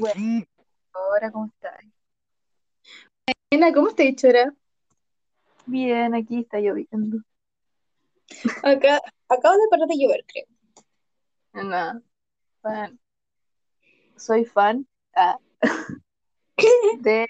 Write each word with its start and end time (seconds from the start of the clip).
Bueno, 0.00 0.46
ahora, 0.94 1.30
¿cómo 1.30 1.44
estás? 1.44 1.78
Nena, 3.50 3.70
¿cómo 3.74 3.90
dicho 4.06 4.28
ahora? 4.28 4.54
Bien, 5.66 6.14
aquí 6.14 6.40
está 6.40 6.58
lloviendo. 6.58 7.18
Acá, 8.62 9.02
acabo 9.28 9.56
de 9.56 9.68
parar 9.70 9.86
de 9.88 9.98
llover, 9.98 10.24
creo. 10.26 10.46
Nada, 11.52 12.00
fan. 12.62 12.98
Soy 14.16 14.46
fan 14.46 14.86
ah, 15.14 15.36
de 17.00 17.28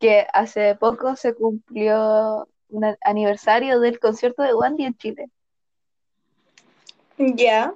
que 0.00 0.26
hace 0.32 0.74
poco 0.74 1.14
se 1.14 1.34
cumplió 1.36 2.48
un 2.68 2.96
aniversario 3.02 3.78
del 3.78 4.00
concierto 4.00 4.42
de 4.42 4.54
Wandy 4.54 4.86
en 4.86 4.96
Chile, 4.96 5.30
Ya. 7.16 7.72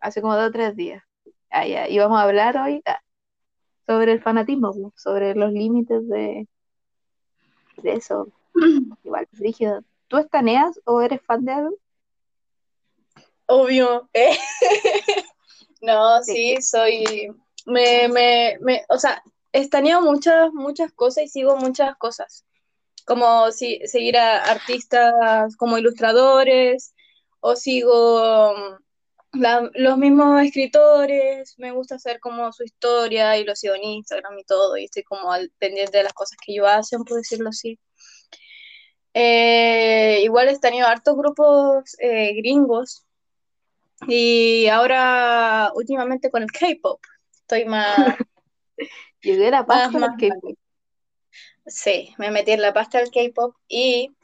hace 0.00 0.20
como 0.20 0.34
dos 0.34 0.48
o 0.48 0.52
tres 0.52 0.74
días. 0.74 1.07
Ah, 1.50 1.66
ya, 1.66 1.88
Y 1.88 1.98
vamos 1.98 2.18
a 2.18 2.22
hablar 2.22 2.56
hoy 2.58 2.82
ah, 2.86 3.00
sobre 3.86 4.12
el 4.12 4.22
fanatismo, 4.22 4.72
pues, 4.72 4.94
sobre 4.96 5.34
los 5.34 5.52
límites 5.52 6.06
de, 6.08 6.46
de 7.78 7.92
eso. 7.92 8.28
Igual, 9.04 9.28
Brígido, 9.32 9.82
¿tú 10.08 10.18
estaneas 10.18 10.78
o 10.84 11.00
eres 11.00 11.22
fan 11.22 11.44
de 11.44 11.52
algo? 11.52 11.76
Obvio. 13.46 14.08
¿eh? 14.12 14.36
No, 15.80 16.18
¿De 16.18 16.24
sí, 16.24 16.56
soy. 16.60 17.28
Me, 17.64 18.08
me, 18.08 18.58
me, 18.60 18.84
o 18.88 18.98
sea, 18.98 19.22
estaneo 19.52 20.00
muchas, 20.00 20.52
muchas 20.52 20.92
cosas 20.92 21.24
y 21.24 21.28
sigo 21.28 21.56
muchas 21.56 21.96
cosas. 21.96 22.44
Como 23.06 23.52
si, 23.52 23.80
seguir 23.86 24.16
a 24.16 24.42
artistas 24.42 25.56
como 25.56 25.78
ilustradores, 25.78 26.94
o 27.40 27.54
sigo 27.54 28.78
la- 29.38 29.70
los 29.74 29.98
mismos 29.98 30.42
escritores, 30.42 31.54
me 31.58 31.72
gusta 31.72 31.96
hacer 31.96 32.20
como 32.20 32.52
su 32.52 32.64
historia 32.64 33.36
y 33.38 33.44
lo 33.44 33.54
sigo 33.56 33.74
en 33.74 33.84
Instagram 33.84 34.38
y 34.38 34.44
todo, 34.44 34.76
y 34.76 34.84
estoy 34.84 35.02
como 35.04 35.32
al 35.32 35.50
pendiente 35.58 35.98
de 35.98 36.04
las 36.04 36.12
cosas 36.14 36.38
que 36.44 36.52
ellos 36.52 36.66
hacen, 36.68 37.04
por 37.04 37.16
decirlo 37.18 37.48
así. 37.50 37.78
Eh, 39.14 40.20
igual 40.22 40.48
he 40.48 40.58
tenido 40.58 40.86
hartos 40.86 41.16
grupos 41.16 41.96
eh, 41.98 42.34
gringos 42.34 43.04
y 44.06 44.68
ahora 44.68 45.72
últimamente 45.74 46.30
con 46.30 46.42
el 46.42 46.50
K-pop 46.52 47.00
estoy 47.32 47.64
más, 47.64 48.16
Llegué 49.22 49.48
a 49.48 49.50
la 49.50 49.66
pasta 49.66 49.98
del 49.98 50.10
K-pop. 50.16 50.58
sí, 51.66 52.14
me 52.18 52.30
metí 52.30 52.52
en 52.52 52.62
la 52.62 52.72
pasta 52.72 52.98
del 52.98 53.10
K-pop 53.10 53.54
y 53.68 54.14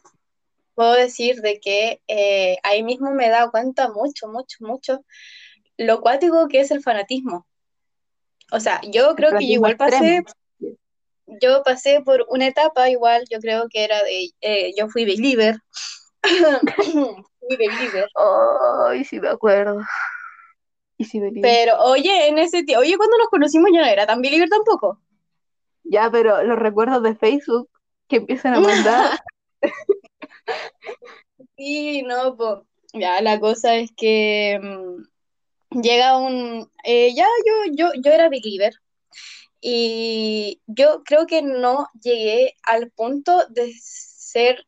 puedo 0.74 0.92
decir 0.94 1.40
de 1.40 1.60
que 1.60 2.00
eh, 2.08 2.56
ahí 2.62 2.82
mismo 2.82 3.10
me 3.12 3.26
he 3.26 3.30
dado 3.30 3.50
cuenta 3.50 3.88
mucho, 3.88 4.28
mucho, 4.28 4.58
mucho 4.60 5.04
lo 5.76 6.00
cuático 6.00 6.48
que 6.48 6.60
es 6.60 6.70
el 6.70 6.82
fanatismo. 6.82 7.46
O 8.52 8.60
sea, 8.60 8.80
yo 8.82 9.14
creo 9.14 9.30
que 9.30 9.46
yo 9.46 9.54
igual 9.54 9.76
pasé, 9.76 10.18
extremo. 10.18 10.76
yo 11.40 11.62
pasé 11.64 12.00
por 12.02 12.26
una 12.28 12.46
etapa 12.46 12.90
igual, 12.90 13.24
yo 13.30 13.38
creo 13.40 13.68
que 13.68 13.84
era 13.84 14.02
de, 14.02 14.30
eh, 14.40 14.72
yo 14.78 14.88
fui 14.88 15.04
believer, 15.04 15.56
fui 16.84 17.56
believer. 17.56 18.08
Ay, 18.86 19.04
sí 19.04 19.18
me 19.20 19.28
acuerdo. 19.28 19.80
Y 20.96 21.04
sí, 21.04 21.18
Believer. 21.18 21.42
Pero 21.42 21.78
oye, 21.82 22.28
en 22.28 22.38
ese 22.38 22.62
tiempo, 22.62 22.82
oye, 22.82 22.96
cuando 22.96 23.18
nos 23.18 23.28
conocimos 23.28 23.70
yo 23.72 23.80
no 23.80 23.86
era 23.86 24.06
tan 24.06 24.22
believer 24.22 24.48
tampoco. 24.48 25.00
Ya, 25.82 26.10
pero 26.10 26.42
los 26.44 26.58
recuerdos 26.58 27.02
de 27.02 27.16
Facebook 27.16 27.68
que 28.08 28.16
empiezan 28.16 28.54
a 28.54 28.60
mandar. 28.60 29.18
Y 31.56 32.02
no, 32.02 32.36
pues, 32.36 32.60
ya 32.92 33.20
la 33.20 33.40
cosa 33.40 33.76
es 33.76 33.90
que 33.96 34.58
mm, 34.62 35.80
llega 35.80 36.16
un, 36.18 36.70
eh, 36.84 37.14
ya 37.14 37.26
yo, 37.46 37.72
yo, 37.74 38.00
yo 38.02 38.12
era 38.12 38.28
believer 38.28 38.74
y 39.60 40.60
yo 40.66 41.02
creo 41.04 41.26
que 41.26 41.42
no 41.42 41.88
llegué 42.02 42.54
al 42.64 42.90
punto 42.90 43.46
de 43.48 43.72
ser 43.80 44.66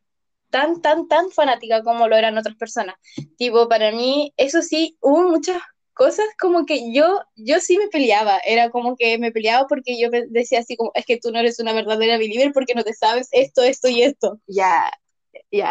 tan, 0.49 0.81
tan, 0.81 1.07
tan 1.07 1.29
fanática 1.31 1.83
como 1.83 2.07
lo 2.07 2.15
eran 2.15 2.37
otras 2.37 2.55
personas. 2.55 2.95
Tipo, 3.37 3.69
para 3.69 3.91
mí, 3.91 4.33
eso 4.37 4.61
sí, 4.61 4.97
hubo 5.01 5.29
muchas 5.29 5.61
cosas 5.93 6.25
como 6.39 6.65
que 6.65 6.93
yo, 6.93 7.21
yo 7.35 7.59
sí 7.59 7.77
me 7.77 7.87
peleaba, 7.89 8.39
era 8.39 8.69
como 8.69 8.95
que 8.95 9.17
me 9.17 9.31
peleaba 9.31 9.67
porque 9.67 9.99
yo 9.99 10.09
decía 10.29 10.59
así 10.59 10.75
como, 10.77 10.91
es 10.95 11.05
que 11.05 11.17
tú 11.19 11.31
no 11.31 11.39
eres 11.39 11.59
una 11.59 11.73
verdadera 11.73 12.17
believer 12.17 12.51
porque 12.53 12.75
no 12.75 12.83
te 12.83 12.93
sabes 12.93 13.29
esto, 13.31 13.63
esto 13.63 13.87
y 13.89 14.03
esto. 14.03 14.39
Ya, 14.47 14.91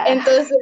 Entonces, 0.04 0.56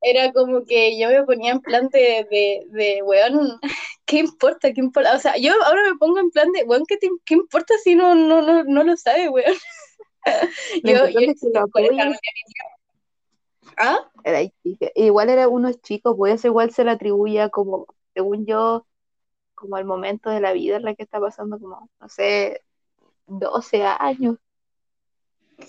era 0.00 0.32
como 0.32 0.64
que 0.64 0.98
yo 0.98 1.08
me 1.08 1.24
ponía 1.24 1.52
en 1.52 1.60
plan 1.60 1.88
de, 1.90 2.26
de, 2.30 2.66
de 2.70 3.02
weón, 3.04 3.60
¿qué 4.06 4.18
importa? 4.18 4.72
¿Qué 4.72 4.80
importa? 4.80 5.14
O 5.14 5.18
sea, 5.18 5.36
yo 5.38 5.52
ahora 5.64 5.82
me 5.84 5.96
pongo 5.98 6.18
en 6.20 6.30
plan 6.30 6.52
de, 6.52 6.64
weón, 6.64 6.84
¿qué, 6.86 6.96
te- 6.98 7.10
qué 7.24 7.34
importa 7.34 7.74
si 7.82 7.94
no, 7.94 8.14
no, 8.14 8.42
no, 8.42 8.64
no 8.64 8.84
lo 8.84 8.96
sabe, 8.96 9.28
weón? 9.28 9.54
Yo, 10.84 11.08
yo 11.08 11.20
que 11.20 11.34
lo 11.54 11.68
por. 11.68 11.82
¿Ah? 13.76 13.98
Era. 14.24 14.40
Igual 14.94 15.30
era 15.30 15.48
unos 15.48 15.80
chicos, 15.82 16.14
pues 16.16 16.34
eso 16.34 16.48
igual 16.48 16.70
se 16.70 16.84
le 16.84 16.90
atribuye 16.92 17.40
a 17.40 17.48
como, 17.48 17.86
según 18.14 18.46
yo, 18.46 18.86
como 19.54 19.76
al 19.76 19.84
momento 19.84 20.30
de 20.30 20.40
la 20.40 20.52
vida 20.52 20.76
en 20.76 20.84
la 20.84 20.94
que 20.94 21.02
está 21.04 21.20
pasando, 21.20 21.58
como, 21.58 21.88
no 22.00 22.08
sé, 22.08 22.62
12 23.26 23.82
años. 23.84 24.36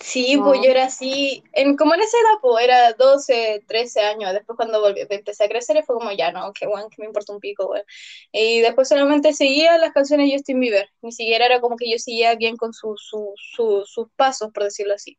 Sí, 0.01 0.37
pues 0.43 0.59
No, 0.59 0.63
yo 0.63 0.69
era 0.71 0.85
así, 0.85 1.43
en, 1.53 1.75
como 1.77 1.93
en 1.95 2.01
esa 2.01 2.17
edad, 2.17 2.39
pues 2.41 2.63
era 2.65 2.93
12, 2.93 3.63
13 3.67 4.01
años, 4.01 4.33
después 4.33 4.55
cuando 4.57 4.81
volví, 4.81 5.01
empecé 5.09 5.45
a 5.45 5.49
crecer 5.49 5.83
fue 5.85 5.95
como 5.95 6.11
ya, 6.11 6.31
no, 6.31 6.51
qué 6.53 6.67
weón, 6.67 6.89
que 6.89 7.01
me 7.01 7.05
importa 7.07 7.33
un 7.33 7.39
pico, 7.39 7.67
weón. 7.67 7.83
Y 8.31 8.61
después 8.61 8.87
solamente 8.89 9.33
seguía 9.33 9.77
las 9.77 9.91
canciones 9.93 10.27
de 10.29 10.33
Justin 10.37 10.59
Bieber, 10.59 10.89
ni 11.01 11.11
siquiera 11.11 11.45
era 11.45 11.61
como 11.61 11.77
que 11.77 11.89
yo 11.89 11.97
seguía 11.99 12.35
bien 12.35 12.57
con 12.57 12.73
su, 12.73 12.95
su, 12.97 13.33
su- 13.37 13.83
sus 13.85 14.07
pasos, 14.15 14.51
por 14.53 14.63
decirlo 14.63 14.93
así, 14.95 15.17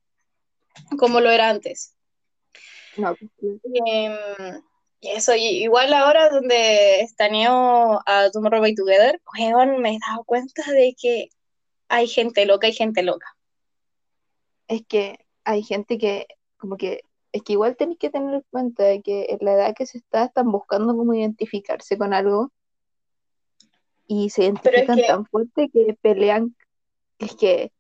como 0.99 1.21
lo 1.21 1.31
era 1.31 1.51
antes. 1.51 1.95
no. 2.97 3.17
pues, 3.17 3.61
Em, 3.65 4.63
y 5.01 5.11
eso, 5.11 5.35
y 5.35 5.45
igual 5.65 5.93
ahora 5.93 6.29
donde 6.31 7.01
estaneo 7.01 8.01
a 8.07 8.31
Tomorrow 8.33 8.61
by 8.61 8.75
Together, 8.75 9.21
weón, 9.39 9.81
me 9.83 9.97
he 9.97 9.99
dado 10.09 10.25
cuenta 10.25 10.63
de 10.73 10.95
que 11.01 11.29
hay 11.89 12.09
gente 12.09 12.47
loca, 12.47 12.67
hay 12.69 12.75
gente 12.75 13.03
loca. 13.03 13.27
Es 14.69 14.83
que 14.87 15.19
hay 15.45 15.63
gente 15.63 15.99
que, 15.99 16.27
como 16.57 16.77
que, 16.77 17.03
es 17.33 17.43
que 17.43 17.55
igual 17.55 17.77
tenéis 17.77 17.99
que 17.99 18.11
tener 18.11 18.35
en 18.35 18.45
cuenta 18.51 18.85
de 18.85 19.03
que 19.03 19.27
en 19.31 19.39
la 19.41 19.55
edad 19.55 19.75
que 19.75 19.87
se 19.87 19.99
está, 19.99 20.25
están 20.25 20.51
buscando 20.51 20.97
como 20.97 21.15
identificarse 21.15 21.99
con 21.99 22.15
algo 22.15 22.51
y 24.07 24.31
se 24.31 24.43
es 24.43 24.49
identifican 24.49 24.97
que, 24.97 25.05
tan 25.05 25.27
fuerte 25.27 25.71
que 25.71 25.97
pelean, 26.01 26.55
es 27.19 27.35
que, 27.35 27.73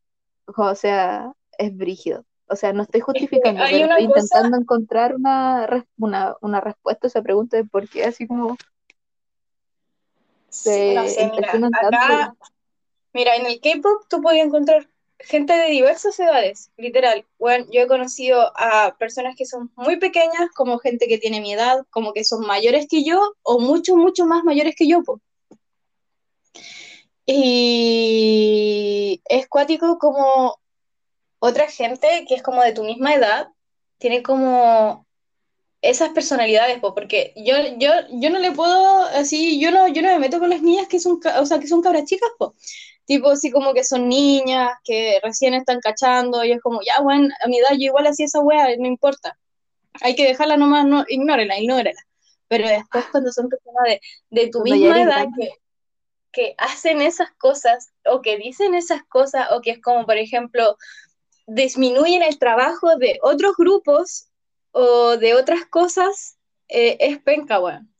o 0.46 0.74
sea, 0.74 1.32
es 1.58 1.76
brígido. 1.76 2.24
O 2.46 2.56
sea, 2.56 2.72
no 2.72 2.82
estoy 2.82 3.00
es 3.00 3.04
que 3.04 3.12
justificando, 3.12 3.62
pero 3.64 3.86
estoy 3.86 4.06
cosa 4.06 4.20
intentando 4.20 4.56
encontrar 4.58 5.14
una, 5.14 5.86
una, 5.96 6.36
una 6.40 6.60
respuesta 6.60 7.06
a 7.06 7.08
esa 7.08 7.22
pregunta 7.22 7.56
de 7.56 7.64
por 7.64 7.88
qué 7.88 8.04
así 8.04 8.26
como 8.26 8.56
Sí, 10.54 10.94
no 10.94 11.02
se 11.02 11.10
sé, 11.10 11.30
mira, 11.34 11.50
tanto. 11.50 12.36
mira, 13.12 13.34
en 13.34 13.46
el 13.46 13.60
K-pop 13.60 14.04
tú 14.08 14.22
puedes 14.22 14.44
encontrar 14.44 14.88
gente 15.24 15.52
de 15.54 15.70
diversas 15.70 16.18
edades, 16.18 16.70
literal. 16.76 17.24
Bueno, 17.38 17.66
yo 17.70 17.82
he 17.82 17.86
conocido 17.86 18.52
a 18.56 18.96
personas 18.98 19.34
que 19.36 19.46
son 19.46 19.70
muy 19.76 19.98
pequeñas, 19.98 20.50
como 20.54 20.78
gente 20.78 21.08
que 21.08 21.18
tiene 21.18 21.40
mi 21.40 21.52
edad, 21.52 21.84
como 21.90 22.12
que 22.12 22.24
son 22.24 22.46
mayores 22.46 22.86
que 22.88 23.04
yo, 23.04 23.34
o 23.42 23.58
mucho, 23.58 23.96
mucho 23.96 24.26
más 24.26 24.44
mayores 24.44 24.74
que 24.76 24.88
yo, 24.88 25.02
po. 25.02 25.20
Y 27.26 29.22
es 29.28 29.48
cuático 29.48 29.98
como 29.98 30.58
otra 31.38 31.68
gente 31.68 32.24
que 32.28 32.34
es 32.34 32.42
como 32.42 32.62
de 32.62 32.72
tu 32.72 32.84
misma 32.84 33.14
edad, 33.14 33.48
tiene 33.98 34.22
como 34.22 35.06
esas 35.80 36.10
personalidades, 36.10 36.78
po, 36.80 36.94
porque 36.94 37.32
yo, 37.36 37.56
yo, 37.78 37.90
yo 38.12 38.30
no 38.30 38.38
le 38.38 38.52
puedo, 38.52 39.04
así, 39.04 39.60
yo 39.60 39.70
no, 39.70 39.88
yo 39.88 40.02
no 40.02 40.08
me 40.08 40.18
meto 40.18 40.38
con 40.38 40.50
las 40.50 40.62
niñas 40.62 40.88
que 40.88 40.98
son, 40.98 41.20
o 41.38 41.46
sea, 41.46 41.58
que 41.58 41.66
son 41.66 41.82
cabras 41.82 42.04
chicas, 42.04 42.30
po. 42.38 42.54
Tipo 43.06 43.30
así 43.30 43.50
como 43.50 43.74
que 43.74 43.84
son 43.84 44.08
niñas, 44.08 44.70
que 44.82 45.20
recién 45.22 45.54
están 45.54 45.80
cachando, 45.80 46.44
y 46.44 46.52
es 46.52 46.62
como, 46.62 46.80
ya, 46.82 47.00
bueno, 47.02 47.28
a 47.42 47.48
mi 47.48 47.58
edad 47.58 47.72
yo 47.72 47.86
igual 47.86 48.06
hacía 48.06 48.26
esa 48.26 48.40
wea, 48.40 48.68
no 48.78 48.86
importa. 48.86 49.38
Hay 50.00 50.14
que 50.16 50.26
dejarla 50.26 50.56
nomás, 50.56 50.86
no, 50.86 51.04
ignórela, 51.08 51.58
ignórela. 51.58 52.00
Pero 52.48 52.68
después 52.68 53.04
cuando 53.10 53.32
son 53.32 53.48
personas 53.48 53.84
de, 53.84 54.00
de 54.30 54.50
tu 54.50 54.60
Cuando 54.60 54.76
misma 54.76 55.02
edad 55.02 55.26
que, 55.38 55.50
que 56.32 56.54
hacen 56.58 57.00
esas 57.00 57.30
cosas, 57.32 57.92
o 58.04 58.20
que 58.20 58.36
dicen 58.36 58.74
esas 58.74 59.02
cosas, 59.04 59.48
o 59.52 59.60
que 59.60 59.70
es 59.70 59.80
como, 59.80 60.04
por 60.04 60.16
ejemplo, 60.16 60.76
disminuyen 61.46 62.22
el 62.22 62.38
trabajo 62.38 62.96
de 62.96 63.18
otros 63.22 63.56
grupos 63.56 64.28
o 64.72 65.16
de 65.16 65.34
otras 65.34 65.64
cosas, 65.66 66.36
eh, 66.68 66.96
es 67.00 67.18
penca, 67.18 67.60
weón. 67.60 67.93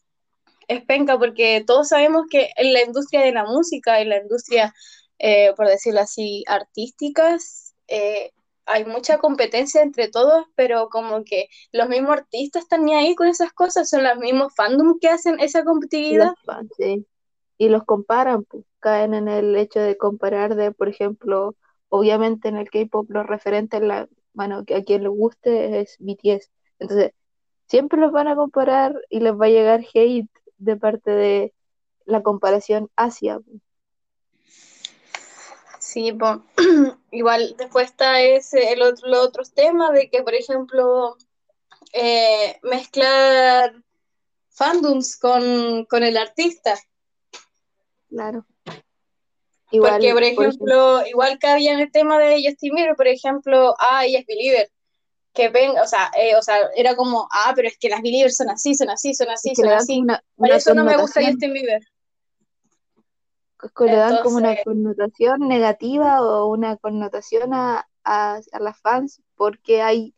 Es 0.68 0.84
penca 0.84 1.18
porque 1.18 1.62
todos 1.66 1.88
sabemos 1.88 2.24
que 2.30 2.50
en 2.56 2.72
la 2.72 2.82
industria 2.82 3.22
de 3.22 3.32
la 3.32 3.44
música, 3.44 4.00
en 4.00 4.08
la 4.10 4.18
industria, 4.18 4.74
eh, 5.18 5.52
por 5.56 5.66
decirlo 5.66 6.00
así, 6.00 6.44
artísticas, 6.46 7.74
eh, 7.88 8.30
hay 8.66 8.84
mucha 8.84 9.18
competencia 9.18 9.82
entre 9.82 10.08
todos, 10.08 10.46
pero 10.54 10.88
como 10.88 11.24
que 11.24 11.48
los 11.72 11.88
mismos 11.88 12.12
artistas 12.12 12.62
están 12.62 12.84
ni 12.84 12.94
ahí 12.94 13.14
con 13.14 13.28
esas 13.28 13.52
cosas, 13.52 13.90
son 13.90 14.04
los 14.04 14.16
mismos 14.16 14.54
fandom 14.56 14.98
que 14.98 15.08
hacen 15.08 15.38
esa 15.40 15.64
competitividad. 15.64 16.32
y 17.58 17.68
los 17.68 17.84
comparan, 17.84 18.44
pues, 18.44 18.64
caen 18.80 19.14
en 19.14 19.28
el 19.28 19.56
hecho 19.56 19.80
de 19.80 19.96
comparar 19.96 20.56
de, 20.56 20.72
por 20.72 20.88
ejemplo, 20.88 21.54
obviamente 21.88 22.48
en 22.48 22.56
el 22.56 22.70
K-pop 22.70 23.10
los 23.10 23.26
referentes, 23.26 23.80
bueno, 24.32 24.58
a 24.58 24.82
quien 24.82 25.02
le 25.02 25.08
guste 25.08 25.80
es 25.80 25.96
BTS. 26.00 26.50
Entonces, 26.78 27.12
siempre 27.68 28.00
los 28.00 28.12
van 28.12 28.28
a 28.28 28.36
comparar 28.36 29.00
y 29.08 29.20
les 29.20 29.32
va 29.32 29.46
a 29.46 29.50
llegar 29.50 29.84
hate 29.94 30.28
de 30.58 30.76
parte 30.76 31.10
de 31.10 31.54
la 32.04 32.22
comparación 32.22 32.90
hacia. 32.96 33.40
Sí, 35.78 36.12
pues, 36.12 36.38
igual 37.10 37.54
después 37.58 37.90
está 37.90 38.20
ese, 38.20 38.72
el 38.72 38.82
otro, 38.82 39.08
los 39.08 39.26
otros 39.26 39.52
temas 39.52 39.92
de 39.92 40.10
que, 40.10 40.22
por 40.22 40.34
ejemplo, 40.34 41.16
eh, 41.92 42.58
mezclar 42.62 43.74
fandoms 44.48 45.16
con, 45.16 45.84
con 45.84 46.02
el 46.02 46.16
artista. 46.16 46.78
Claro. 48.08 48.46
Porque, 49.70 50.12
por 50.12 50.22
ejemplo, 50.22 51.06
igual 51.06 51.38
que 51.38 51.46
había 51.48 51.72
en 51.72 51.80
el 51.80 51.90
tema 51.90 52.18
de 52.18 52.42
Justin 52.44 52.74
Bieber, 52.74 52.96
por 52.96 53.08
ejemplo, 53.08 53.74
ah, 53.78 54.04
ella 54.04 54.20
es 54.20 54.26
Believer, 54.26 54.70
que 55.34 55.48
ven, 55.48 55.72
o 55.78 55.86
sea, 55.86 56.10
eh, 56.16 56.36
o 56.36 56.42
sea, 56.42 56.56
era 56.76 56.94
como, 56.94 57.28
ah, 57.32 57.52
pero 57.56 57.66
es 57.66 57.76
que 57.76 57.88
las 57.88 58.00
Believers 58.00 58.36
son 58.36 58.50
así, 58.50 58.74
son 58.74 58.88
así, 58.88 59.14
son 59.14 59.28
así, 59.28 59.54
son 59.54 59.68
así. 59.68 60.02
por 60.36 60.50
eso 60.50 60.74
no 60.74 60.84
me 60.84 60.96
gusta 60.96 61.20
Justin 61.22 61.52
Bieber. 61.52 61.82
Que 63.76 63.84
le 63.84 63.96
dan 63.96 64.22
como 64.22 64.36
una 64.36 64.56
connotación 64.62 65.48
negativa 65.48 66.22
o 66.22 66.46
una 66.46 66.76
connotación 66.76 67.52
a, 67.52 67.88
a, 68.04 68.40
a 68.52 68.58
las 68.60 68.78
fans, 68.80 69.22
porque 69.34 69.82
hay 69.82 70.14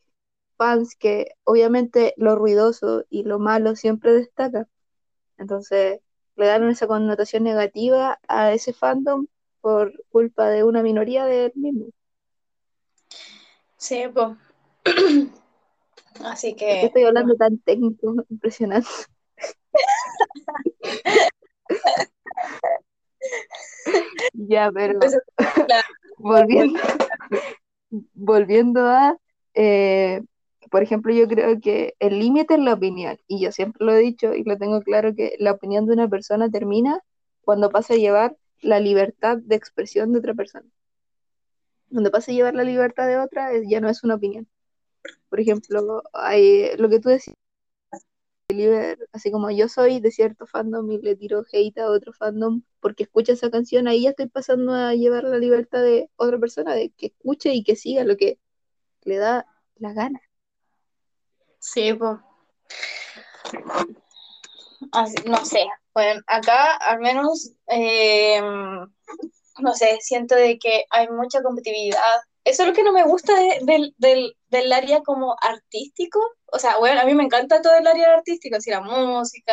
fans 0.59 0.97
que 0.97 1.29
obviamente 1.45 2.13
lo 2.17 2.37
ruidoso 2.37 3.05
y 3.09 3.23
lo 3.23 3.39
malo 3.39 3.75
siempre 3.75 4.13
destaca. 4.13 4.69
Entonces, 5.39 6.01
le 6.35 6.47
dan 6.47 6.69
esa 6.69 6.87
connotación 6.87 7.45
negativa 7.45 8.19
a 8.29 8.53
ese 8.53 8.75
fandom 8.75 9.27
por 9.63 9.93
culpa 10.11 10.49
de 10.49 10.65
una 10.65 10.83
minoría 10.83 11.25
del 11.25 11.53
mismo. 11.55 11.87
Sí, 13.79 14.05
pues. 14.13 14.37
Así 16.25 16.55
que. 16.55 16.87
estoy 16.87 17.05
hablando 17.05 17.35
tan 17.37 17.59
técnico? 17.59 18.15
Impresionante. 18.31 18.89
ya, 24.33 24.71
pero. 24.73 24.99
volviendo, 26.19 26.81
volviendo 28.15 28.87
a. 28.87 29.19
Eh, 29.55 30.23
por 30.71 30.83
ejemplo, 30.83 31.13
yo 31.13 31.29
creo 31.29 31.61
que 31.61 31.95
el 32.01 32.19
límite 32.19 32.55
es 32.55 32.61
la 32.61 32.75
opinión, 32.75 33.19
y 33.29 33.41
yo 33.41 33.53
siempre 33.53 33.87
lo 33.87 33.93
he 33.93 33.99
dicho 33.99 34.35
y 34.35 34.43
lo 34.43 34.59
tengo 34.59 34.83
claro 34.83 35.15
que 35.15 35.37
la 35.39 35.53
opinión 35.53 35.87
de 35.87 35.93
una 35.93 36.09
persona 36.09 36.51
termina 36.51 37.01
cuando 37.43 37.71
pasa 37.71 37.95
a 37.95 37.97
llevar 37.97 38.37
la 38.61 38.81
libertad 38.81 39.39
de 39.39 39.55
expresión 39.55 40.13
de 40.13 40.19
otra 40.19 40.35
persona. 40.35 40.67
Cuando 41.91 42.11
pasa 42.11 42.33
a 42.33 42.35
llevar 42.35 42.55
la 42.55 42.65
libertad 42.65 43.07
de 43.07 43.19
otra, 43.19 43.51
ya 43.65 43.81
no 43.81 43.89
es 43.89 44.03
una 44.03 44.17
opinión. 44.17 44.49
Por 45.29 45.41
ejemplo, 45.41 46.03
hay, 46.13 46.77
lo 46.77 46.89
que 46.89 47.01
tú 47.01 47.09
decías, 47.09 47.37
así 49.13 49.31
como 49.31 49.51
yo 49.51 49.69
soy 49.69 50.01
de 50.01 50.11
cierto 50.11 50.47
fandom 50.47 50.91
y 50.91 50.99
le 50.99 51.17
tiro 51.17 51.45
hate 51.53 51.79
a 51.79 51.91
otro 51.91 52.13
fandom 52.13 52.63
porque 52.81 53.03
escucha 53.05 53.33
esa 53.33 53.51
canción, 53.51 53.89
ahí 53.89 54.03
ya 54.03 54.11
estoy 54.11 54.29
pasando 54.29 54.73
a 54.73 54.95
llevar 54.95 55.25
la 55.25 55.39
libertad 55.39 55.83
de 55.83 56.11
otra 56.17 56.39
persona, 56.39 56.75
de 56.75 56.91
que 56.91 57.07
escuche 57.07 57.53
y 57.53 57.65
que 57.65 57.77
siga 57.77 58.05
lo 58.05 58.17
que 58.17 58.39
le 59.03 59.17
da 59.17 59.47
la 59.77 59.93
gana. 59.93 60.21
Sí, 61.59 61.93
pues. 61.95 62.19
no 65.27 65.45
sé, 65.45 65.67
bueno, 65.93 66.21
acá 66.27 66.77
al 66.77 67.01
menos, 67.01 67.53
eh, 67.67 68.41
no 68.41 69.75
sé, 69.75 69.99
siento 70.01 70.35
de 70.35 70.59
que 70.59 70.85
hay 70.91 71.09
mucha 71.09 71.43
competitividad. 71.43 72.21
Eso 72.47 72.63
es 72.63 72.69
lo 72.69 72.75
que 72.75 72.85
no 72.85 72.93
me 72.93 73.03
gusta 73.03 73.33
del, 73.63 74.73
área 74.73 75.03
como 75.03 75.35
artístico. 75.43 76.21
O 76.47 76.61
sea, 76.61 76.79
bueno, 76.79 77.01
a 77.01 77.05
mí 77.05 77.13
me 77.13 77.25
encanta 77.25 77.61
todo 77.61 77.75
el 77.77 77.87
área 77.87 78.15
artístico, 78.15 78.57
así 78.57 78.71
la 78.71 78.81
música, 78.81 79.53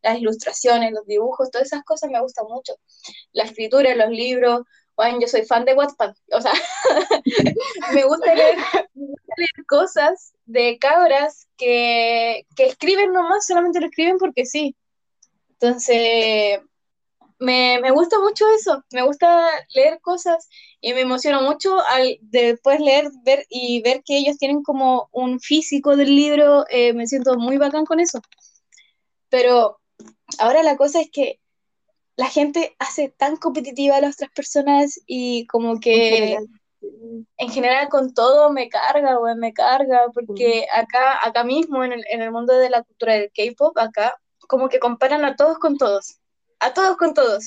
las 0.00 0.18
ilustraciones, 0.18 0.92
los 0.92 1.04
dibujos, 1.06 1.50
todas 1.50 1.66
esas 1.66 1.82
cosas 1.82 2.08
me 2.10 2.20
gustan 2.20 2.46
mucho. 2.48 2.74
La 3.32 3.42
escritura, 3.42 3.92
los 3.96 4.10
libros, 4.10 4.62
bueno, 4.94 5.18
yo 5.20 5.26
soy 5.26 5.44
fan 5.44 5.64
de 5.64 5.74
Wattpad, 5.74 6.14
o 6.30 6.40
sea, 6.40 6.52
me 7.92 8.04
gusta 8.04 8.34
leer, 8.36 8.58
cosas 9.66 10.32
de 10.44 10.78
cabras 10.78 11.48
que, 11.56 12.46
escriben 12.56 13.12
nomás, 13.12 13.46
solamente 13.46 13.80
lo 13.80 13.86
escriben 13.86 14.18
porque 14.18 14.46
sí. 14.46 14.76
Entonces, 15.58 16.60
me, 17.40 17.90
gusta 17.90 18.20
mucho 18.20 18.44
eso, 18.54 18.84
me 18.92 19.02
gusta 19.02 19.48
leer 19.74 20.00
cosas 20.00 20.48
y 20.80 20.92
me 20.92 21.00
emociona 21.00 21.40
mucho 21.40 21.80
al 21.88 22.18
después 22.20 22.80
leer 22.80 23.10
ver 23.24 23.46
y 23.48 23.82
ver 23.82 24.02
que 24.04 24.18
ellos 24.18 24.36
tienen 24.38 24.62
como 24.62 25.08
un 25.12 25.40
físico 25.40 25.96
del 25.96 26.14
libro, 26.14 26.64
eh, 26.68 26.92
me 26.92 27.06
siento 27.06 27.36
muy 27.36 27.56
bacán 27.56 27.86
con 27.86 27.98
eso. 27.98 28.20
Pero 29.30 29.80
ahora 30.38 30.62
la 30.62 30.76
cosa 30.76 31.00
es 31.00 31.10
que 31.10 31.40
la 32.16 32.26
gente 32.26 32.76
hace 32.78 33.08
tan 33.08 33.36
competitiva 33.36 33.96
a 33.96 34.00
las 34.00 34.16
otras 34.16 34.30
personas 34.32 35.00
y 35.06 35.46
como 35.46 35.80
que 35.80 36.38
en 37.36 37.50
general, 37.50 37.88
con 37.88 38.14
todo 38.14 38.50
me 38.50 38.68
carga, 38.68 39.16
güey, 39.16 39.34
me 39.36 39.52
carga, 39.52 40.06
porque 40.14 40.66
acá, 40.72 41.18
acá 41.22 41.44
mismo 41.44 41.84
en 41.84 41.92
el, 41.92 42.04
en 42.10 42.22
el 42.22 42.32
mundo 42.32 42.54
de 42.56 42.70
la 42.70 42.82
cultura 42.82 43.14
del 43.14 43.30
K-pop, 43.34 43.76
acá 43.78 44.14
como 44.48 44.68
que 44.68 44.78
comparan 44.78 45.24
a 45.24 45.36
todos 45.36 45.58
con 45.58 45.76
todos, 45.76 46.19
a 46.60 46.72
todos 46.74 46.96
con 46.96 47.14
todos, 47.14 47.46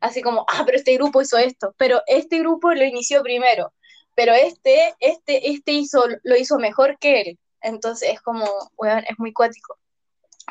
así 0.00 0.22
como, 0.22 0.44
ah, 0.48 0.62
pero 0.64 0.78
este 0.78 0.94
grupo 0.94 1.22
hizo 1.22 1.38
esto, 1.38 1.74
pero 1.78 2.02
este 2.06 2.38
grupo 2.38 2.72
lo 2.72 2.84
inició 2.84 3.22
primero, 3.22 3.72
pero 4.14 4.32
este, 4.32 4.94
este, 5.00 5.50
este 5.50 5.72
hizo, 5.72 6.04
lo 6.22 6.36
hizo 6.36 6.58
mejor 6.58 6.98
que 6.98 7.20
él, 7.20 7.38
entonces 7.60 8.10
es 8.10 8.20
como, 8.20 8.46
weón, 8.76 9.04
es 9.08 9.18
muy 9.18 9.32
cuático, 9.32 9.78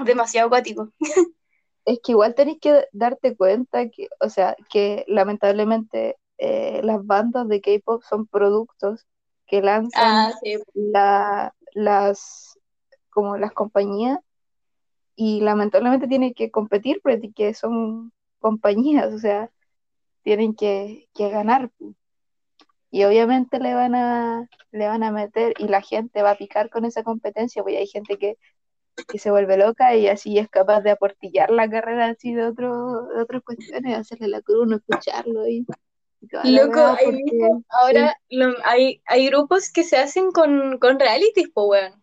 demasiado 0.04 0.50
cuático. 0.50 0.89
es 1.86 2.00
que 2.04 2.13
igual 2.13 2.36
tenés 2.36 2.60
que 2.60 2.88
darte 2.92 3.36
cuenta 3.36 3.89
que, 3.89 4.07
o 4.19 4.30
sea, 4.30 4.56
que 4.69 5.06
lamentablemente 5.07 6.18
eh, 6.38 6.81
las 6.83 7.06
bandas 7.06 7.48
de 7.48 7.62
K-pop 7.62 8.04
son 8.04 8.27
productos 8.27 9.06
que 9.45 9.62
lanzan 9.62 10.04
ah, 10.04 10.33
la, 10.74 11.56
las 11.74 12.57
como 13.10 13.38
las 13.38 13.51
compañías 13.51 14.18
y 15.15 15.42
lamentablemente 15.42 16.07
tienen 16.07 16.33
que 16.33 16.51
competir 16.51 17.01
porque 17.04 17.54
son 17.54 18.12
compañías, 18.39 19.13
o 19.13 19.20
sea, 19.20 19.50
tienen 20.24 20.55
que, 20.55 21.10
que 21.13 21.29
ganar. 21.29 21.72
Y 22.91 23.03
obviamente 23.05 23.60
le 23.60 23.74
van 23.74 23.96
a 23.96 24.48
le 24.72 24.88
van 24.88 25.03
a 25.03 25.12
meter 25.12 25.53
y 25.58 25.67
la 25.67 25.82
gente 25.82 26.22
va 26.22 26.32
a 26.32 26.38
picar 26.38 26.70
con 26.70 26.86
esa 26.86 27.03
competencia, 27.03 27.63
porque 27.63 27.77
hay 27.77 27.88
gente 27.88 28.17
que 28.17 28.38
que 29.08 29.20
se 29.20 29.32
vuelve 29.32 29.58
loca 29.58 29.96
y 29.96 30.08
así 30.08 30.38
es 30.38 30.50
capaz 30.50 30.82
de 30.82 30.91
aportillar 30.91 31.50
la 31.50 31.70
carrera 31.70 32.08
así 32.08 32.34
de, 32.34 32.46
otro, 32.46 33.08
de 33.08 33.22
otras 33.22 33.41
cuestiones, 33.43 33.98
hacerle 33.98 34.27
la 34.27 34.41
cruz, 34.41 34.67
no 34.67 34.75
escucharlo 34.75 35.48
y, 35.48 35.65
Loco, 36.46 36.79
ahora 37.67 38.15
hay, 38.63 39.01
hay 39.05 39.27
grupos 39.27 39.70
que 39.70 39.84
se 39.84 39.98
hacen 39.98 40.32
con, 40.32 40.77
con 40.79 40.98
realities, 40.98 41.50
pues 41.53 41.67
weón. 41.67 42.02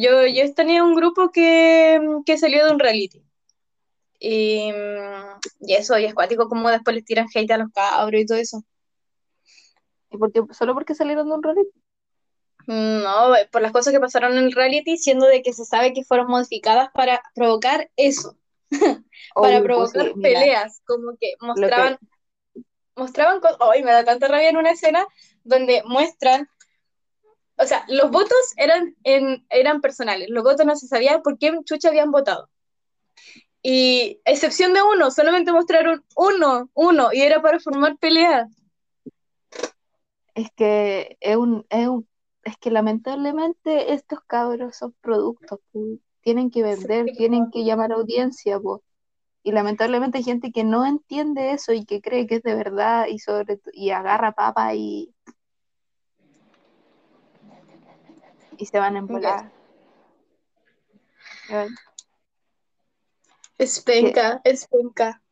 Yo, 0.00 0.26
yo 0.26 0.54
tenía 0.54 0.82
un 0.84 0.94
grupo 0.94 1.30
que, 1.30 2.00
que 2.24 2.38
salió 2.38 2.64
de 2.64 2.72
un 2.72 2.78
reality. 2.78 3.22
Y, 4.18 4.72
y, 5.60 5.74
eso, 5.74 5.98
y 5.98 6.04
es 6.04 6.14
cuático 6.14 6.48
como 6.48 6.70
después 6.70 6.96
les 6.96 7.04
tiran 7.04 7.26
hate 7.34 7.50
a 7.50 7.58
los 7.58 7.70
cabros 7.72 8.20
y 8.20 8.26
todo 8.26 8.38
eso. 8.38 8.64
¿Y 10.10 10.16
por 10.16 10.32
¿Solo 10.54 10.74
porque 10.74 10.94
salieron 10.94 11.28
de 11.28 11.34
un 11.34 11.42
reality? 11.42 11.70
No, 12.66 13.34
por 13.52 13.62
las 13.62 13.72
cosas 13.72 13.92
que 13.92 14.00
pasaron 14.00 14.36
en 14.36 14.44
el 14.44 14.52
reality, 14.52 14.96
siendo 14.96 15.26
de 15.26 15.42
que 15.42 15.52
se 15.52 15.64
sabe 15.64 15.92
que 15.92 16.04
fueron 16.04 16.26
modificadas 16.26 16.90
para 16.92 17.22
provocar 17.34 17.90
eso, 17.96 18.36
para 19.34 19.62
provocar 19.62 20.12
peleas, 20.20 20.82
como 20.84 21.16
que 21.20 21.34
mostraban, 21.40 21.98
mostraban, 22.96 23.40
hoy 23.60 23.84
me 23.84 23.92
da 23.92 24.04
tanta 24.04 24.26
rabia 24.26 24.48
en 24.48 24.56
una 24.56 24.72
escena 24.72 25.06
donde 25.44 25.82
muestran, 25.84 26.48
o 27.58 27.64
sea, 27.64 27.84
los 27.88 28.10
votos 28.10 28.38
eran, 28.56 28.94
en, 29.04 29.46
eran 29.50 29.80
personales, 29.80 30.28
los 30.30 30.44
votos 30.44 30.66
no 30.66 30.76
se 30.76 30.86
sabía 30.86 31.20
por 31.20 31.38
qué 31.38 31.52
Chucha 31.64 31.88
habían 31.88 32.10
votado. 32.10 32.48
Y 33.62 34.20
excepción 34.24 34.74
de 34.74 34.82
uno, 34.82 35.10
solamente 35.10 35.52
mostraron 35.52 36.04
uno, 36.16 36.70
uno, 36.74 37.08
y 37.12 37.22
era 37.22 37.42
para 37.42 37.58
formar 37.58 37.96
peleas. 37.98 38.48
Es 40.34 40.50
que 40.54 41.16
es 41.20 41.36
un, 41.36 41.66
es 41.70 41.88
un 41.88 42.06
es 42.46 42.56
que 42.58 42.70
lamentablemente 42.70 43.92
estos 43.92 44.20
cabros 44.24 44.76
son 44.76 44.94
productos, 45.00 45.58
tienen 46.20 46.50
que 46.52 46.62
vender, 46.62 47.06
tienen 47.16 47.50
que 47.50 47.64
llamar 47.64 47.90
audiencia, 47.90 48.60
y 49.42 49.50
lamentablemente 49.50 50.18
hay 50.18 50.24
gente 50.24 50.52
que 50.52 50.62
no 50.62 50.86
entiende 50.86 51.50
eso 51.50 51.72
y 51.72 51.84
que 51.84 52.00
cree 52.00 52.28
que 52.28 52.36
es 52.36 52.42
de 52.42 52.54
verdad 52.54 53.06
y 53.08 53.18
sobre 53.18 53.60
y 53.72 53.90
agarra 53.90 54.32
papa 54.32 54.74
y 54.74 55.12
y 58.58 58.66
se 58.66 58.78
van 58.78 58.96
a 58.96 58.98
embolar. 58.98 59.52
Es 63.58 63.80
penca, 63.80 64.40
es 64.44 64.66
penca. 64.68 65.22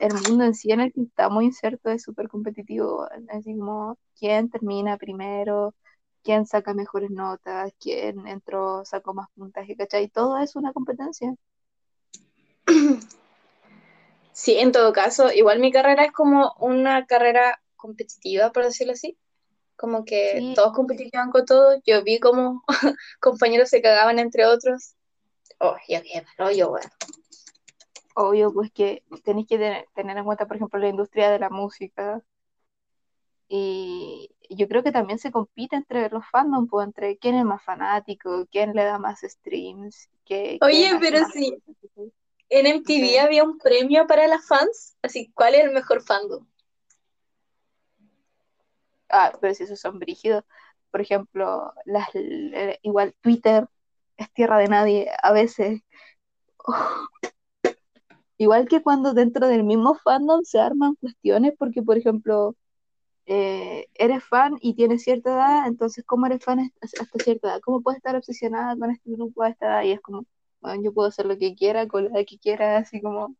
El 0.00 0.12
mundo 0.12 0.44
en 0.44 0.54
sí 0.54 0.72
en 0.72 0.80
el 0.80 0.92
que 0.92 1.02
está 1.02 1.28
muy 1.28 1.46
inserto 1.46 1.90
es 1.90 2.02
súper 2.02 2.28
competitivo. 2.28 3.06
Así 3.28 3.56
como 3.56 3.98
quién 4.18 4.50
termina 4.50 4.96
primero, 4.96 5.74
quién 6.22 6.46
saca 6.46 6.74
mejores 6.74 7.10
notas, 7.10 7.72
quién 7.80 8.26
entró, 8.26 8.84
sacó 8.84 9.14
más 9.14 9.28
puntaje, 9.36 9.76
¿cachai? 9.76 10.08
Todo 10.08 10.38
es 10.38 10.56
una 10.56 10.72
competencia. 10.72 11.34
Sí, 14.32 14.58
en 14.58 14.70
todo 14.70 14.92
caso, 14.92 15.32
igual 15.32 15.60
mi 15.60 15.72
carrera 15.72 16.04
es 16.04 16.12
como 16.12 16.52
una 16.58 17.06
carrera 17.06 17.58
competitiva, 17.74 18.52
por 18.52 18.64
decirlo 18.64 18.92
así. 18.92 19.16
Como 19.76 20.04
que 20.04 20.38
Sí, 20.38 20.54
todos 20.54 20.72
competitían 20.72 21.30
con 21.30 21.44
todos. 21.44 21.80
Yo 21.84 22.02
vi 22.02 22.18
como 22.18 22.64
compañeros 23.20 23.68
se 23.68 23.82
cagaban 23.82 24.18
entre 24.18 24.46
otros. 24.46 24.94
Oh, 25.58 25.76
ya 25.88 26.02
qué 26.02 26.24
rollo, 26.36 26.72
weón. 26.72 26.90
obvio, 28.14 28.52
pues 28.52 28.70
que 28.72 29.02
tenéis 29.24 29.46
que 29.46 29.58
tener, 29.58 29.86
tener 29.94 30.16
en 30.16 30.24
cuenta, 30.24 30.46
por 30.46 30.56
ejemplo, 30.56 30.78
la 30.78 30.88
industria 30.88 31.30
de 31.30 31.38
la 31.38 31.50
música. 31.50 32.22
Y 33.48 34.30
yo 34.50 34.66
creo 34.68 34.82
que 34.82 34.92
también 34.92 35.18
se 35.18 35.30
compite 35.30 35.76
entre 35.76 36.08
los 36.10 36.24
fandom, 36.30 36.66
pues 36.66 36.86
entre 36.86 37.16
quién 37.18 37.36
es 37.36 37.44
más 37.44 37.62
fanático, 37.62 38.46
quién 38.50 38.72
le 38.74 38.84
da 38.84 38.98
más 38.98 39.20
streams, 39.20 40.08
qué, 40.24 40.58
Oye, 40.62 40.90
pero 41.00 41.24
sí, 41.32 41.56
en 42.48 42.66
MTV 42.66 43.20
había 43.20 43.44
un 43.44 43.58
premio 43.58 44.06
para 44.06 44.26
las 44.26 44.46
fans. 44.46 44.96
Así, 45.02 45.30
¿cuál 45.34 45.54
es 45.54 45.64
el 45.64 45.72
mejor 45.72 46.02
fandom? 46.02 46.46
Ah, 49.10 49.32
pero 49.40 49.54
si 49.54 49.64
esos 49.64 49.80
son 49.80 49.98
brígidos, 49.98 50.44
por 50.90 51.00
ejemplo, 51.00 51.72
las, 51.84 52.08
eh, 52.14 52.78
igual 52.82 53.14
Twitter 53.20 53.68
es 54.16 54.32
tierra 54.32 54.58
de 54.58 54.68
nadie 54.68 55.10
a 55.22 55.32
veces. 55.32 55.82
Igual 58.38 58.68
que 58.68 58.82
cuando 58.82 59.14
dentro 59.14 59.48
del 59.48 59.64
mismo 59.64 59.94
fandom 59.94 60.42
se 60.44 60.58
arman 60.60 60.94
cuestiones, 60.96 61.54
porque 61.58 61.82
por 61.82 61.96
ejemplo, 61.98 62.56
eh, 63.26 63.88
eres 63.94 64.24
fan 64.24 64.58
y 64.60 64.74
tienes 64.74 65.02
cierta 65.04 65.30
edad, 65.34 65.66
entonces 65.68 66.04
¿cómo 66.06 66.26
eres 66.26 66.44
fan 66.44 66.72
hasta 66.80 67.06
cierta 67.24 67.48
edad? 67.48 67.60
¿Cómo 67.62 67.82
puedes 67.82 67.98
estar 67.98 68.16
obsesionada 68.16 68.76
con 68.78 68.90
este 68.90 69.10
grupo 69.10 69.42
a 69.42 69.50
esta 69.50 69.66
edad? 69.66 69.82
Y 69.84 69.92
es 69.92 70.00
como, 70.00 70.26
bueno, 70.60 70.82
yo 70.82 70.92
puedo 70.94 71.08
hacer 71.08 71.26
lo 71.26 71.38
que 71.38 71.54
quiera, 71.54 71.88
con 71.88 72.04
la 72.04 72.10
edad 72.10 72.26
que 72.28 72.38
quiera, 72.38 72.78
así 72.78 73.00
como, 73.02 73.36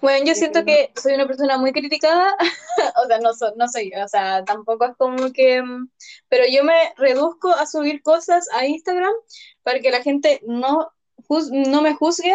Bueno, 0.00 0.24
yo 0.26 0.34
siento 0.34 0.64
que 0.64 0.92
soy 1.00 1.14
una 1.14 1.26
persona 1.26 1.58
muy 1.58 1.72
criticada, 1.72 2.36
o 3.02 3.06
sea, 3.06 3.18
no, 3.18 3.34
so- 3.34 3.52
no 3.56 3.68
soy, 3.68 3.92
o 3.94 4.06
sea, 4.08 4.44
tampoco 4.44 4.84
es 4.86 4.96
como 4.96 5.32
que, 5.32 5.62
pero 6.28 6.44
yo 6.50 6.62
me 6.64 6.74
reduzco 6.96 7.50
a 7.50 7.66
subir 7.66 8.02
cosas 8.02 8.46
a 8.54 8.64
Instagram 8.66 9.12
para 9.64 9.80
que 9.80 9.90
la 9.90 10.02
gente 10.02 10.40
no, 10.46 10.90
juz- 11.28 11.50
no 11.50 11.82
me 11.82 11.94
juzgue 11.94 12.32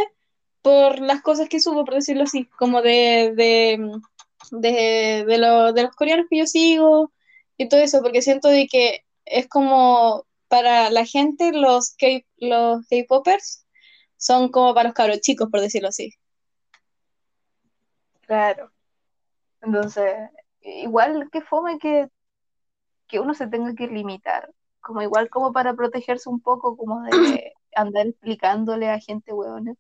por 0.62 1.00
las 1.00 1.22
cosas 1.22 1.48
que 1.50 1.60
subo, 1.62 1.86
por 1.86 1.94
decirlo 1.96 2.24
así, 2.24 2.46
como 2.58 2.82
de, 2.82 3.34
de, 3.36 3.92
de, 4.52 5.26
de, 5.26 5.38
lo- 5.38 5.72
de 5.74 5.84
los 5.84 5.96
coreanos 5.96 6.26
que 6.30 6.40
yo 6.40 6.48
sigo 6.48 7.12
y 7.58 7.70
todo 7.70 7.80
eso, 7.80 8.02
porque 8.02 8.22
siento 8.22 8.50
de 8.50 8.68
que 8.68 9.06
es 9.26 9.48
como 9.48 10.26
para 10.50 10.90
la 10.90 11.06
gente 11.06 11.52
los 11.54 11.96
K-popers 12.90 13.66
son 14.18 14.50
como 14.50 14.74
para 14.74 14.90
los 14.90 14.94
cabros 14.96 15.22
chicos, 15.22 15.50
por 15.50 15.62
decirlo 15.62 15.90
así. 15.90 16.14
Claro. 18.34 18.72
Entonces, 19.62 20.12
igual 20.62 21.30
que 21.32 21.42
fome 21.42 21.78
que, 21.78 22.10
que 23.08 23.20
uno 23.20 23.36
se 23.36 23.46
tenga 23.46 23.76
que 23.76 23.86
limitar, 23.86 24.50
como 24.82 25.04
igual 25.04 25.30
como 25.30 25.54
para 25.54 25.76
protegerse 25.76 26.30
un 26.30 26.42
poco, 26.42 26.76
como 26.76 27.04
de 27.04 27.12
andar 27.76 28.08
explicándole 28.08 28.90
a 28.90 29.00
gente 29.00 29.34
hueona 29.34 29.76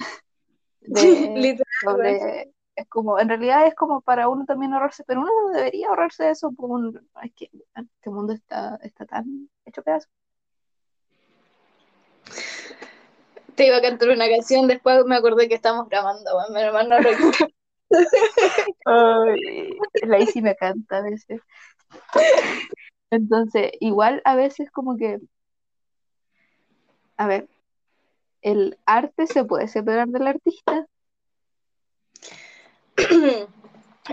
de 0.80 1.54
sobre 1.80 2.52
es 2.74 2.88
como 2.88 3.20
en 3.20 3.28
realidad 3.28 3.66
es 3.68 3.74
como 3.76 4.00
para 4.00 4.28
uno 4.28 4.44
también 4.46 4.72
ahorrarse 4.72 5.04
pero 5.06 5.20
uno 5.20 5.30
no 5.42 5.50
debería 5.50 5.88
ahorrarse 5.88 6.30
eso 6.30 6.52
porque 6.52 6.72
un- 6.72 7.08
es 7.22 7.32
que 7.34 7.50
este 7.74 8.10
mundo 8.10 8.32
está 8.32 8.78
está 8.82 9.04
tan 9.04 9.50
hecho 9.66 9.82
pedazo 9.82 10.08
Te 13.54 13.66
iba 13.66 13.76
a 13.76 13.82
cantar 13.82 14.08
una 14.08 14.28
canción, 14.28 14.66
después 14.66 15.04
me 15.04 15.16
acordé 15.16 15.48
que 15.48 15.54
estamos 15.54 15.88
grabando, 15.88 16.30
menos 16.52 16.72
mal 16.72 16.88
no 16.88 16.98
lo. 17.00 17.10
Ay, 18.86 19.78
la 20.02 20.18
Isi 20.18 20.42
me 20.42 20.56
canta 20.56 20.98
a 20.98 21.02
veces 21.02 21.40
entonces 23.10 23.72
igual 23.80 24.22
a 24.24 24.34
veces 24.34 24.70
como 24.70 24.96
que 24.96 25.18
a 27.16 27.26
ver 27.26 27.48
el 28.40 28.78
arte 28.86 29.26
se 29.26 29.44
puede 29.44 29.68
separar 29.68 30.08
del 30.08 30.26
artista 30.26 30.86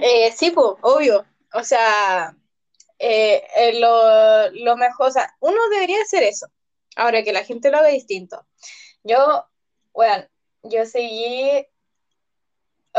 Eh, 0.01 0.31
sí, 0.31 0.51
pues, 0.51 0.67
obvio. 0.81 1.25
O 1.53 1.63
sea, 1.63 2.35
eh, 2.99 3.43
eh, 3.55 3.79
lo, 3.79 4.51
lo 4.51 4.77
mejor, 4.77 5.07
o 5.07 5.11
sea, 5.11 5.35
uno 5.39 5.57
debería 5.71 6.01
hacer 6.01 6.23
eso. 6.23 6.47
Ahora 6.95 7.23
que 7.23 7.33
la 7.33 7.43
gente 7.43 7.71
lo 7.71 7.77
haga 7.77 7.89
distinto. 7.89 8.45
Yo, 9.03 9.45
bueno, 9.93 10.25
yo 10.63 10.85
seguí, 10.85 11.65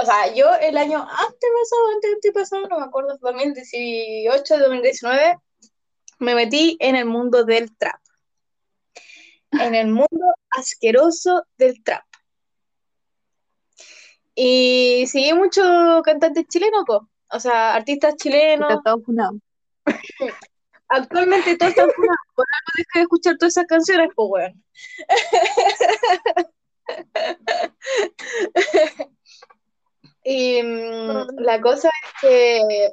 o 0.01 0.05
sea, 0.05 0.33
yo 0.35 0.47
el 0.61 0.77
año 0.79 0.99
antes 0.99 1.51
pasado, 1.61 1.89
antes 1.95 2.15
antepasado, 2.15 2.67
no 2.69 2.79
me 2.79 2.87
acuerdo, 2.87 3.19
2018, 3.19 4.59
2019, 4.59 5.39
me 6.19 6.35
metí 6.35 6.77
en 6.81 6.97
el 6.97 7.05
mundo 7.05 7.45
del 7.45 7.77
trap. 7.77 8.01
En 9.53 9.75
el 9.75 9.89
mundo 9.89 10.35
asqueroso 10.51 11.45
del 11.59 11.83
trap. 11.83 12.05
Y 14.35 15.05
seguí 15.09 15.35
muchos 15.35 16.03
cantantes 16.03 16.47
chilenos, 16.49 16.85
po. 16.87 17.09
O 17.33 17.41
sea, 17.41 17.75
artistas 17.75 18.17
chilenos. 18.17 18.71
está 18.71 18.83
todo 18.83 19.03
Actualmente 20.89 21.57
todos 21.57 21.71
están 21.71 21.91
funados. 21.91 22.19
Por 22.35 22.47
algo 22.47 22.73
dejé 22.77 22.99
de 22.99 23.03
escuchar 23.03 23.37
todas 23.39 23.53
esas 23.53 23.67
canciones, 23.67 24.09
pues, 24.15 24.29
weón. 24.31 24.65
Y 30.23 30.63
mm, 30.63 31.39
la 31.39 31.61
cosa 31.61 31.89
es 31.89 32.21
que 32.21 32.93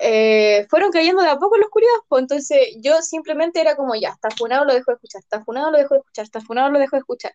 eh, 0.00 0.66
fueron 0.68 0.90
cayendo 0.90 1.22
de 1.22 1.28
a 1.28 1.38
poco 1.38 1.56
los 1.56 1.70
curiados, 1.70 2.00
pues 2.08 2.22
entonces 2.22 2.76
yo 2.80 3.00
simplemente 3.02 3.60
era 3.60 3.76
como, 3.76 3.94
ya, 3.94 4.10
está 4.10 4.30
funado, 4.30 4.64
lo 4.64 4.74
dejo 4.74 4.90
de 4.90 4.96
escuchar, 4.96 5.20
está 5.20 5.44
funado, 5.44 5.70
lo 5.70 5.78
dejo 5.78 5.94
de 5.94 6.00
escuchar, 6.00 6.24
está 6.24 6.40
funado, 6.40 6.70
lo 6.70 6.78
dejo 6.78 6.96
de 6.96 7.00
escuchar. 7.00 7.34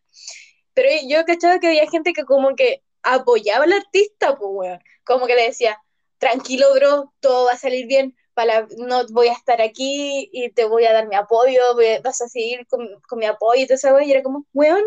Pero 0.74 0.90
yo 1.08 1.26
cachaba 1.26 1.60
que 1.60 1.68
había 1.68 1.90
gente 1.90 2.14
que 2.14 2.26
como 2.26 2.56
que 2.56 2.84
apoyaba 3.04 3.66
al 3.66 3.74
artista, 3.74 4.38
pues, 4.38 4.50
weón. 4.54 4.80
Como 5.06 5.26
que 5.28 5.36
le 5.36 5.44
decía, 5.44 5.82
tranquilo, 6.18 6.68
bro, 6.76 7.14
todo 7.20 7.46
va 7.46 7.54
a 7.54 7.58
salir 7.58 7.88
bien, 7.88 8.16
para, 8.34 8.68
no 8.78 9.06
voy 9.08 9.28
a 9.28 9.34
estar 9.34 9.62
aquí 9.62 10.30
y 10.32 10.52
te 10.52 10.66
voy 10.66 10.86
a 10.86 10.94
dar 10.94 11.08
mi 11.08 11.16
apoyo, 11.16 11.62
vas 12.04 12.22
a 12.22 12.28
seguir 12.28 12.68
con, 12.68 12.88
con 13.08 13.20
mi 13.20 13.26
apoyo 13.26 13.64
y 13.64 13.68
todo 13.68 13.76
eso, 13.76 14.00
y 14.02 14.12
era 14.12 14.24
como, 14.24 14.46
weón, 14.54 14.84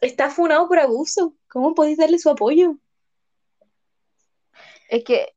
está 0.00 0.30
funado 0.30 0.68
por 0.68 0.78
abuso, 0.78 1.34
¿cómo 1.56 1.74
podéis 1.74 1.96
darle 1.96 2.18
su 2.18 2.28
apoyo? 2.28 2.76
es 4.90 5.04
que 5.04 5.32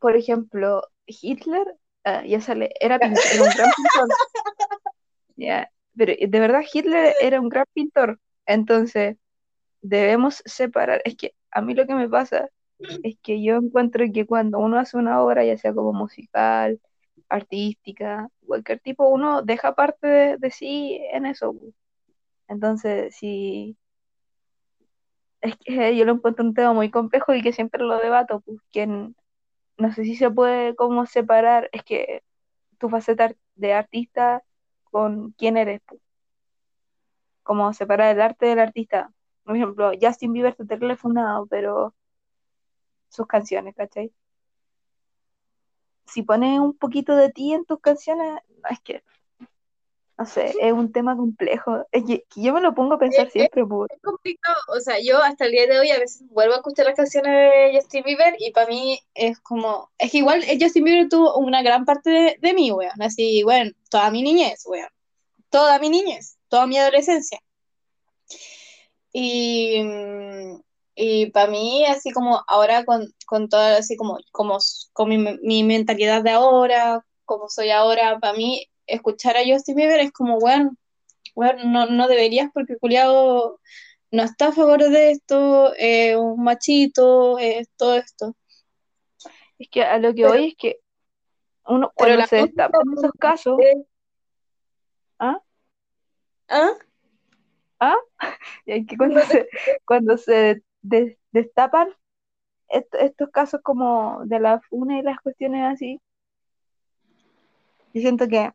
por 0.00 0.16
ejemplo 0.16 0.82
Hitler 1.06 1.76
ah, 2.02 2.24
ya 2.26 2.40
sale 2.40 2.72
era 2.80 2.98
pintor 2.98 3.22
era 3.32 3.42
un 3.44 3.54
gran 3.56 3.70
pintor 3.76 4.08
ya 5.36 5.70
pero 5.96 6.14
de 6.18 6.40
verdad 6.40 6.62
Hitler 6.72 7.14
era 7.20 7.40
un 7.40 7.48
gran 7.48 7.66
pintor 7.72 8.18
entonces 8.44 9.16
debemos 9.82 10.42
separar. 10.44 11.00
Es 11.04 11.16
que 11.16 11.34
a 11.50 11.60
mí 11.62 11.74
lo 11.74 11.86
que 11.86 11.94
me 11.94 12.08
pasa 12.08 12.48
es 13.02 13.16
que 13.22 13.42
yo 13.42 13.56
encuentro 13.56 14.04
que 14.12 14.26
cuando 14.26 14.58
uno 14.58 14.78
hace 14.78 14.96
una 14.96 15.22
obra, 15.22 15.44
ya 15.44 15.56
sea 15.56 15.74
como 15.74 15.92
musical, 15.92 16.80
artística, 17.28 18.28
cualquier 18.46 18.80
tipo, 18.80 19.08
uno 19.08 19.42
deja 19.42 19.74
parte 19.74 20.06
de, 20.06 20.36
de 20.38 20.50
sí 20.50 21.00
en 21.12 21.26
eso. 21.26 21.54
Entonces, 22.48 23.14
sí, 23.16 23.76
es 25.40 25.56
que 25.58 25.96
yo 25.96 26.04
lo 26.04 26.12
encuentro 26.12 26.44
un 26.44 26.54
tema 26.54 26.72
muy 26.72 26.90
complejo 26.90 27.34
y 27.34 27.42
que 27.42 27.52
siempre 27.52 27.84
lo 27.84 27.98
debato, 27.98 28.40
pues, 28.40 28.58
que 28.70 28.86
no 28.86 29.92
sé 29.92 30.04
si 30.04 30.16
se 30.16 30.30
puede 30.30 30.74
como 30.76 31.06
separar, 31.06 31.68
es 31.72 31.82
que 31.84 32.22
tu 32.78 32.88
faceta 32.88 33.34
de 33.56 33.72
artista 33.74 34.42
con 34.90 35.32
quién 35.32 35.56
eres, 35.56 35.80
pu. 35.82 36.00
como 37.42 37.72
separar 37.72 38.14
el 38.14 38.20
arte 38.22 38.46
del 38.46 38.58
artista. 38.60 39.12
Por 39.44 39.56
ejemplo, 39.56 39.92
Justin 40.00 40.32
Bieber 40.32 40.52
está 40.52 40.66
terrible 40.66 40.96
funado, 40.96 41.46
pero 41.46 41.94
sus 43.08 43.26
canciones, 43.26 43.74
¿cachai? 43.74 44.12
Si 46.06 46.22
pones 46.22 46.58
un 46.58 46.76
poquito 46.76 47.14
de 47.16 47.30
ti 47.30 47.52
en 47.52 47.64
tus 47.64 47.80
canciones, 47.80 48.40
no, 48.62 48.68
es 48.70 48.80
que, 48.80 49.02
no 50.18 50.26
sé, 50.26 50.52
es 50.60 50.72
un 50.72 50.90
tema 50.92 51.16
complejo. 51.16 51.86
Es 51.92 52.04
que, 52.04 52.24
yo 52.34 52.52
me 52.52 52.60
lo 52.60 52.74
pongo 52.74 52.94
a 52.94 52.98
pensar 52.98 53.28
Es, 53.28 53.32
siempre, 53.32 53.64
por, 53.64 53.90
es 53.92 54.02
complicado, 54.02 54.56
o 54.76 54.80
sea, 54.80 54.96
yo 55.00 55.22
hasta 55.22 55.44
el 55.44 55.52
día 55.52 55.68
de 55.68 55.78
hoy 55.78 55.90
a 55.90 55.98
veces 56.00 56.24
vuelvo 56.30 56.54
a 56.54 56.56
escuchar 56.56 56.86
las 56.86 56.96
canciones 56.96 57.32
de 57.32 57.78
Justin 57.78 58.02
Bieber 58.04 58.34
y 58.40 58.50
para 58.50 58.66
mí 58.66 58.98
es 59.14 59.38
como, 59.38 59.90
es 59.96 60.10
que 60.10 60.18
igual 60.18 60.42
el 60.42 60.60
Justin 60.60 60.82
Bieber 60.84 61.08
tuvo 61.08 61.36
una 61.36 61.62
gran 61.62 61.84
parte 61.84 62.10
de, 62.10 62.36
de 62.40 62.52
mí, 62.52 62.72
weón, 62.72 63.00
así, 63.00 63.44
bueno, 63.44 63.70
toda 63.90 64.10
mi 64.10 64.22
niñez, 64.22 64.64
weón, 64.66 64.90
toda 65.50 65.78
mi 65.78 65.88
niñez, 65.88 66.36
toda 66.48 66.66
mi 66.66 66.78
adolescencia. 66.78 67.38
Y, 69.12 69.80
y 70.96 71.26
para 71.30 71.48
mí, 71.48 71.84
así 71.86 72.10
como 72.10 72.42
ahora 72.48 72.84
con, 72.84 73.14
con 73.26 73.48
toda, 73.48 73.78
así 73.78 73.96
como, 73.96 74.18
como 74.32 74.58
con 74.92 75.08
mi, 75.08 75.18
mi 75.42 75.62
mentalidad 75.62 76.24
de 76.24 76.30
ahora, 76.30 77.04
como 77.24 77.48
soy 77.48 77.70
ahora, 77.70 78.18
para 78.18 78.36
mí 78.36 78.68
escuchar 78.88 79.36
a 79.36 79.42
Justin 79.46 79.76
Bieber 79.76 80.00
es 80.00 80.12
como, 80.12 80.38
bueno, 80.40 80.72
bueno 81.34 81.64
no, 81.64 81.86
no 81.86 82.08
deberías 82.08 82.50
porque 82.52 82.76
culiado 82.76 83.60
no 84.10 84.22
está 84.22 84.48
a 84.48 84.52
favor 84.52 84.82
de 84.82 85.10
esto, 85.12 85.74
eh, 85.76 86.16
un 86.16 86.42
machito, 86.42 87.38
todo 87.76 87.96
esto. 87.96 88.34
Es 89.58 89.68
que 89.70 89.82
a 89.82 89.98
lo 89.98 90.14
que 90.14 90.26
hoy 90.26 90.48
es 90.48 90.54
que 90.56 90.80
uno 91.66 91.92
cuando 91.94 92.26
se 92.26 92.40
música 92.40 92.62
destapan 92.64 92.86
esos 92.96 93.12
casos, 93.18 93.58
¿ah? 95.18 95.42
¿Ah? 97.80 97.96
Y 98.66 98.72
hay 98.72 98.86
que 98.86 98.96
cuando 98.96 99.20
se, 99.20 99.48
cuando 99.84 100.16
se 100.16 100.62
des- 100.82 101.18
destapan 101.32 101.88
est- 102.68 102.94
estos 102.94 103.30
casos 103.30 103.60
como 103.62 104.24
de 104.24 104.40
la 104.40 104.60
funa 104.60 104.98
y 104.98 105.02
las 105.02 105.20
cuestiones 105.20 105.64
así, 105.64 106.00
yo 107.94 108.00
siento 108.00 108.26
que 108.28 108.50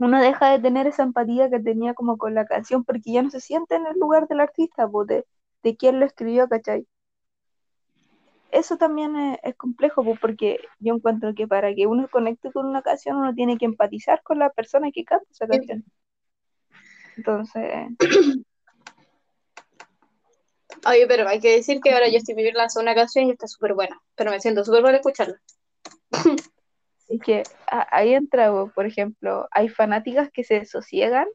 uno 0.00 0.20
deja 0.20 0.50
de 0.50 0.58
tener 0.58 0.86
esa 0.86 1.02
empatía 1.02 1.50
que 1.50 1.60
tenía 1.60 1.94
como 1.94 2.18
con 2.18 2.34
la 2.34 2.46
canción 2.46 2.84
porque 2.84 3.12
ya 3.12 3.22
no 3.22 3.30
se 3.30 3.40
siente 3.40 3.76
en 3.76 3.86
el 3.86 3.98
lugar 3.98 4.26
del 4.28 4.40
artista, 4.40 4.88
de, 5.06 5.24
de 5.62 5.76
quién 5.76 6.00
lo 6.00 6.06
escribió, 6.06 6.48
¿cachai? 6.48 6.86
Eso 8.50 8.76
también 8.76 9.14
es, 9.14 9.38
es 9.44 9.54
complejo, 9.54 10.02
porque 10.20 10.58
yo 10.80 10.94
encuentro 10.94 11.34
que 11.34 11.46
para 11.46 11.72
que 11.74 11.86
uno 11.86 12.08
conecte 12.08 12.50
con 12.50 12.66
una 12.66 12.82
canción 12.82 13.16
uno 13.16 13.32
tiene 13.34 13.58
que 13.58 13.66
empatizar 13.66 14.22
con 14.24 14.40
la 14.40 14.50
persona 14.50 14.90
que 14.92 15.04
canta 15.04 15.26
esa 15.30 15.46
canción. 15.46 15.84
Entonces, 17.16 17.88
Oye, 20.86 21.06
pero 21.06 21.28
hay 21.28 21.40
que 21.40 21.56
decir 21.56 21.80
que 21.80 21.92
ahora 21.92 22.06
Justin 22.10 22.36
Bieber 22.36 22.54
lanzó 22.54 22.80
una 22.80 22.94
canción 22.94 23.26
y 23.26 23.32
está 23.32 23.46
súper 23.46 23.74
buena, 23.74 24.00
pero 24.14 24.30
me 24.30 24.40
siento 24.40 24.64
súper 24.64 24.82
mal 24.82 24.94
escucharla. 24.94 25.36
Es 27.10 27.20
que 27.20 27.42
a- 27.66 27.86
ahí 27.96 28.14
entra, 28.14 28.52
por 28.74 28.86
ejemplo, 28.86 29.48
hay 29.50 29.68
fanáticas 29.68 30.30
que 30.32 30.44
se 30.44 30.64
sosiegan 30.64 31.26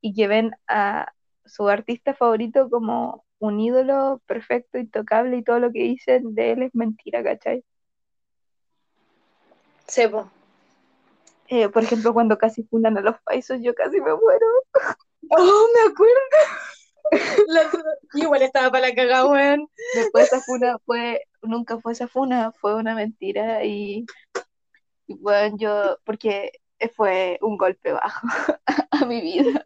y 0.00 0.12
que 0.12 0.26
ven 0.28 0.50
a 0.66 1.12
su 1.46 1.68
artista 1.68 2.14
favorito 2.14 2.68
como 2.68 3.24
un 3.38 3.60
ídolo 3.60 4.20
perfecto, 4.26 4.76
intocable 4.78 5.36
y 5.38 5.42
todo 5.44 5.60
lo 5.60 5.72
que 5.72 5.84
dicen 5.84 6.34
de 6.34 6.52
él 6.52 6.62
es 6.64 6.74
mentira, 6.74 7.22
¿cachai? 7.22 7.64
Sebo. 9.86 10.30
Eh, 11.48 11.68
por 11.68 11.82
ejemplo, 11.84 12.12
cuando 12.12 12.36
casi 12.36 12.64
fundan 12.64 12.98
a 12.98 13.00
los 13.00 13.16
paisos, 13.22 13.58
yo 13.62 13.74
casi 13.74 14.00
me 14.00 14.14
muero. 14.14 14.46
Oh, 15.32 15.66
me 15.74 15.92
acuerdo. 15.92 16.14
La- 17.46 17.70
Igual 18.14 18.42
estaba 18.42 18.70
para 18.72 18.88
la 18.88 18.94
cagada, 18.96 19.26
weón. 19.26 19.68
Después 19.94 20.26
esa 20.26 20.40
funa 20.40 20.76
fue, 20.84 21.22
nunca 21.42 21.78
fue 21.78 21.92
esa 21.92 22.08
funa, 22.08 22.50
fue 22.52 22.74
una 22.74 22.96
mentira 22.96 23.64
y, 23.64 24.06
y 25.10 25.14
bueno, 25.14 25.56
yo, 25.58 25.98
porque 26.04 26.52
fue 26.94 27.36
un 27.42 27.56
golpe 27.56 27.92
bajo 27.92 28.28
a 28.92 29.04
mi 29.06 29.20
vida. 29.20 29.64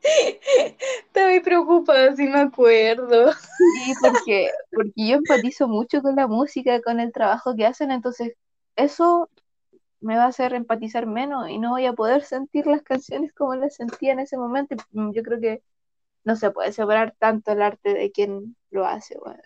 Estaba 0.00 1.42
preocupada, 1.42 2.14
sí 2.14 2.28
me 2.28 2.38
acuerdo. 2.38 3.32
Sí, 3.32 3.92
porque, 4.00 4.50
porque 4.70 4.92
yo 4.94 5.16
empatizo 5.16 5.66
mucho 5.66 6.00
con 6.00 6.14
la 6.14 6.28
música, 6.28 6.80
con 6.80 7.00
el 7.00 7.12
trabajo 7.12 7.56
que 7.56 7.66
hacen, 7.66 7.90
entonces 7.90 8.34
eso 8.76 9.28
me 10.00 10.16
va 10.16 10.24
a 10.24 10.28
hacer 10.28 10.54
empatizar 10.54 11.06
menos 11.06 11.48
y 11.50 11.58
no 11.58 11.70
voy 11.70 11.86
a 11.86 11.92
poder 11.94 12.22
sentir 12.22 12.68
las 12.68 12.82
canciones 12.82 13.32
como 13.34 13.56
las 13.56 13.74
sentía 13.74 14.12
en 14.12 14.20
ese 14.20 14.38
momento. 14.38 14.76
Mm, 14.92 15.10
Yo 15.10 15.24
creo 15.24 15.40
que 15.40 15.62
no 16.22 16.36
se 16.36 16.52
puede 16.52 16.72
separar 16.72 17.16
tanto 17.18 17.50
el 17.50 17.62
arte 17.62 17.94
de 17.94 18.12
quien 18.12 18.54
lo 18.70 18.86
hace, 18.86 19.18
weón. 19.18 19.40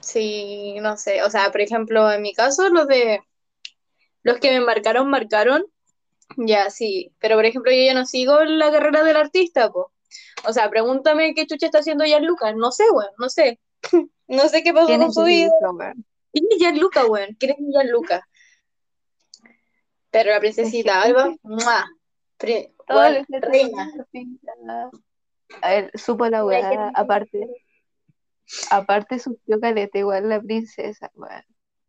Sí, 0.00 0.76
no 0.80 0.96
sé. 0.96 1.22
O 1.22 1.30
sea, 1.30 1.50
por 1.50 1.60
ejemplo, 1.60 2.10
en 2.10 2.22
mi 2.22 2.34
caso, 2.34 2.68
los 2.70 2.86
de 2.86 3.20
los 4.22 4.38
que 4.38 4.50
me 4.50 4.60
marcaron, 4.60 5.08
marcaron. 5.08 5.64
Ya, 6.36 6.70
sí. 6.70 7.12
Pero 7.18 7.36
por 7.36 7.44
ejemplo, 7.44 7.72
yo 7.72 7.82
ya 7.82 7.94
no 7.94 8.06
sigo 8.06 8.42
la 8.44 8.70
carrera 8.70 9.02
del 9.02 9.16
artista, 9.16 9.70
po. 9.70 9.92
O 10.46 10.52
sea, 10.52 10.68
pregúntame 10.70 11.34
qué 11.34 11.46
chucha 11.46 11.66
está 11.66 11.78
haciendo 11.78 12.04
Gianluca. 12.04 12.52
No 12.52 12.72
sé, 12.72 12.84
weón, 12.90 13.10
no 13.18 13.28
sé. 13.28 13.60
No 14.30 14.48
sé 14.48 14.62
qué 14.62 14.72
pasó 14.72 14.86
¿Quién 14.86 15.00
con 15.00 15.08
es 15.08 15.14
su 15.14 15.24
vida. 15.24 15.50
¿Quién 16.32 16.46
es 16.50 16.58
Gianluca, 16.58 17.04
weón? 17.04 17.34
¿Quién 17.36 17.50
es 17.50 17.56
Gianluca? 17.58 18.28
Pero 20.12 20.30
la 20.30 20.38
princesita 20.38 21.02
Alba, 21.02 21.34
¡mua! 21.42 21.84
Lo 22.88 23.26
que 23.26 23.40
reina. 23.40 23.92
A 25.62 25.70
ver, 25.70 25.90
supo 25.94 26.26
la 26.28 26.44
weá, 26.44 26.92
aparte, 26.94 27.44
aparte 28.70 29.18
sufrió 29.18 29.60
caleta, 29.60 29.98
igual 29.98 30.28
la 30.28 30.40
princesa, 30.40 31.10
weón. 31.14 31.44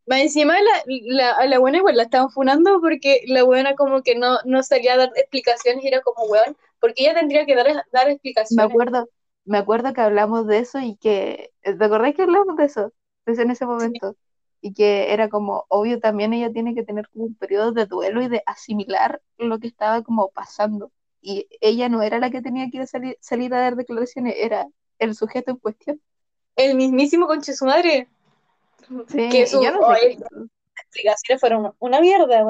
Más 0.06 0.19
encima 0.21 0.54
la, 0.62 0.84
la, 1.06 1.32
a 1.32 1.45
la 1.47 1.58
buena 1.60 1.78
igual 1.78 1.95
la 1.97 2.04
estaban 2.04 2.30
funando 2.30 2.80
porque 2.82 3.21
la 3.28 3.43
buena 3.43 3.76
como 3.76 4.04
que 4.04 4.15
no, 4.15 4.38
no 4.45 4.62
salía 4.63 4.93
a 4.93 4.97
dar 4.97 5.12
explicaciones 5.15 5.84
y 5.84 5.88
era 5.88 6.02
como, 6.02 6.26
weón, 6.26 6.56
porque 6.80 7.04
ella 7.04 7.15
tendría 7.15 7.45
que 7.45 7.56
dar, 7.56 7.67
dar 7.91 8.10
Me 8.50 8.63
explicaciones. 8.63 8.63
acuerdo, 8.63 9.10
me 9.45 9.58
acuerdo 9.58 9.93
que 9.93 10.02
hablamos 10.02 10.47
de 10.47 10.60
eso 10.60 10.80
y 10.80 10.97
que, 10.97 11.52
¿te 11.63 11.84
acordás 11.84 12.13
que 12.15 12.24
hablamos 12.24 12.58
de 12.58 12.65
eso? 12.65 12.93
Desde 13.26 13.43
en 13.43 13.52
ese 13.52 13.65
momento. 13.65 14.17
Y 14.62 14.74
que 14.74 15.12
era 15.13 15.30
como, 15.30 15.65
obvio, 15.69 16.00
también 16.00 16.34
ella 16.34 16.52
tiene 16.52 16.76
que 16.76 16.84
tener 16.84 17.08
como 17.10 17.26
un 17.26 17.36
periodo 17.36 17.71
de 17.71 17.86
duelo 17.88 18.21
y 18.21 18.28
de 18.30 18.43
asimilar 18.45 19.21
lo 19.38 19.60
que 19.60 19.67
estaba 19.67 20.04
como 20.04 20.30
pasando. 20.32 20.91
Y 21.21 21.47
ella 21.62 21.89
no 21.89 22.02
era 22.04 22.19
la 22.19 22.30
que 22.32 22.41
tenía 22.41 22.69
que 22.71 22.86
salir, 22.88 23.17
salir 23.21 23.54
a 23.54 23.60
dar 23.62 23.76
declaraciones, 23.76 24.36
era 24.38 24.67
el 25.00 25.15
sujeto 25.15 25.52
en 25.52 25.58
cuestión. 25.58 26.02
El 26.56 26.76
mismísimo 26.76 27.28
conche 27.28 27.54
su 27.54 27.66
madre. 27.66 28.08
Sí, 29.08 29.30
Que 29.30 29.48
sus 29.48 29.62
no 29.62 29.94
sé 29.96 30.18
qué- 30.18 30.18
explicaciones 30.84 31.40
fueron 31.40 31.74
una 31.80 32.02
mierda, 32.02 32.44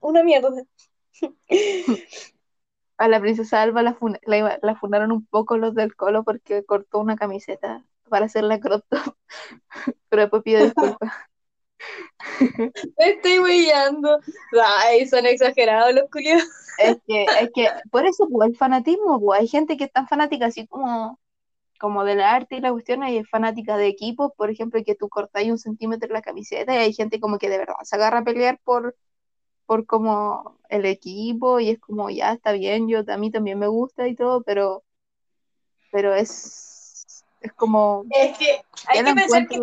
una 0.00 0.22
mierda. 0.22 0.50
A 2.98 3.06
la 3.06 3.20
princesa 3.20 3.62
Alba 3.62 3.82
la, 3.82 3.94
fun- 3.94 4.18
la, 4.24 4.58
la 4.60 4.74
fundaron 4.74 5.12
un 5.12 5.24
poco 5.26 5.56
los 5.56 5.72
del 5.74 5.94
Colo 5.94 6.24
porque 6.24 6.64
cortó 6.64 6.98
una 6.98 7.14
camiseta 7.16 7.84
para 8.08 8.26
hacerla 8.26 8.58
crop 8.58 8.84
top, 8.88 9.14
pero 10.08 10.22
después 10.22 10.42
pidió 10.42 10.64
disculpas. 10.64 11.12
Me 12.98 13.08
estoy 13.10 13.38
weyando. 13.38 14.18
Ay, 14.82 15.06
son 15.06 15.26
exagerados 15.26 15.94
los 15.94 16.10
culiados. 16.10 16.44
Es 16.78 16.96
que, 17.06 17.24
es 17.24 17.50
que, 17.54 17.68
por 17.90 18.06
eso, 18.06 18.28
pues, 18.28 18.50
el 18.50 18.56
fanatismo, 18.56 19.20
pues, 19.20 19.40
hay 19.40 19.48
gente 19.48 19.76
que 19.76 19.84
es 19.84 19.92
tan 19.92 20.08
fanática 20.08 20.46
así 20.46 20.66
como, 20.66 21.18
como 21.78 22.04
del 22.04 22.20
arte 22.20 22.56
y 22.56 22.60
la 22.60 22.72
cuestión, 22.72 23.06
y 23.06 23.18
es 23.18 23.28
fanática 23.28 23.76
de 23.76 23.86
equipos, 23.86 24.32
por 24.36 24.50
ejemplo, 24.50 24.82
que 24.84 24.94
tú 24.94 25.08
cortáis 25.08 25.50
un 25.50 25.58
centímetro 25.58 26.12
la 26.12 26.22
camiseta, 26.22 26.74
y 26.74 26.78
hay 26.78 26.92
gente 26.92 27.20
como 27.20 27.38
que 27.38 27.48
de 27.48 27.58
verdad 27.58 27.74
se 27.82 27.96
agarra 27.96 28.18
a 28.18 28.24
pelear 28.24 28.60
por, 28.64 28.96
por 29.66 29.86
como 29.86 30.58
el 30.68 30.84
equipo, 30.84 31.60
y 31.60 31.70
es 31.70 31.78
como, 31.80 32.10
ya, 32.10 32.32
está 32.32 32.52
bien, 32.52 32.88
yo, 32.88 33.02
a 33.06 33.16
mí 33.16 33.30
también 33.30 33.58
me 33.58 33.68
gusta 33.68 34.08
y 34.08 34.14
todo, 34.14 34.42
pero, 34.42 34.84
pero 35.92 36.14
es, 36.14 37.24
es 37.40 37.52
como, 37.52 38.04
Es 38.10 38.36
que 38.36 38.60
hay 38.88 39.04
que 39.04 39.14
pensar 39.14 39.46
que 39.46 39.60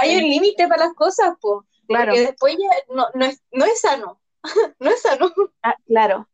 hay 0.00 0.16
un 0.16 0.30
límite 0.30 0.68
para 0.68 0.86
las 0.86 0.94
cosas, 0.94 1.34
po. 1.40 1.64
Claro, 1.86 2.12
Porque 2.12 2.26
después 2.26 2.56
ya 2.56 2.94
no, 2.94 3.06
no, 3.14 3.24
es, 3.24 3.42
no 3.50 3.64
es 3.64 3.80
sano. 3.80 4.20
no 4.78 4.90
es 4.90 5.02
sano. 5.02 5.32
ah, 5.62 5.74
claro, 5.86 6.28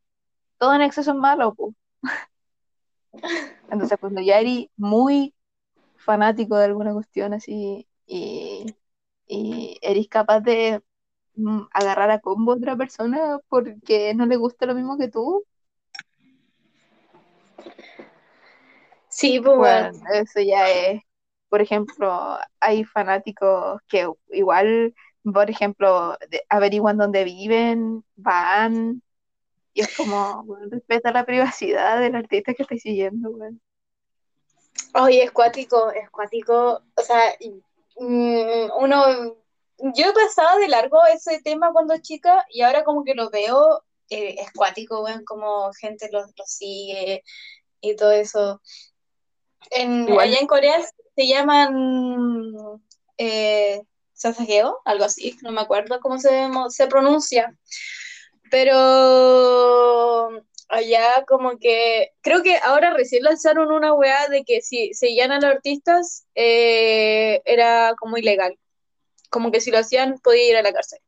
todo 0.59 0.75
en 0.75 0.83
exceso 0.83 1.13
es 1.13 1.17
malo, 1.17 1.55
pues. 1.55 1.75
Entonces, 3.71 3.99
cuando 4.01 4.21
ya 4.23 4.41
eres 4.41 4.67
muy 4.77 5.35
fanático 5.97 6.57
de 6.59 6.67
alguna 6.67 6.93
cuestión 6.95 7.35
así 7.35 7.89
y, 8.07 8.77
y 9.29 9.79
eres 9.83 10.09
capaz 10.09 10.41
de 10.43 10.83
mm, 11.37 11.63
agarrar 11.73 12.11
a 12.13 12.21
combo 12.21 12.53
a 12.53 12.57
otra 12.57 12.77
persona 12.77 13.41
porque 13.49 14.15
no 14.15 14.27
le 14.27 14.37
gusta 14.37 14.67
lo 14.67 14.75
mismo 14.77 14.99
que 14.99 15.09
tú, 15.09 15.45
Sí, 19.09 19.41
pues, 19.41 19.57
bueno, 19.57 19.91
eso 20.13 20.41
ya 20.41 20.71
es, 20.71 21.03
por 21.49 21.63
ejemplo, 21.63 22.39
hay 22.61 22.85
fanáticos 22.85 23.81
que 23.89 24.09
igual, 24.31 24.95
por 25.25 25.51
ejemplo, 25.51 26.17
averiguan 26.49 26.99
dónde 26.99 27.25
viven, 27.25 28.05
van, 28.17 29.03
y 29.79 29.83
es 29.83 29.97
como, 29.97 30.43
bueno, 30.43 30.67
respeta 30.71 31.13
la 31.13 31.25
privacidad 31.25 32.01
del 32.01 32.17
artista 32.17 32.53
que 32.53 32.65
estáis 32.65 32.83
siguiendo, 32.83 33.31
weón. 33.31 33.61
Oye, 34.95 35.23
es 35.23 35.31
cuático, 35.31 35.93
es 35.93 36.11
cuático. 36.11 36.83
O 36.97 37.03
sea, 37.03 37.37
mm, 38.01 38.71
uno. 38.81 39.37
Yo 39.95 40.13
pasaba 40.13 40.57
de 40.57 40.67
largo 40.67 40.99
ese 41.07 41.41
tema 41.43 41.73
cuando 41.73 41.97
chica 41.99 42.45
y 42.51 42.63
ahora 42.63 42.83
como 42.83 43.05
que 43.05 43.15
lo 43.15 43.31
veo, 43.31 43.85
eh, 44.11 44.35
es 44.41 44.51
cuático, 44.51 45.05
weón, 45.05 45.25
como 45.25 45.73
gente 45.75 46.09
lo, 46.11 46.23
lo 46.23 46.45
sigue 46.45 47.23
y 47.81 47.95
todo 47.95 48.11
eso. 48.11 48.61
En, 49.71 50.09
Igual. 50.09 50.27
allá 50.27 50.41
en 50.41 50.47
Corea 50.49 50.83
se 51.15 51.29
llaman 51.29 52.83
eh, 53.17 53.81
sasageo, 54.13 54.81
algo 54.85 55.05
así, 55.05 55.39
no 55.43 55.53
me 55.53 55.61
acuerdo 55.61 56.01
cómo 56.01 56.19
se, 56.19 56.49
se 56.71 56.89
pronuncia. 56.89 57.57
Pero 58.51 60.31
allá 60.69 61.25
como 61.27 61.59
que, 61.59 62.13
creo 62.21 62.43
que 62.43 62.57
ahora 62.63 62.93
recién 62.93 63.25
lanzaron 63.25 63.73
una 63.73 63.95
weá 63.95 64.29
de 64.29 64.45
que 64.45 64.61
si 64.61 64.93
seguían 64.95 65.33
a 65.33 65.41
los 65.41 65.51
artistas 65.51 66.27
eh, 66.35 67.43
era 67.45 67.95
como 67.99 68.17
ilegal. 68.17 68.59
Como 69.31 69.51
que 69.51 69.61
si 69.61 69.71
lo 69.71 69.79
hacían 69.79 70.19
podía 70.19 70.51
ir 70.51 70.57
a 70.57 70.63
la 70.63 70.73
cárcel. 70.73 71.01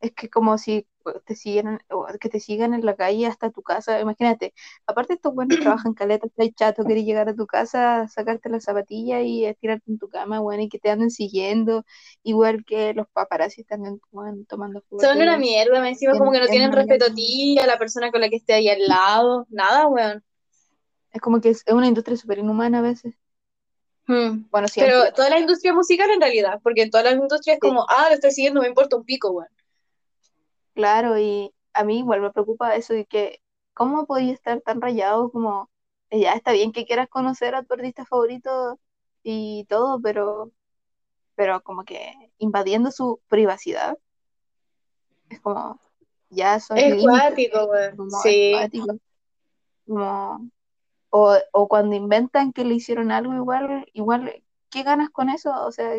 Es 0.00 0.12
que 0.12 0.28
como 0.28 0.58
si 0.58 0.86
te 1.24 1.34
siguieran, 1.34 1.80
que 2.20 2.28
te 2.28 2.40
sigan 2.40 2.74
en 2.74 2.84
la 2.84 2.94
calle 2.94 3.26
hasta 3.26 3.50
tu 3.50 3.62
casa, 3.62 4.00
imagínate, 4.00 4.54
aparte 4.86 5.14
estos 5.14 5.34
buenos 5.34 5.60
trabajan 5.60 5.94
caleta, 5.94 6.26
hay 6.38 6.52
chato, 6.52 6.84
querés 6.84 7.04
llegar 7.04 7.28
a 7.28 7.34
tu 7.34 7.46
casa, 7.46 8.08
sacarte 8.08 8.48
la 8.48 8.60
zapatilla 8.60 9.20
y 9.20 9.44
estirarte 9.44 9.90
en 9.90 9.98
tu 9.98 10.08
cama, 10.08 10.40
bueno, 10.40 10.62
y 10.62 10.68
que 10.68 10.78
te 10.78 10.90
anden 10.90 11.10
siguiendo, 11.10 11.84
igual 12.22 12.64
que 12.64 12.94
los 12.94 13.06
paparazzi 13.08 13.64
también 13.64 14.00
tomando 14.48 14.82
fotos. 14.82 15.08
Son 15.08 15.20
una 15.20 15.36
mierda, 15.38 15.80
me 15.80 15.90
encima 15.90 16.12
como 16.16 16.32
que 16.32 16.40
no 16.40 16.46
tienen 16.46 16.72
respeto 16.72 17.06
a 17.06 17.14
ti, 17.14 17.58
a 17.58 17.66
la 17.66 17.78
persona 17.78 18.10
con 18.10 18.20
la 18.20 18.28
que 18.28 18.36
esté 18.36 18.54
ahí 18.54 18.68
al 18.68 18.86
lado, 18.86 19.46
nada, 19.50 19.86
weón. 19.86 20.22
Es 21.12 21.20
como 21.20 21.40
que 21.40 21.50
es 21.50 21.64
una 21.68 21.86
industria 21.86 22.16
súper 22.16 22.38
inhumana 22.38 22.78
a 22.78 22.82
veces. 22.82 23.14
Hmm. 24.06 24.44
Bueno, 24.50 24.66
Pero 24.74 25.12
toda 25.12 25.30
la 25.30 25.38
industria 25.38 25.72
musical 25.72 26.10
en 26.10 26.20
realidad, 26.20 26.60
porque 26.62 26.82
en 26.82 26.90
todas 26.90 27.04
las 27.04 27.14
industrias 27.14 27.56
es 27.56 27.60
como, 27.60 27.86
ah, 27.88 28.06
lo 28.08 28.14
estoy 28.14 28.32
siguiendo, 28.32 28.60
me 28.60 28.68
importa 28.68 28.96
un 28.96 29.04
pico, 29.04 29.30
weón. 29.30 29.48
Claro, 30.74 31.18
y 31.18 31.54
a 31.74 31.84
mí 31.84 31.98
igual 31.98 32.20
me 32.20 32.30
preocupa 32.30 32.74
eso 32.76 32.94
de 32.94 33.06
que, 33.06 33.42
¿cómo 33.74 34.06
podía 34.06 34.32
estar 34.32 34.60
tan 34.60 34.80
rayado 34.80 35.30
como, 35.30 35.70
eh, 36.10 36.20
ya 36.20 36.32
está 36.32 36.52
bien 36.52 36.72
que 36.72 36.86
quieras 36.86 37.08
conocer 37.08 37.54
a 37.54 37.62
tu 37.62 37.74
artista 37.74 38.04
favorito 38.04 38.78
y 39.22 39.64
todo, 39.68 40.00
pero, 40.00 40.50
pero 41.34 41.62
como 41.62 41.84
que 41.84 42.12
invadiendo 42.38 42.90
su 42.90 43.20
privacidad, 43.28 43.98
es 45.28 45.40
como, 45.40 45.80
ya 46.30 46.60
son 46.60 46.78
Es 46.78 47.02
cuático, 47.02 47.68
Sí. 48.22 48.52
Como, 49.86 50.50
o, 51.10 51.36
o 51.52 51.68
cuando 51.68 51.96
inventan 51.96 52.52
que 52.52 52.64
le 52.64 52.74
hicieron 52.74 53.10
algo 53.10 53.34
igual, 53.34 53.86
igual, 53.92 54.42
¿qué 54.70 54.82
ganas 54.82 55.10
con 55.10 55.28
eso? 55.28 55.52
O 55.66 55.72
sea, 55.72 55.90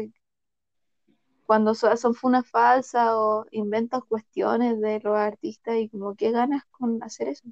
cuando 1.54 1.76
son, 1.76 2.16
funas 2.16 2.50
falsas 2.50 3.10
o 3.12 3.46
inventas 3.52 4.02
cuestiones 4.06 4.82
de 4.82 5.00
los 5.02 5.16
artistas 5.16 5.76
y 5.78 5.88
como 5.88 6.16
qué 6.16 6.32
ganas 6.32 6.64
con 6.72 7.04
hacer 7.04 7.28
eso. 7.28 7.44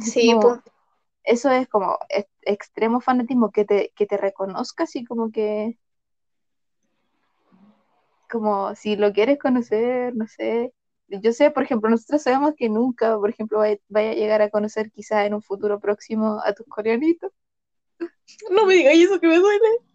Sí, 0.00 0.34
pues. 0.42 0.58
Eso 1.22 1.52
es 1.52 1.68
como 1.68 1.96
extremo 2.42 3.00
fanatismo, 3.00 3.52
que 3.52 3.64
te, 3.64 3.92
que 3.94 4.06
te 4.06 4.16
reconozcas 4.16 4.96
y 4.96 5.04
como 5.04 5.30
que 5.30 5.78
como 8.28 8.74
si 8.74 8.96
lo 8.96 9.12
quieres 9.12 9.38
conocer, 9.38 10.16
no 10.16 10.26
sé. 10.26 10.74
Yo 11.06 11.32
sé, 11.32 11.52
por 11.52 11.62
ejemplo, 11.62 11.88
nosotros 11.90 12.24
sabemos 12.24 12.54
que 12.56 12.68
nunca, 12.68 13.16
por 13.16 13.30
ejemplo, 13.30 13.58
vaya, 13.58 13.78
vaya 13.88 14.10
a 14.10 14.14
llegar 14.14 14.42
a 14.42 14.50
conocer 14.50 14.90
quizás 14.90 15.26
en 15.26 15.34
un 15.34 15.42
futuro 15.42 15.78
próximo 15.78 16.40
a 16.44 16.54
tus 16.54 16.66
coreanitos. 16.66 17.30
No 18.50 18.66
me 18.66 18.74
digas 18.74 18.94
eso 18.96 19.20
que 19.20 19.28
me 19.28 19.38
duele. 19.38 19.93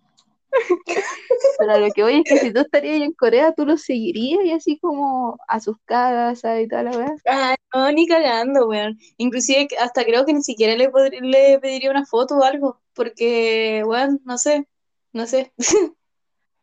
Pero 1.59 1.79
lo 1.79 1.91
que 1.91 2.03
voy 2.03 2.15
es 2.17 2.23
que 2.23 2.37
si 2.37 2.53
tú 2.53 2.61
estarías 2.61 3.01
en 3.01 3.13
Corea, 3.13 3.53
tú 3.53 3.65
lo 3.65 3.77
seguirías 3.77 4.43
y 4.43 4.51
así 4.51 4.79
como 4.79 5.37
a 5.47 5.59
sus 5.59 5.77
casas 5.85 6.61
y 6.61 6.67
toda 6.67 6.83
la 6.83 6.91
weá. 6.91 7.15
Ah, 7.27 7.55
no, 7.73 7.91
ni 7.91 8.07
cagando, 8.07 8.67
weón. 8.67 8.97
Inclusive 9.17 9.67
hasta 9.79 10.03
creo 10.03 10.25
que 10.25 10.33
ni 10.33 10.43
siquiera 10.43 10.75
le, 10.75 10.89
le 11.21 11.59
pediría 11.59 11.91
una 11.91 12.05
foto 12.05 12.37
o 12.37 12.43
algo, 12.43 12.81
porque, 12.93 13.83
weón, 13.85 14.21
no 14.25 14.37
sé, 14.37 14.67
no 15.13 15.25
sé. 15.27 15.53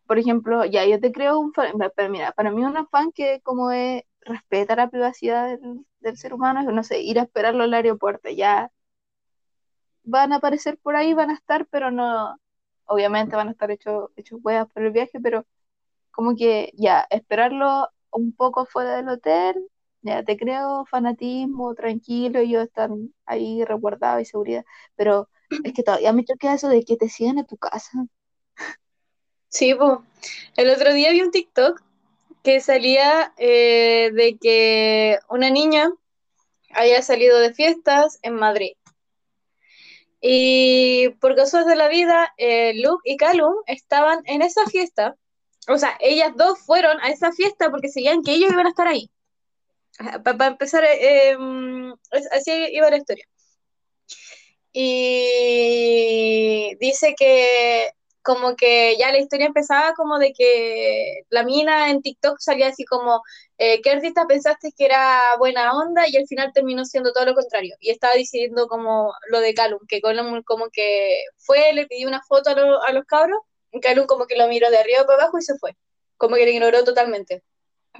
Por 0.06 0.18
ejemplo, 0.18 0.64
ya 0.64 0.84
yo 0.86 1.00
te 1.00 1.12
creo 1.12 1.38
un 1.40 1.52
fan, 1.52 1.72
pero 1.96 2.10
mira, 2.10 2.32
para 2.32 2.50
mí 2.50 2.64
una 2.64 2.86
fan 2.86 3.10
que 3.12 3.40
como 3.42 3.72
es, 3.72 4.04
respeta 4.20 4.76
la 4.76 4.88
privacidad 4.88 5.48
del, 5.48 5.84
del 6.00 6.16
ser 6.16 6.32
humano, 6.34 6.60
es, 6.60 6.66
no 6.66 6.82
sé, 6.84 7.00
ir 7.00 7.18
a 7.18 7.22
esperarlo 7.24 7.64
al 7.64 7.74
aeropuerto, 7.74 8.30
ya 8.30 8.70
van 10.04 10.32
a 10.32 10.36
aparecer 10.36 10.78
por 10.78 10.96
ahí, 10.96 11.12
van 11.12 11.30
a 11.30 11.34
estar, 11.34 11.66
pero 11.66 11.90
no, 11.90 12.38
obviamente 12.86 13.36
van 13.36 13.48
a 13.48 13.52
estar 13.52 13.70
hechos 13.70 14.10
hechos 14.16 14.40
huevas 14.42 14.68
por 14.72 14.82
el 14.84 14.92
viaje, 14.92 15.20
pero 15.20 15.46
como 16.10 16.34
que 16.36 16.72
ya, 16.76 17.06
esperarlo 17.10 17.88
un 18.10 18.32
poco 18.34 18.66
fuera 18.66 18.96
del 18.96 19.08
hotel, 19.08 19.56
ya 20.02 20.24
te 20.24 20.36
creo 20.36 20.86
fanatismo, 20.86 21.74
tranquilo, 21.74 22.42
yo 22.42 22.62
están 22.62 23.12
ahí 23.26 23.64
resguardado 23.64 24.20
y 24.20 24.24
seguridad, 24.24 24.64
pero 24.96 25.28
es 25.64 25.72
que 25.74 25.82
todavía 25.82 26.12
me 26.12 26.24
choquea 26.24 26.54
eso 26.54 26.68
de 26.68 26.84
que 26.84 26.96
te 26.96 27.08
sigan 27.08 27.38
a 27.38 27.44
tu 27.44 27.56
casa. 27.56 28.06
Sí, 29.48 29.74
pues. 29.74 29.98
El 30.56 30.70
otro 30.70 30.92
día 30.92 31.12
vi 31.12 31.22
un 31.22 31.30
TikTok 31.30 31.82
que 32.42 32.60
salía 32.60 33.32
eh, 33.36 34.10
de 34.12 34.38
que 34.38 35.18
una 35.28 35.50
niña 35.50 35.92
había 36.70 37.02
salido 37.02 37.38
de 37.38 37.54
fiestas 37.54 38.18
en 38.22 38.34
Madrid 38.34 38.72
y 40.28 41.10
por 41.20 41.36
cosas 41.36 41.66
de 41.66 41.76
la 41.76 41.88
vida, 41.88 42.34
eh, 42.36 42.72
Luke 42.82 43.02
y 43.04 43.16
Callum 43.16 43.54
estaban 43.66 44.22
en 44.24 44.42
esa 44.42 44.66
fiesta. 44.66 45.14
O 45.68 45.78
sea, 45.78 45.96
ellas 46.00 46.32
dos 46.36 46.58
fueron 46.58 46.98
a 47.00 47.10
esa 47.10 47.30
fiesta 47.30 47.70
porque 47.70 47.88
seguían 47.88 48.24
que 48.24 48.32
ellos 48.32 48.52
iban 48.52 48.66
a 48.66 48.70
estar 48.70 48.88
ahí. 48.88 49.08
Para 50.24 50.48
empezar, 50.48 50.84
eh, 50.84 51.30
em, 51.30 51.94
así 52.32 52.50
iba 52.72 52.90
la 52.90 52.96
historia. 52.96 53.24
Y 54.72 56.74
dice 56.80 57.14
que 57.16 57.90
como 58.26 58.56
que 58.56 58.96
ya 58.98 59.12
la 59.12 59.20
historia 59.20 59.46
empezaba 59.46 59.94
como 59.94 60.18
de 60.18 60.32
que 60.32 61.20
la 61.30 61.44
mina 61.44 61.90
en 61.90 62.02
TikTok 62.02 62.40
salía 62.40 62.66
así 62.66 62.84
como, 62.84 63.22
eh, 63.56 63.80
¿qué 63.82 63.90
artista 63.90 64.26
pensaste 64.26 64.72
que 64.76 64.86
era 64.86 65.36
buena 65.38 65.72
onda? 65.78 66.08
Y 66.08 66.16
al 66.16 66.26
final 66.26 66.50
terminó 66.52 66.84
siendo 66.84 67.12
todo 67.12 67.24
lo 67.24 67.36
contrario. 67.36 67.76
Y 67.78 67.90
estaba 67.90 68.14
diciendo 68.14 68.66
como 68.66 69.14
lo 69.30 69.38
de 69.38 69.54
Calum, 69.54 69.78
que 69.86 70.00
Calum 70.00 70.42
como 70.42 70.70
que 70.72 71.20
fue, 71.38 71.72
le 71.72 71.86
pidió 71.86 72.08
una 72.08 72.20
foto 72.20 72.50
a, 72.50 72.92
los 72.92 73.04
cabros, 73.04 73.38
y 73.70 73.78
Calum 73.78 74.06
como 74.06 74.26
que 74.26 74.36
lo 74.36 74.48
miró 74.48 74.70
de 74.70 74.78
arriba 74.78 75.06
para 75.06 75.22
abajo 75.22 75.38
y 75.38 75.42
se 75.42 75.56
fue. 75.58 75.76
Como 76.16 76.34
que 76.34 76.46
le 76.46 76.50
ignoró 76.50 76.82
totalmente. 76.82 77.44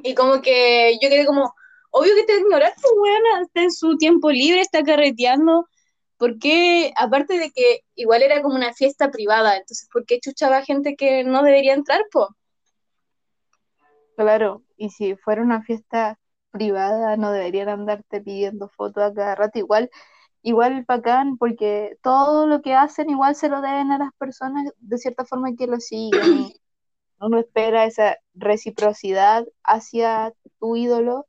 Y 0.03 0.15
como 0.17 0.43
que 0.43 0.99
yo 1.01 1.09
quedé 1.09 1.25
como, 1.25 1.55
obvio 1.91 2.17
que 2.17 2.25
te 2.25 2.37
ignoraste, 2.37 2.89
buena, 2.99 3.43
está 3.43 3.63
en 3.63 3.71
su 3.71 3.97
tiempo 3.97 4.33
libre, 4.33 4.61
está 4.61 4.83
carreteando 4.83 5.69
porque 6.19 6.93
aparte 6.97 7.39
de 7.39 7.51
que 7.51 7.81
igual 7.95 8.23
era 8.23 8.43
como 8.43 8.55
una 8.55 8.73
fiesta 8.73 9.11
privada, 9.11 9.57
entonces 9.57 9.89
¿por 9.93 10.05
qué 10.05 10.21
chuchaba 10.21 10.63
gente 10.63 10.97
que 10.97 11.25
no 11.25 11.43
debería 11.43 11.75
entrar, 11.75 12.03
po? 12.13 12.35
Claro, 14.17 14.63
y 14.77 14.91
si 14.91 15.17
fuera 15.17 15.43
una 15.43 15.63
fiesta 15.63 16.19
privada 16.51 17.17
no 17.17 17.33
deberían 17.33 17.69
andarte 17.69 18.21
pidiendo 18.23 18.69
fotos 18.69 19.03
a 19.05 19.13
cada 19.13 19.35
rato, 19.35 19.59
igual, 19.59 19.91
igual 20.43 20.85
bacán, 20.89 21.37
porque 21.37 21.99
todo 22.03 22.47
lo 22.47 22.63
que 22.63 22.75
hacen 22.75 23.11
igual 23.11 23.35
se 23.35 23.49
lo 23.49 23.61
deben 23.61 23.93
a 23.93 23.99
las 23.99 24.13
personas 24.19 24.73
de 24.79 24.99
cierta 24.99 25.25
forma 25.25 25.55
que 25.55 25.67
lo 25.67 25.81
siguen 25.81 26.53
uno 27.21 27.39
espera 27.39 27.85
esa 27.85 28.19
reciprocidad 28.35 29.47
hacia 29.65 30.33
tu 30.59 30.77
ídolo, 30.77 31.27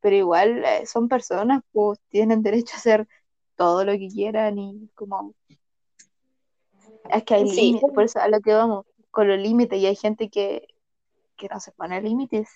pero 0.00 0.16
igual 0.16 0.64
eh, 0.64 0.86
son 0.86 1.08
personas, 1.08 1.62
pues 1.72 1.98
tienen 2.08 2.42
derecho 2.42 2.76
a 2.76 2.80
ser 2.80 3.08
todo 3.56 3.84
lo 3.84 3.92
que 3.92 4.08
quieran 4.08 4.58
y 4.58 4.88
como... 4.94 5.34
Es 7.10 7.24
que 7.24 7.34
hay 7.34 7.44
límites, 7.44 7.90
por 7.94 8.04
eso 8.04 8.18
a 8.18 8.28
lo 8.28 8.40
que 8.40 8.52
vamos, 8.52 8.84
con 9.10 9.28
los 9.28 9.38
límites, 9.38 9.78
y 9.78 9.86
hay 9.86 9.96
gente 9.96 10.28
que, 10.28 10.66
que 11.36 11.48
no 11.48 11.60
se 11.60 11.72
pone 11.72 12.00
límites. 12.02 12.48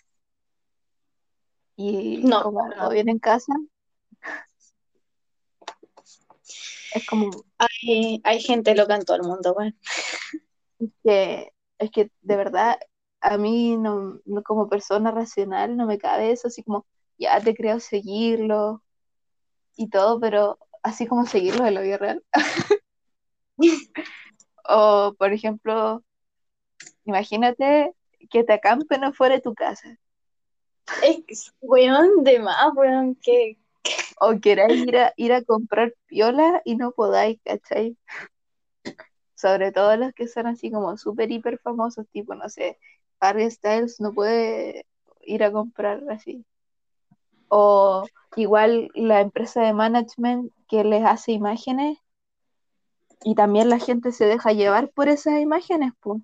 Y 1.77 2.19
no, 2.19 2.43
como 2.43 2.69
no 2.69 2.91
viene 2.91 3.13
en 3.13 3.19
casa, 3.19 3.53
es 6.95 7.07
como... 7.07 7.31
Hay, 7.59 8.21
hay 8.25 8.41
gente 8.41 8.75
loca 8.75 8.97
en 8.97 9.05
todo 9.05 9.17
el 9.17 9.23
mundo, 9.23 9.55
bueno. 9.55 9.77
Es 10.79 10.91
que, 11.05 11.53
es 11.79 11.91
que 11.91 12.11
de 12.23 12.37
verdad, 12.37 12.79
a 13.21 13.37
mí 13.37 13.77
no, 13.77 14.21
como 14.45 14.69
persona 14.69 15.11
racional 15.11 15.77
no 15.77 15.87
me 15.87 15.99
cabe 15.99 16.33
eso, 16.33 16.49
así 16.49 16.63
como, 16.63 16.87
ya 17.19 17.41
te 17.41 17.55
creo 17.55 17.81
seguirlo 17.81 18.83
y 19.77 19.89
todo, 19.89 20.19
pero 20.19 20.59
así 20.83 21.07
como 21.07 21.27
seguirlo 21.27 21.67
en 21.67 21.75
la 21.75 21.81
vida 21.81 21.99
real. 21.99 22.25
o, 24.69 25.15
por 25.19 25.33
ejemplo, 25.33 26.05
imagínate 27.05 27.95
que 28.31 28.45
te 28.45 28.53
acampen 28.53 29.05
afuera 29.05 29.37
de 29.37 29.41
tu 29.41 29.55
casa. 29.55 29.99
Es, 31.03 31.53
weón, 31.61 32.25
de 32.25 32.39
más, 32.41 32.73
weón, 32.75 33.17
que... 33.17 33.59
O 34.21 34.39
queráis 34.39 34.87
ir 34.87 34.99
a, 34.99 35.15
ir 35.17 35.33
a 35.33 35.43
comprar 35.43 35.95
piola 36.07 36.61
y 36.67 36.77
no 36.77 36.93
podáis, 36.93 37.41
¿cachai? 37.43 37.97
Sobre 39.35 39.73
todo 39.73 39.97
los 39.97 40.13
que 40.13 40.29
son 40.29 40.47
así 40.47 40.71
como 40.71 40.99
súper, 40.99 41.33
hiper 41.33 41.59
famosos, 41.59 42.07
tipo, 42.13 42.35
no 42.35 42.51
sé, 42.51 42.79
Harry 43.21 43.51
Styles 43.51 43.99
no 43.99 44.13
puede 44.13 44.85
ir 45.23 45.43
a 45.43 45.51
comprar 45.53 46.03
así. 46.11 46.45
O 47.51 48.05
igual 48.37 48.91
la 48.95 49.21
empresa 49.21 49.61
de 49.63 49.75
management 49.75 50.53
que 50.69 50.85
les 50.85 51.05
hace 51.05 51.33
imágenes 51.33 51.99
y 53.23 53.35
también 53.35 53.69
la 53.69 53.79
gente 53.79 54.13
se 54.13 54.25
deja 54.25 54.53
llevar 54.53 54.91
por 54.91 55.09
esas 55.09 55.41
imágenes, 55.41 55.93
pues. 56.01 56.23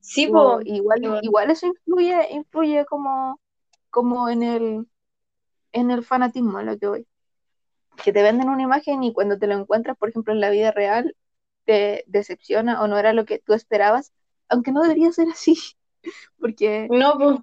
Sí, 0.00 0.28
pues. 0.28 0.66
Igual, 0.66 1.18
igual 1.22 1.50
eso 1.50 1.66
influye, 1.66 2.28
influye 2.30 2.84
como, 2.86 3.40
como 3.90 4.28
en 4.28 4.42
el 4.42 4.86
en 5.72 5.90
el 5.90 6.04
fanatismo, 6.04 6.58
a 6.58 6.62
lo 6.62 6.78
que 6.78 6.86
voy. 6.86 7.06
Que 8.02 8.12
te 8.12 8.22
venden 8.22 8.48
una 8.48 8.62
imagen 8.62 9.02
y 9.02 9.12
cuando 9.12 9.38
te 9.38 9.46
lo 9.46 9.54
encuentras, 9.54 9.96
por 9.96 10.08
ejemplo, 10.08 10.32
en 10.32 10.40
la 10.40 10.50
vida 10.50 10.72
real, 10.72 11.16
te 11.64 12.04
decepciona 12.06 12.82
o 12.82 12.88
no 12.88 12.98
era 12.98 13.12
lo 13.12 13.24
que 13.24 13.38
tú 13.38 13.52
esperabas, 13.52 14.12
aunque 14.48 14.72
no 14.72 14.82
debería 14.82 15.12
ser 15.12 15.28
así, 15.28 15.56
porque 16.40 16.88
No, 16.90 17.18
pues. 17.18 17.38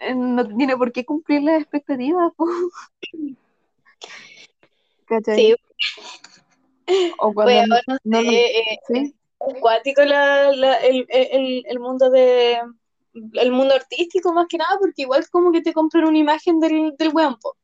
Eh, 0.00 0.14
no 0.14 0.46
tiene 0.56 0.76
por 0.76 0.92
qué 0.92 1.04
cumplir 1.04 1.42
las 1.42 1.60
expectativas. 1.60 2.32
po. 2.36 2.46
¿Cachai? 5.06 5.36
Sí, 5.36 5.54
O 7.18 7.32
cuando 7.32 7.52
Pues, 7.52 7.68
no, 7.68 7.76
no 7.86 7.98
no 8.04 8.22
lo- 8.22 8.30
sé, 8.30 8.58
eh, 8.58 8.78
¿sí? 8.88 9.14
es 9.40 9.60
cuático 9.60 10.02
la, 10.04 10.52
la- 10.52 10.78
el, 10.78 11.06
el, 11.08 11.64
el 11.66 11.80
mundo 11.80 12.10
de 12.10 12.58
el 13.34 13.50
mundo 13.50 13.74
artístico 13.74 14.32
más 14.32 14.46
que 14.46 14.58
nada, 14.58 14.76
porque 14.78 15.02
igual 15.02 15.26
como 15.30 15.50
que 15.50 15.62
te 15.62 15.72
compran 15.72 16.04
una 16.04 16.18
imagen 16.18 16.60
del, 16.60 16.94
del 16.98 17.10
weón, 17.14 17.36
po, 17.40 17.56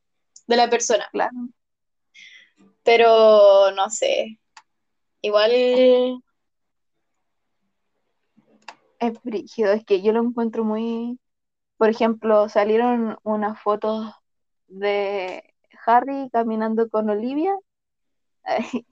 de 0.47 0.57
la 0.57 0.71
persona. 0.71 1.07
claro. 1.13 1.33
Pero 2.83 3.71
no 3.73 3.91
sé. 3.91 4.39
Igual 5.21 5.53
Es 8.99 9.23
brígido, 9.23 9.73
es 9.73 9.85
que 9.85 10.01
yo 10.01 10.13
lo 10.13 10.21
encuentro 10.23 10.65
muy, 10.65 11.19
por 11.83 11.89
ejemplo, 11.91 12.49
salieron 12.49 13.19
unas 13.25 13.61
fotos 13.61 14.15
de 14.69 15.43
Harry 15.85 16.31
caminando 16.33 16.89
con 16.89 17.11
Olivia 17.11 17.57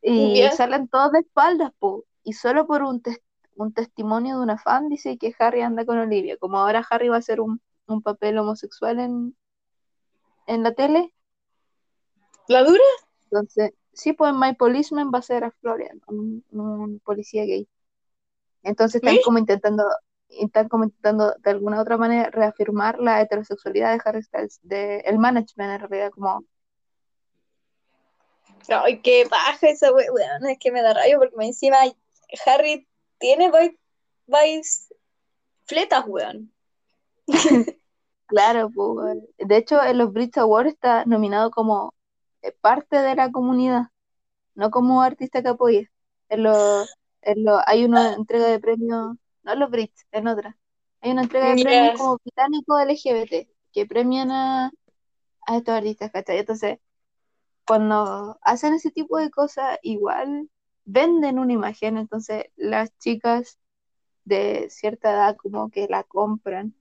y 0.00 0.42
salen 0.56 0.88
todos 0.88 1.12
de 1.12 1.18
espaldas, 1.18 1.72
po, 1.78 2.06
y 2.24 2.32
solo 2.32 2.66
por 2.66 2.82
un, 2.82 3.02
tes- 3.02 3.20
un 3.56 3.74
testimonio 3.74 4.38
de 4.38 4.44
una 4.44 4.56
fan 4.56 4.88
dice 4.88 5.18
que 5.18 5.34
Harry 5.38 5.60
anda 5.60 5.84
con 5.84 5.98
Olivia, 5.98 6.38
como 6.38 6.56
ahora 6.56 6.82
Harry 6.88 7.10
va 7.10 7.16
a 7.16 7.18
hacer 7.18 7.42
un, 7.42 7.60
un 7.88 8.00
papel 8.00 8.38
homosexual 8.38 8.98
en, 8.98 9.36
en 10.46 10.62
la 10.62 10.72
tele, 10.72 11.12
¿La 12.48 12.64
dura? 12.64 12.82
entonces, 13.24 13.72
sí, 13.92 14.14
pues 14.14 14.32
My 14.32 14.54
Policeman 14.54 15.10
va 15.14 15.18
a 15.18 15.22
ser 15.22 15.44
a 15.44 15.50
Florian, 15.50 16.00
un, 16.06 16.42
un 16.52 17.00
policía 17.00 17.44
gay. 17.44 17.68
Entonces 18.62 18.96
están 19.02 19.18
como 19.18 19.36
intentando, 19.36 19.84
están 20.28 20.68
como 20.68 20.84
intentando 20.84 21.34
de 21.38 21.50
alguna 21.50 21.80
otra 21.80 21.96
manera 21.96 22.30
reafirmar 22.30 22.98
la 22.98 23.20
heterosexualidad 23.20 23.92
de 23.92 24.00
Harry 24.04 24.22
Styles, 24.22 24.60
de 24.62 25.00
el 25.00 25.18
management 25.18 25.72
en 25.72 25.88
realidad, 25.88 26.10
como 26.10 26.44
Ay, 28.68 29.00
qué 29.00 29.26
paja 29.28 29.68
esa 29.68 29.92
we- 29.92 30.10
weón, 30.10 30.46
es 30.46 30.58
que 30.58 30.72
me 30.72 30.82
da 30.82 30.94
rayo 30.94 31.18
porque 31.18 31.34
encima 31.46 31.76
Harry 32.46 32.86
tiene 33.18 33.50
vibes 34.26 34.92
fletas, 35.64 36.04
weón. 36.06 36.52
claro, 38.26 38.70
pues, 38.74 39.18
de 39.38 39.56
hecho 39.56 39.82
en 39.82 39.98
los 39.98 40.12
Brit 40.12 40.36
Awards 40.38 40.72
está 40.72 41.04
nominado 41.04 41.50
como 41.50 41.94
eh, 42.42 42.52
parte 42.60 42.96
de 42.96 43.14
la 43.14 43.30
comunidad, 43.30 43.84
no 44.54 44.70
como 44.70 45.02
artista 45.02 45.42
que 45.42 45.48
apoya. 45.48 45.90
En 46.28 46.42
lo, 46.42 46.84
en 47.22 47.44
lo, 47.44 47.60
hay 47.66 47.84
una 47.84 48.14
entrega 48.14 48.48
de 48.48 48.58
premios, 48.58 49.16
no 49.46 49.54
los 49.54 49.70
Brits, 49.70 50.06
en 50.10 50.26
otra. 50.28 50.56
Hay 51.00 51.12
una 51.12 51.22
entrega 51.22 51.54
de 51.54 51.62
premios 51.62 51.96
como 51.96 52.18
británico 52.18 52.78
LGBT 52.78 53.48
que 53.72 53.86
premian 53.86 54.30
a, 54.30 54.72
a 55.46 55.56
estos 55.56 55.74
artistas, 55.74 56.10
¿cachai? 56.10 56.38
Entonces, 56.38 56.78
cuando 57.66 58.38
hacen 58.42 58.74
ese 58.74 58.90
tipo 58.90 59.18
de 59.18 59.30
cosas, 59.30 59.78
igual 59.82 60.50
venden 60.84 61.38
una 61.38 61.52
imagen, 61.52 61.96
entonces 61.96 62.46
las 62.56 62.96
chicas 62.98 63.58
de 64.24 64.68
cierta 64.68 65.12
edad 65.12 65.36
como 65.36 65.70
que 65.70 65.86
la 65.88 66.02
compran. 66.02 66.74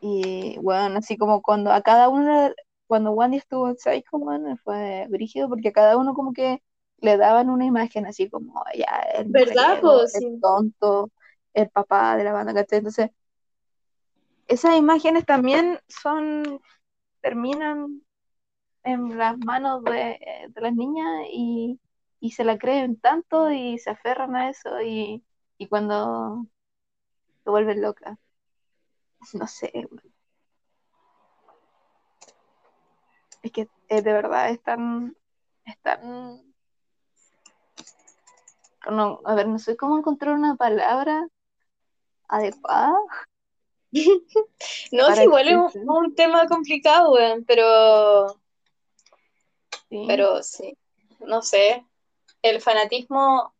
Y 0.00 0.58
bueno, 0.58 0.98
así 0.98 1.16
como 1.16 1.42
cuando 1.42 1.72
a 1.72 1.82
cada 1.82 2.08
uno, 2.08 2.52
cuando 2.86 3.12
Wandy 3.12 3.38
estuvo 3.38 3.68
en 3.68 3.78
Psycho, 3.78 4.18
bueno, 4.18 4.56
fue 4.62 5.06
brígido 5.08 5.48
porque 5.48 5.68
a 5.68 5.72
cada 5.72 5.96
uno 5.96 6.14
como 6.14 6.32
que 6.32 6.62
le 6.98 7.16
daban 7.16 7.50
una 7.50 7.64
imagen 7.64 8.06
así 8.06 8.30
como 8.30 8.62
ya 8.76 9.00
el 9.14 9.32
el 9.34 10.40
tonto, 10.40 11.10
el 11.54 11.68
papá 11.70 12.16
de 12.16 12.24
la 12.24 12.32
banda, 12.32 12.54
¿cachai? 12.54 12.78
Entonces, 12.78 13.10
esas 14.48 14.76
imágenes 14.76 15.24
también 15.24 15.78
son, 15.88 16.60
terminan 17.20 18.02
en 18.84 19.16
las 19.16 19.38
manos 19.38 19.84
de, 19.84 20.18
de 20.48 20.60
las 20.60 20.74
niñas 20.74 21.26
y, 21.30 21.80
y 22.20 22.32
se 22.32 22.44
la 22.44 22.58
creen 22.58 22.98
tanto 23.00 23.50
y 23.50 23.78
se 23.78 23.90
aferran 23.90 24.36
a 24.36 24.50
eso 24.50 24.80
y, 24.82 25.24
y 25.58 25.68
cuando 25.68 26.46
se 27.44 27.50
vuelven 27.50 27.82
locas, 27.82 28.18
no 29.32 29.46
sé, 29.46 29.88
es 33.42 33.52
que 33.52 33.68
eh, 33.88 34.02
de 34.02 34.12
verdad 34.12 34.50
es 34.50 34.62
tan, 34.62 35.16
es 35.64 35.78
tan, 35.80 36.42
no, 38.90 39.20
a 39.24 39.34
ver, 39.34 39.48
no 39.48 39.58
sé 39.58 39.76
cómo 39.76 39.98
encontrar 39.98 40.34
una 40.34 40.56
palabra 40.56 41.26
adecuada 42.32 42.96
No, 43.92 43.92
sí, 45.16 45.22
igual 45.22 45.48
es 45.48 45.76
un, 45.86 46.14
tema 46.14 46.46
complicado, 46.46 47.12
weón, 47.12 47.44
pero, 47.44 48.28
¿sí? 49.88 50.04
pero 50.06 50.42
sí, 50.42 50.76
no 51.20 51.42
sé. 51.42 51.84
El 52.40 52.60
fanatismo 52.60 53.54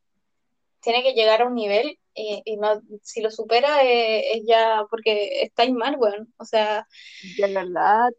tiene 0.80 1.02
que 1.02 1.12
llegar 1.12 1.42
a 1.42 1.46
un 1.46 1.54
nivel 1.54 1.98
y, 2.14 2.42
y 2.44 2.56
no, 2.56 2.80
si 3.02 3.20
lo 3.22 3.30
supera 3.30 3.84
eh, 3.84 4.36
es 4.36 4.44
ya 4.46 4.84
porque 4.90 5.42
estáis 5.42 5.72
mal, 5.72 5.96
weón. 5.98 6.32
O 6.38 6.44
sea, 6.44 6.86
De 7.36 7.52
verdad, 7.52 8.10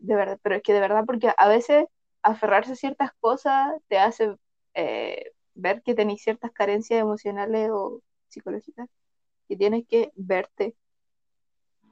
de 0.00 0.14
verdad, 0.14 0.38
pero 0.42 0.56
es 0.56 0.62
que 0.62 0.74
de 0.74 0.80
verdad, 0.80 1.04
porque 1.06 1.32
a 1.36 1.48
veces 1.48 1.86
aferrarse 2.22 2.72
a 2.72 2.76
ciertas 2.76 3.10
cosas 3.20 3.72
te 3.88 3.98
hace 3.98 4.36
eh, 4.74 5.32
ver 5.54 5.82
que 5.82 5.94
tenéis 5.94 6.22
ciertas 6.22 6.52
carencias 6.52 7.00
emocionales 7.00 7.70
o 7.72 8.00
psicológicas 8.28 8.88
y 9.48 9.56
tienes 9.56 9.86
que 9.88 10.12
verte. 10.16 10.76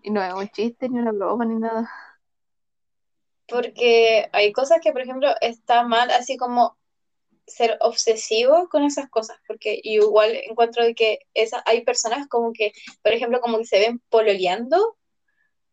Y 0.02 0.10
no 0.10 0.22
es 0.22 0.32
un 0.34 0.48
chiste, 0.50 0.88
ni 0.88 0.98
una 0.98 1.12
broma, 1.12 1.44
ni 1.44 1.56
nada. 1.56 1.90
porque 3.48 4.28
hay 4.32 4.52
cosas 4.52 4.80
que, 4.82 4.92
por 4.92 5.02
ejemplo, 5.02 5.28
está 5.40 5.82
mal, 5.84 6.10
así 6.10 6.36
como 6.36 6.78
ser 7.46 7.78
obsesivo 7.80 8.68
con 8.70 8.84
esas 8.84 9.10
cosas, 9.10 9.38
porque 9.46 9.80
igual 9.84 10.32
encuentro 10.48 10.84
que 10.96 11.20
esa, 11.34 11.62
hay 11.66 11.84
personas 11.84 12.28
como 12.28 12.52
que, 12.52 12.72
por 13.02 13.12
ejemplo, 13.12 13.40
como 13.40 13.58
que 13.58 13.66
se 13.66 13.80
ven 13.80 14.00
pololeando 14.10 14.98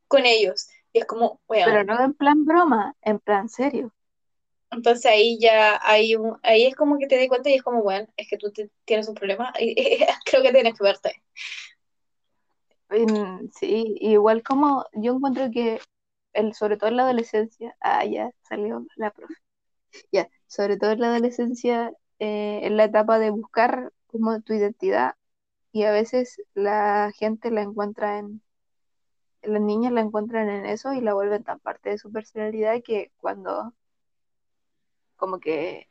con 0.08 0.26
ellos, 0.26 0.68
y 0.94 1.00
es 1.00 1.06
como, 1.06 1.42
Pero 1.64 1.84
weón, 1.84 1.86
no 1.86 1.98
en 2.04 2.14
plan 2.16 2.44
broma, 2.44 2.98
en 3.02 3.20
plan 3.20 3.48
serio. 3.48 3.94
entonces 4.72 5.06
ahí 5.08 5.40
ya 5.40 5.80
hay 5.84 6.16
un, 6.16 6.38
ahí 6.44 6.66
es 6.66 6.76
como 6.76 6.98
que 7.00 7.08
te 7.08 7.18
das 7.18 7.28
cuenta 7.28 7.50
y 7.50 7.56
es 7.56 7.64
como, 7.64 7.80
weón, 7.82 8.08
es 8.18 8.28
que 8.30 8.38
tú 8.38 8.52
te- 8.52 8.70
tienes 8.86 9.08
un 9.08 9.16
problema, 9.16 9.52
y, 9.60 9.76
creo 10.26 10.44
que 10.44 10.52
tienes 10.52 10.74
que 10.78 10.84
verte. 10.84 11.24
En- 12.90 13.52
sí, 13.54 13.96
igual 14.02 14.44
como 14.44 14.86
yo 14.94 15.14
encuentro 15.16 15.50
que, 15.52 15.80
el, 16.34 16.54
sobre 16.54 16.78
todo 16.78 16.90
en 16.90 16.98
la 16.98 17.04
adolescencia, 17.04 17.76
ah, 17.82 18.06
ya 18.06 18.32
salió 18.44 18.86
la 18.96 19.12
profe, 19.12 19.36
ya, 20.12 20.30
sobre 20.48 20.78
todo 20.78 20.92
en 20.94 21.02
la 21.02 21.08
adolescencia, 21.10 21.92
eh, 22.20 22.62
en 22.64 22.78
la 22.78 22.86
etapa 22.86 23.20
de 23.20 23.32
buscar 23.32 23.94
como 24.08 24.42
tu 24.42 24.54
identidad 24.54 25.16
y 25.74 25.84
a 25.86 25.92
veces 25.92 26.42
la 26.56 27.12
gente 27.18 27.52
la 27.52 27.62
encuentra 27.64 28.20
en, 28.20 28.42
las 29.42 29.62
niñas 29.62 29.92
la 29.94 30.02
encuentran 30.02 30.50
en 30.50 30.66
eso 30.66 30.94
y 30.94 31.02
la 31.02 31.14
vuelven 31.14 31.44
tan 31.44 31.60
parte 31.60 31.90
de 31.90 31.98
su 31.98 32.12
personalidad 32.12 32.82
que 32.84 33.12
cuando 33.18 33.74
como 35.18 35.40
que 35.40 35.88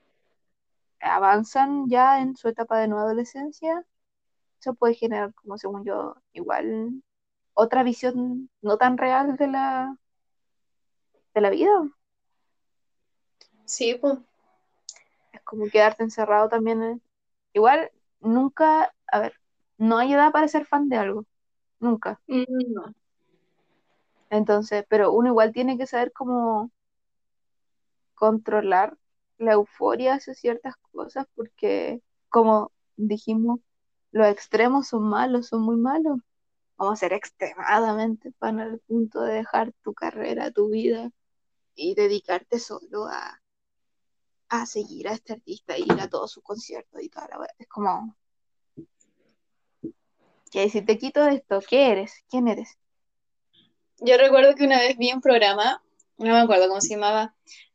avanzan 1.01 1.89
ya 1.89 2.21
en 2.21 2.37
su 2.37 2.49
etapa 2.49 2.79
de 2.79 2.89
no 2.89 2.99
adolescencia, 2.99 3.85
eso 4.61 4.75
puede 4.75 4.95
generar 4.95 5.35
como 5.35 5.59
según 5.59 5.85
yo 5.85 6.17
igual 6.33 7.03
otra 7.55 7.83
visión 7.85 8.51
no 8.63 8.79
tan 8.79 8.99
real 8.99 9.37
de 9.37 9.49
la, 9.49 9.97
de 11.35 11.41
la 11.41 11.51
vida. 11.51 11.89
Sí, 13.65 13.95
pues, 14.01 14.19
Es 15.33 15.41
como 15.43 15.69
quedarte 15.71 16.03
encerrado 16.03 16.49
también. 16.51 16.83
en- 16.83 17.03
Igual 17.55 17.91
nunca, 18.21 18.93
a 19.11 19.21
ver, 19.21 19.35
no 19.79 19.99
hay 19.99 20.13
edad 20.13 20.33
para 20.33 20.49
ser 20.49 20.67
fan 20.67 20.89
de 20.91 20.97
algo, 20.99 21.25
nunca. 21.81 22.21
no. 22.29 22.95
Entonces, 24.31 24.87
pero 24.89 25.13
uno 25.13 25.29
igual 25.29 25.53
tiene 25.53 25.77
que 25.77 25.87
saber 25.87 26.13
cómo 26.13 26.71
controlar 28.15 28.97
la 29.39 29.53
euforia 29.53 30.15
hacia 30.15 30.35
ciertas 30.35 30.77
cosas, 30.93 31.27
porque 31.35 32.03
como 32.29 32.73
dijimos, 32.97 33.61
los 34.11 34.27
extremos 34.29 34.89
son 34.89 35.09
malos, 35.09 35.49
son 35.49 35.63
muy 35.63 35.77
malos. 35.77 36.19
Vamos 36.77 36.95
a 36.95 36.97
ser 36.97 37.13
extremadamente 37.13 38.33
fan 38.39 38.61
al 38.61 38.79
punto 38.81 39.23
de 39.23 39.35
dejar 39.35 39.73
tu 39.83 39.95
carrera, 39.95 40.51
tu 40.51 40.71
vida 40.71 41.11
y 41.75 41.95
dedicarte 41.95 42.59
solo 42.59 43.07
a, 43.07 43.41
a 44.49 44.67
seguir 44.67 45.09
a 45.09 45.13
este 45.13 45.35
artista, 45.35 45.77
ir 45.77 46.01
a 46.01 46.09
todos 46.09 46.33
sus 46.33 46.43
conciertos 46.43 47.03
y 47.03 47.09
toda 47.09 47.29
la 47.29 47.39
wea. 47.41 47.55
Es 47.59 47.69
como, 47.69 48.17
que 50.51 50.71
si 50.71 50.83
te 50.83 50.99
quito 50.99 51.27
esto, 51.27 51.61
¿qué 51.69 51.91
eres? 51.91 52.25
¿Quién 52.31 52.49
eres? 52.49 52.79
Yo 53.99 54.17
recuerdo 54.17 54.55
que 54.55 54.65
una 54.65 54.79
vez 54.79 54.97
vi 54.97 55.13
un 55.13 55.21
programa 55.21 55.83
no 56.19 56.35
me 56.35 56.41
acuerdo 56.41 56.69
cómo 56.69 56.81
se 56.81 56.95
llamaba, 56.95 57.35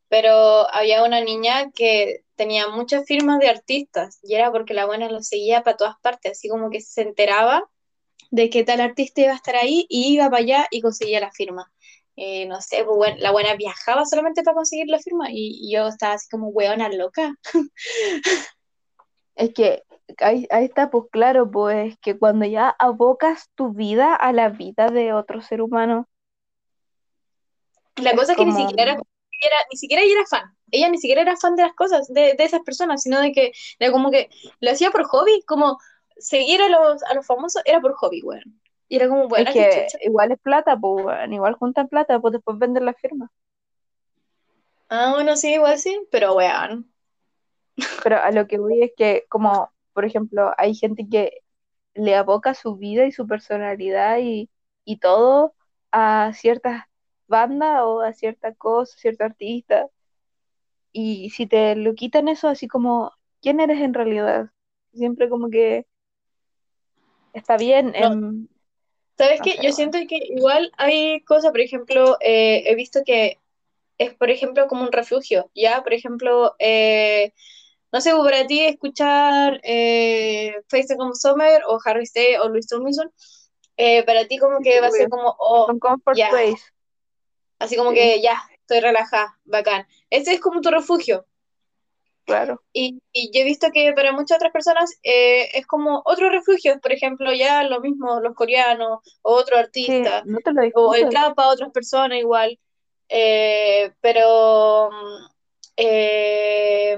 pero 0.10 0.70
había 0.74 1.04
una 1.04 1.22
niña 1.22 1.72
que 1.72 2.24
tenía 2.36 2.68
muchas 2.70 3.06
firmas 3.06 3.40
de 3.40 3.50
artistas 3.50 4.20
y 4.24 4.36
era 4.36 4.52
porque 4.52 4.74
la 4.74 4.86
buena 4.86 5.10
lo 5.10 5.22
seguía 5.22 5.64
para 5.64 5.78
todas 5.78 5.96
partes, 6.02 6.34
así 6.34 6.50
como 6.50 6.70
que 6.70 6.82
se 6.82 7.02
enteraba 7.02 7.70
de 8.32 8.50
que 8.50 8.64
tal 8.64 8.82
artista 8.82 9.22
iba 9.22 9.34
a 9.34 9.36
estar 9.36 9.56
ahí 9.56 9.86
y 9.90 10.16
iba 10.16 10.30
para 10.30 10.42
allá 10.42 10.68
y 10.72 10.82
conseguía 10.82 11.20
la 11.20 11.32
firma. 11.32 11.72
Eh, 12.16 12.46
no 12.46 12.62
sé, 12.62 12.84
pues, 12.84 13.20
la 13.20 13.32
buena 13.32 13.56
viajaba 13.56 14.06
solamente 14.06 14.44
para 14.44 14.56
conseguir 14.56 14.88
la 14.88 15.00
firma 15.00 15.28
y, 15.32 15.72
yo 15.72 15.88
estaba 15.88 16.14
así 16.14 16.28
como 16.30 16.50
hueona 16.50 16.90
loca. 16.90 17.36
Es 19.36 19.52
que 19.52 19.82
ahí, 20.20 20.48
ahí, 20.52 20.66
está, 20.66 20.92
pues 20.92 21.06
claro, 21.12 21.50
pues 21.50 21.98
que 22.00 22.20
cuando 22.20 22.46
ya 22.46 22.70
abocas 22.78 23.50
tu 23.56 23.74
vida 23.74 24.14
a 24.16 24.32
la 24.32 24.50
vida 24.50 24.90
de 24.90 25.12
otro 25.12 25.42
ser 25.42 25.60
humano. 25.60 26.08
La 27.96 28.16
cosa 28.16 28.34
es 28.34 28.38
que 28.38 28.46
ni 28.46 28.54
siquiera 28.54 28.92
era, 28.92 29.02
ni 29.72 29.78
siquiera 29.78 30.04
ella 30.04 30.14
era 30.14 30.26
fan. 30.26 30.56
Ella 30.72 30.90
ni 30.90 30.98
siquiera 30.98 31.22
era 31.22 31.38
fan 31.38 31.56
de 31.56 31.64
las 31.64 31.74
cosas, 31.74 32.08
de, 32.14 32.34
de 32.38 32.44
esas 32.44 32.62
personas, 32.62 33.04
sino 33.04 33.20
de 33.20 33.32
que 33.32 33.52
era 33.80 33.92
como 33.92 34.12
que 34.12 34.30
lo 34.60 34.72
hacía 34.72 34.92
por 34.92 35.04
hobby, 35.06 35.44
como 35.46 35.78
seguir 36.18 36.62
a 36.62 36.70
los, 36.70 37.04
a 37.04 37.14
los 37.14 37.26
famosos 37.26 37.62
era 37.66 37.80
por 37.82 37.94
hobby, 37.94 38.22
weón. 38.24 38.60
Y 38.90 38.98
era 38.98 39.08
como, 39.08 39.28
bueno, 39.28 39.50
es 39.50 39.54
que 39.56 39.88
igual 40.02 40.32
es 40.32 40.40
plata, 40.40 40.78
pues, 40.78 41.06
igual 41.32 41.56
juntan 41.56 41.88
plata, 41.88 42.20
pues 42.20 42.34
después 42.34 42.58
venden 42.60 42.86
la 42.86 42.94
firma. 42.94 43.32
Ah, 44.90 45.12
bueno, 45.16 45.36
sí, 45.36 45.54
igual 45.54 45.80
sí, 45.80 46.00
pero 46.12 46.36
weón. 46.36 46.92
Pero 48.04 48.18
a 48.18 48.32
lo 48.32 48.48
que 48.48 48.60
voy 48.60 48.84
es 48.84 48.92
que, 48.96 49.26
como, 49.30 49.72
por 49.94 50.06
ejemplo, 50.06 50.54
hay 50.58 50.76
gente 50.76 51.08
que 51.10 51.40
le 51.96 52.16
aboca 52.16 52.54
su 52.54 52.76
vida 52.76 53.06
y 53.06 53.12
su 53.12 53.28
personalidad 53.28 54.20
y, 54.20 54.50
y 54.86 54.98
todo 54.98 55.56
a 55.92 56.32
ciertas 56.34 56.86
bandas 57.34 57.82
o 57.82 58.02
a 58.02 58.14
cierta 58.14 58.54
cosa, 58.54 58.96
cierto 58.98 59.24
artista. 59.26 59.88
Y 60.92 61.32
si 61.32 61.48
te 61.48 61.76
lo 61.76 61.96
quitan 61.96 62.28
eso, 62.28 62.48
así 62.48 62.68
como, 62.68 63.12
¿quién 63.42 63.60
eres 63.60 63.82
en 63.82 63.96
realidad? 63.96 64.52
Siempre 64.94 65.28
como 65.28 65.50
que 65.50 65.88
está 67.34 67.58
bien. 67.58 67.94
en 67.96 68.48
¿Sabes 69.18 69.42
qué? 69.42 69.58
Yo 69.62 69.72
siento 69.72 69.98
que 70.08 70.18
igual 70.18 70.72
hay 70.78 71.22
cosas, 71.22 71.52
por 71.52 71.62
ejemplo, 71.62 72.18
eh, 72.20 72.64
he 72.66 72.76
visto 72.76 73.02
que 73.06 73.40
es, 73.98 74.14
por 74.16 74.30
ejemplo, 74.30 74.68
como 74.68 74.84
un 74.84 74.92
refugio, 74.92 75.50
¿ya? 75.56 75.84
Por 75.84 75.94
ejemplo, 75.94 76.56
eh, 76.60 77.34
no 77.92 78.02
sé, 78.02 78.12
para 78.12 78.48
ti 78.48 78.62
escuchar 78.62 79.62
eh, 79.64 80.56
Face 80.68 80.98
como 80.98 81.14
Summer 81.14 81.62
o 81.68 81.80
Harry 81.86 82.06
Styles 82.06 82.40
o 82.40 82.50
Louis 82.50 82.68
Tomlinson, 82.68 83.12
eh, 83.78 84.04
para 84.04 84.28
ti 84.28 84.38
como 84.38 84.60
que 84.62 84.82
va 84.82 84.88
a 84.88 84.92
ser 84.92 85.10
como, 85.10 85.36
oh, 85.38 85.68
comfort 85.80 86.18
place. 86.30 86.73
Así 87.64 87.78
como 87.78 87.94
que 87.94 88.22
ya, 88.22 88.44
estoy 88.60 88.82
relajada, 88.82 89.40
bacán. 89.46 89.88
Ese 90.10 90.34
es 90.34 90.42
como 90.42 90.60
tu 90.60 90.70
refugio, 90.70 91.26
Claro. 92.26 92.62
Y, 92.72 93.02
y, 93.12 93.32
yo 93.34 93.42
he 93.42 93.44
visto 93.44 93.68
que 93.74 93.92
para 93.94 94.14
muchas 94.14 94.38
otras 94.38 94.54
personas 94.54 94.98
eh, 95.04 95.50
es 95.58 95.68
como 95.68 96.02
otro 96.06 96.30
refugio, 96.30 96.80
por 96.80 96.94
ejemplo, 96.94 97.34
ya 97.34 97.64
lo 97.64 97.82
mismo 97.82 98.22
los 98.22 98.34
coreanos, 98.34 99.00
o 99.22 99.34
otro 99.34 99.58
artista, 99.58 100.24
o 100.74 100.96
el 100.96 101.10
trap 101.10 101.38
a 101.38 101.50
otras 101.50 101.72
personas 101.72 102.20
igual. 102.20 102.58
Eh, 103.10 103.92
pero 104.00 104.90
eh, 105.76 106.98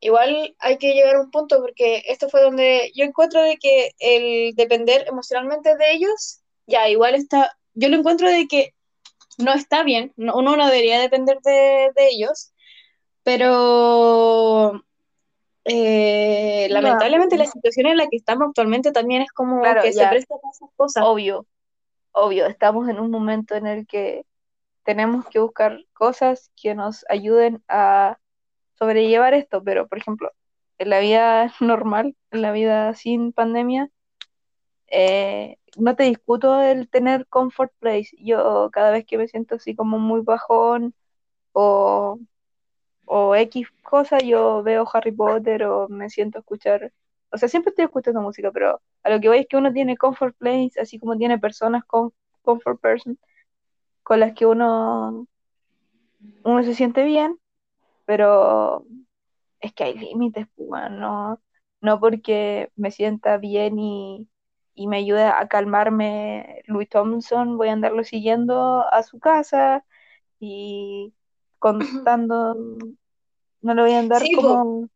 igual 0.00 0.54
hay 0.58 0.76
que 0.76 0.92
llegar 0.92 1.16
a 1.16 1.20
un 1.20 1.30
punto 1.30 1.60
porque 1.60 2.02
esto 2.06 2.28
fue 2.28 2.42
donde 2.42 2.92
yo 2.94 3.04
encuentro 3.04 3.42
de 3.42 3.56
que 3.56 3.92
el 3.98 4.54
depender 4.54 5.06
emocionalmente 5.08 5.76
de 5.76 5.92
ellos, 5.92 6.40
ya 6.66 6.90
igual 6.90 7.14
está, 7.14 7.56
yo 7.72 7.88
lo 7.88 7.96
encuentro 7.96 8.28
de 8.28 8.46
que 8.46 8.73
no 9.38 9.52
está 9.52 9.82
bien, 9.82 10.12
uno 10.16 10.56
no 10.56 10.66
debería 10.66 11.00
depender 11.00 11.38
de, 11.42 11.90
de 11.94 12.08
ellos, 12.08 12.52
pero 13.22 14.84
eh, 15.64 16.68
lamentablemente 16.70 17.38
la 17.38 17.46
situación 17.46 17.86
en 17.86 17.96
la 17.96 18.06
que 18.08 18.16
estamos 18.16 18.48
actualmente 18.48 18.92
también 18.92 19.22
es 19.22 19.32
como 19.32 19.62
que 19.62 19.92
se 19.92 20.06
presta 20.06 20.36
para 20.36 20.52
esas 20.52 20.68
cosas. 20.76 21.04
Obvio, 21.06 21.46
obvio, 22.12 22.46
estamos 22.46 22.88
en 22.88 23.00
un 23.00 23.10
momento 23.10 23.54
en 23.54 23.66
el 23.66 23.86
que 23.86 24.26
tenemos 24.84 25.26
que 25.26 25.38
buscar 25.38 25.78
cosas 25.94 26.50
que 26.54 26.74
nos 26.74 27.06
ayuden 27.08 27.62
a 27.68 28.18
sobrellevar 28.78 29.32
esto, 29.32 29.64
pero 29.64 29.88
por 29.88 29.98
ejemplo, 29.98 30.30
en 30.78 30.90
la 30.90 31.00
vida 31.00 31.52
normal, 31.60 32.14
en 32.30 32.42
la 32.42 32.52
vida 32.52 32.94
sin 32.94 33.32
pandemia, 33.32 33.90
eh, 34.88 35.56
no 35.76 35.96
te 35.96 36.04
discuto 36.04 36.60
el 36.62 36.88
tener 36.88 37.26
comfort 37.28 37.72
place. 37.78 38.10
Yo 38.18 38.70
cada 38.72 38.90
vez 38.92 39.04
que 39.06 39.18
me 39.18 39.28
siento 39.28 39.56
así 39.56 39.74
como 39.76 39.98
muy 39.98 40.20
bajón 40.22 40.94
o 41.52 42.18
o 43.06 43.34
X 43.36 43.68
cosa, 43.82 44.18
yo 44.18 44.62
veo 44.62 44.86
Harry 44.92 45.12
Potter 45.12 45.64
o 45.64 45.88
me 45.88 46.10
siento 46.10 46.38
a 46.38 46.40
escuchar, 46.40 46.92
o 47.30 47.38
sea, 47.38 47.48
siempre 47.48 47.70
estoy 47.70 47.86
escuchando 47.86 48.20
música, 48.20 48.50
pero 48.52 48.80
a 49.02 49.10
lo 49.10 49.20
que 49.20 49.28
voy 49.28 49.38
es 49.38 49.46
que 49.48 49.56
uno 49.56 49.72
tiene 49.72 49.96
comfort 49.96 50.36
place, 50.36 50.80
así 50.80 50.98
como 50.98 51.16
tiene 51.16 51.38
personas 51.38 51.84
comfort 51.84 52.80
person, 52.80 53.18
con 54.02 54.20
las 54.20 54.34
que 54.34 54.46
uno, 54.46 55.26
uno 56.44 56.62
se 56.64 56.74
siente 56.74 57.04
bien, 57.04 57.38
pero 58.06 58.84
es 59.60 59.72
que 59.74 59.84
hay 59.84 59.98
límites, 59.98 60.46
pues, 60.56 60.90
no, 60.90 61.40
no 61.80 62.00
porque 62.00 62.70
me 62.76 62.90
sienta 62.90 63.38
bien 63.38 63.78
y, 63.78 64.28
y 64.74 64.86
me 64.86 64.98
ayuda 64.98 65.38
a 65.38 65.48
calmarme 65.48 66.62
Louis 66.66 66.88
Thompson, 66.88 67.56
voy 67.56 67.68
a 67.68 67.72
andarlo 67.72 68.04
siguiendo 68.04 68.84
a 68.90 69.02
su 69.02 69.18
casa 69.18 69.84
y 70.40 71.12
contando, 71.58 72.54
no 73.60 73.74
lo 73.74 73.82
voy 73.82 73.92
a 73.92 74.00
andar 74.00 74.22
como... 74.34 74.88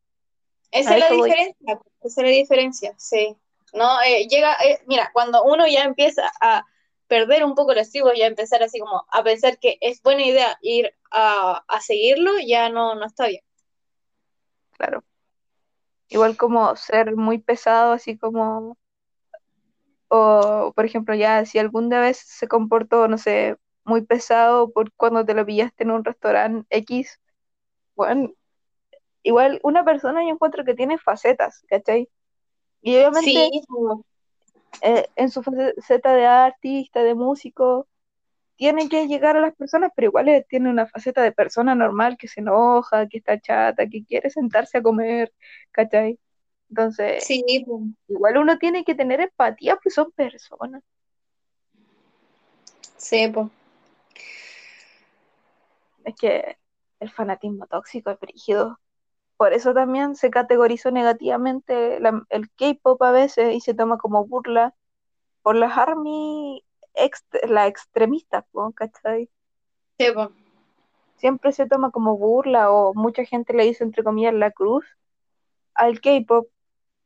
Esa 0.70 0.96
es 0.96 1.00
la 1.00 1.16
diferencia, 1.16 1.80
esa 2.02 2.20
es 2.20 2.26
la 2.26 2.32
diferencia, 2.32 2.94
sí. 2.98 3.36
No, 3.72 4.02
eh, 4.02 4.26
llega, 4.28 4.54
eh, 4.64 4.80
mira, 4.86 5.10
cuando 5.12 5.44
uno 5.44 5.66
ya 5.66 5.84
empieza 5.84 6.30
a 6.40 6.64
perder 7.06 7.44
un 7.44 7.54
poco 7.54 7.72
el 7.72 7.78
estribos 7.78 8.14
y 8.16 8.22
a 8.22 8.26
empezar 8.26 8.62
así 8.62 8.78
como 8.78 9.04
a 9.10 9.22
pensar 9.22 9.58
que 9.58 9.78
es 9.80 10.02
buena 10.02 10.24
idea 10.24 10.58
ir 10.60 10.92
a, 11.10 11.64
a 11.66 11.80
seguirlo, 11.80 12.32
ya 12.46 12.68
no, 12.68 12.94
no 12.94 13.06
está 13.06 13.28
bien. 13.28 13.42
Claro. 14.72 15.02
Igual 16.08 16.36
como 16.36 16.74
ser 16.76 17.16
muy 17.16 17.38
pesado, 17.38 17.92
así 17.92 18.16
como, 18.16 18.76
o 20.08 20.72
por 20.74 20.84
ejemplo, 20.84 21.14
ya 21.14 21.44
si 21.44 21.58
alguna 21.58 22.00
vez 22.00 22.18
se 22.18 22.48
comportó, 22.48 23.08
no 23.08 23.18
sé, 23.18 23.56
muy 23.84 24.02
pesado 24.02 24.70
por 24.70 24.92
cuando 24.92 25.24
te 25.24 25.34
lo 25.34 25.46
pillaste 25.46 25.84
en 25.84 25.90
un 25.90 26.04
restaurante 26.04 26.66
X, 26.70 27.20
bueno, 27.94 28.32
igual 29.22 29.60
una 29.62 29.84
persona 29.84 30.22
yo 30.22 30.30
encuentro 30.30 30.64
que 30.64 30.74
tiene 30.74 30.98
facetas, 30.98 31.62
¿cachai? 31.68 32.08
Y 32.82 32.96
obviamente 32.96 33.48
eh, 34.82 35.06
en 35.16 35.30
su 35.30 35.42
faceta 35.42 36.14
de 36.14 36.26
artista, 36.26 37.02
de 37.02 37.14
músico, 37.14 37.88
tiene 38.56 38.88
que 38.88 39.06
llegar 39.06 39.36
a 39.36 39.40
las 39.40 39.54
personas, 39.54 39.92
pero 39.94 40.08
igual 40.08 40.46
tiene 40.48 40.70
una 40.70 40.86
faceta 40.86 41.22
de 41.22 41.32
persona 41.32 41.74
normal 41.74 42.16
que 42.18 42.28
se 42.28 42.40
enoja, 42.40 43.06
que 43.08 43.18
está 43.18 43.40
chata, 43.40 43.88
que 43.88 44.04
quiere 44.04 44.30
sentarse 44.30 44.78
a 44.78 44.82
comer, 44.82 45.32
¿cachai? 45.70 46.18
Entonces, 46.70 47.28
igual 48.09 48.37
uno 48.37 48.59
tiene 48.59 48.85
que 48.85 48.94
tener 48.94 49.20
empatía, 49.20 49.76
pues 49.83 49.94
son 49.94 50.12
personas. 50.12 50.83
Sí, 52.96 53.28
pues 53.28 53.48
es 56.09 56.14
que 56.16 56.57
el 57.00 57.11
fanatismo 57.11 57.66
tóxico 57.66 58.11
es 58.11 58.18
brígido. 58.18 58.81
Por 59.37 59.52
eso 59.52 59.72
también 59.72 60.16
se 60.16 60.31
categorizó 60.31 60.90
negativamente 60.90 61.99
el 61.99 62.51
K-pop 62.57 63.01
a 63.03 63.12
veces 63.12 63.55
y 63.55 63.61
se 63.61 63.74
toma 63.74 63.99
como 63.99 64.26
burla 64.26 64.74
por 65.42 65.55
las 65.55 65.78
army, 65.78 66.64
la 67.49 67.68
extremista, 67.68 68.45
¿cachai? 68.74 69.30
Sí, 69.99 70.07
Siempre 71.16 71.53
se 71.53 71.66
toma 71.66 71.90
como 71.90 72.16
burla 72.16 72.70
o 72.72 72.95
mucha 72.95 73.24
gente 73.24 73.53
le 73.53 73.64
dice 73.64 73.84
entre 73.84 74.03
comillas 74.03 74.34
la 74.34 74.51
cruz 74.51 74.84
al 75.74 76.01
K-pop 76.01 76.49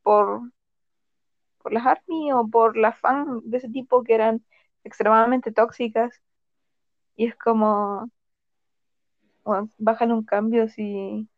por, 0.02 0.52
por 1.58 1.72
las 1.72 1.86
army 1.86 2.32
o 2.32 2.46
por 2.48 2.76
las 2.76 2.98
fans 2.98 3.42
de 3.44 3.58
ese 3.58 3.68
tipo 3.68 4.02
que 4.02 4.14
eran 4.14 4.44
extremadamente 4.84 5.52
tóxicas. 5.52 6.20
Y 7.16 7.26
es 7.26 7.36
como, 7.36 8.10
bajan 9.78 10.12
un 10.12 10.24
cambio 10.24 10.68
si... 10.68 11.28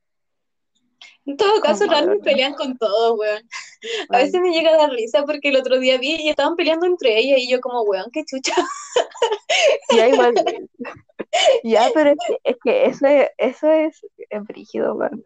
En 1.27 1.37
todo 1.37 1.61
caso, 1.61 1.87
realmente 1.87 2.25
pelean 2.25 2.55
con 2.55 2.79
todo, 2.79 3.15
weón. 3.17 3.43
A 4.09 4.19
veces 4.19 4.41
me 4.41 4.53
llega 4.53 4.71
a 4.71 4.77
dar 4.77 4.91
risa 4.91 5.25
porque 5.25 5.49
el 5.49 5.57
otro 5.57 5.79
día 5.79 5.99
vi 5.99 6.17
y 6.17 6.29
estaban 6.31 6.57
peleando 6.57 6.87
entre 6.87 7.19
ellas 7.19 7.41
y 7.41 7.51
yo 7.51 7.61
como, 7.61 7.83
weón, 7.83 8.11
qué 8.13 8.25
chucha. 8.25 8.55
Ya, 9.95 10.09
igual. 10.09 10.35
ya, 11.65 11.91
pero 11.95 12.11
es 12.11 12.17
que, 12.27 12.39
es 12.45 12.57
que 12.63 12.87
eso, 12.87 13.07
es, 13.07 13.29
eso 13.39 13.71
es 13.71 14.07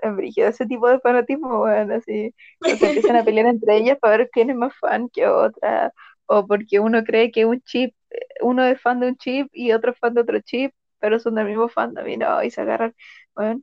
Es 0.03 0.17
brígido 0.17 0.49
ese 0.49 0.67
tipo 0.67 0.89
de 0.89 1.01
fanatismo, 1.01 1.63
weón. 1.63 1.93
Así, 1.93 2.35
se 2.61 2.71
empiezan 2.73 3.17
a 3.17 3.25
pelear 3.25 3.47
entre 3.47 3.77
ellas 3.77 3.99
para 4.01 4.19
ver 4.19 4.31
quién 4.33 4.51
es 4.51 4.57
más 4.57 4.75
fan 4.79 5.09
que 5.11 5.27
otra. 5.27 5.93
O 6.27 6.47
porque 6.47 6.81
uno 6.81 7.05
cree 7.05 7.31
que 7.31 7.47
un 7.47 7.61
chip, 7.63 7.95
uno 8.43 8.65
es 8.65 8.81
fan 8.81 9.01
de 9.01 9.09
un 9.09 9.17
chip 9.17 9.49
y 9.53 9.73
otro 9.73 9.93
es 9.93 9.99
fan 9.99 10.15
de 10.15 10.21
otro 10.23 10.41
chip 10.41 10.73
pero 11.01 11.19
son 11.21 11.35
del 11.35 11.47
mismo 11.47 11.69
fandom 11.69 12.07
y 12.09 12.17
no, 12.17 12.43
y 12.43 12.51
se 12.51 12.61
agarran, 12.61 12.95
bueno, 13.35 13.61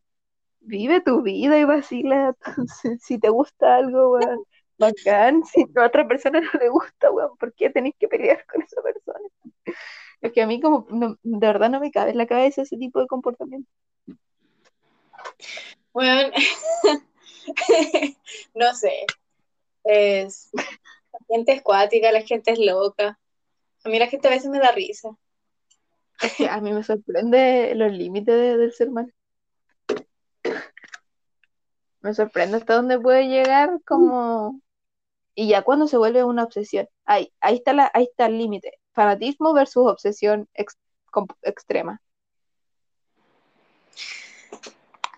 vive 0.61 1.01
tu 1.01 1.21
vida 1.21 1.57
y 1.59 1.63
vacila, 1.65 2.35
si 3.01 3.19
te 3.19 3.29
gusta 3.29 3.75
algo, 3.77 4.13
weón, 4.13 4.43
bacán, 4.77 5.43
si 5.45 5.65
a 5.75 5.85
otra 5.85 6.07
persona 6.07 6.41
no 6.41 6.59
le 6.59 6.69
gusta, 6.69 7.11
weón, 7.11 7.37
¿por 7.37 7.53
qué 7.53 7.69
tenéis 7.69 7.95
que 7.99 8.07
pelear 8.07 8.45
con 8.47 8.61
esa 8.61 8.81
persona? 8.81 9.19
Es 10.21 10.31
que 10.33 10.41
a 10.41 10.47
mí 10.47 10.59
como, 10.61 10.87
de 11.23 11.47
verdad 11.47 11.69
no 11.69 11.79
me 11.79 11.91
cabe 11.91 12.11
en 12.11 12.17
la 12.17 12.27
cabeza 12.27 12.63
ese 12.63 12.77
tipo 12.77 12.99
de 12.99 13.07
comportamiento. 13.07 13.69
Bueno, 15.93 16.31
no 18.55 18.73
sé, 18.73 19.05
es, 19.83 20.49
la 20.53 21.19
gente 21.29 21.53
es 21.53 21.61
cuática, 21.61 22.11
la 22.11 22.21
gente 22.21 22.51
es 22.51 22.59
loca, 22.59 23.17
a 23.85 23.89
mí 23.89 23.99
la 23.99 24.07
gente 24.07 24.27
a 24.27 24.31
veces 24.31 24.49
me 24.49 24.59
da 24.59 24.71
risa. 24.71 25.15
A 26.49 26.61
mí 26.61 26.71
me 26.71 26.83
sorprende 26.83 27.73
los 27.75 27.91
límites 27.91 28.57
del 28.57 28.73
ser 28.73 28.89
humano. 28.89 29.09
Me 32.01 32.13
sorprende 32.13 32.57
hasta 32.57 32.75
dónde 32.75 32.99
puede 32.99 33.27
llegar 33.27 33.79
como... 33.85 34.61
Y 35.35 35.49
ya 35.49 35.63
cuando 35.63 35.87
se 35.87 35.97
vuelve 35.97 36.23
una 36.23 36.43
obsesión. 36.43 36.87
Ahí, 37.03 37.33
ahí, 37.41 37.55
está, 37.55 37.73
la, 37.73 37.91
ahí 37.93 38.05
está 38.05 38.27
el 38.27 38.37
límite. 38.37 38.79
Fanatismo 38.93 39.53
versus 39.53 39.87
obsesión 39.87 40.47
extrema. 41.41 42.01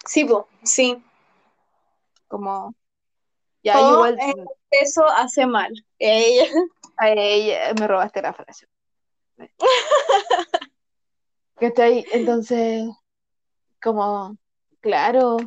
Sí, 0.08 0.28
sí. 0.64 1.04
Como... 2.28 2.74
Ya, 3.64 3.80
igual... 3.80 4.18
eso 4.72 5.06
hace 5.06 5.46
mal. 5.46 5.74
Ella... 6.00 6.46
ella 7.02 7.74
me 7.80 7.88
robaste 7.88 8.22
la 8.22 8.34
frase. 8.34 8.68
ahí 11.78 12.06
Entonces, 12.12 12.90
como, 13.82 14.38
claro, 14.80 15.38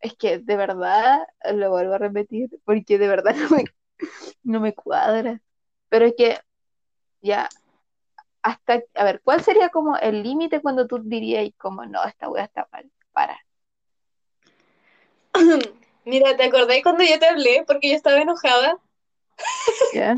es 0.00 0.14
que 0.16 0.38
de 0.38 0.56
verdad, 0.56 1.26
lo 1.52 1.70
vuelvo 1.70 1.94
a 1.94 1.98
repetir, 1.98 2.48
porque 2.64 2.98
de 2.98 3.08
verdad 3.08 3.34
no 3.50 3.56
me, 3.56 3.64
no 4.42 4.60
me 4.60 4.74
cuadra. 4.74 5.40
Pero 5.88 6.06
es 6.06 6.14
que, 6.16 6.38
ya, 7.20 7.48
hasta, 8.42 8.82
a 8.94 9.04
ver, 9.04 9.20
¿cuál 9.22 9.42
sería 9.42 9.70
como 9.70 9.96
el 9.96 10.22
límite 10.22 10.60
cuando 10.62 10.86
tú 10.86 11.00
dirías, 11.02 11.50
como, 11.58 11.84
no, 11.86 12.04
esta 12.04 12.28
wea 12.28 12.44
está 12.44 12.68
mal, 12.72 12.90
para? 13.12 13.38
Mira, 16.04 16.36
¿te 16.36 16.44
acordás 16.44 16.78
cuando 16.82 17.04
yo 17.04 17.18
te 17.18 17.26
hablé? 17.26 17.64
Porque 17.66 17.90
yo 17.90 17.96
estaba 17.96 18.20
enojada. 18.20 18.78
¿Ya? 19.92 20.14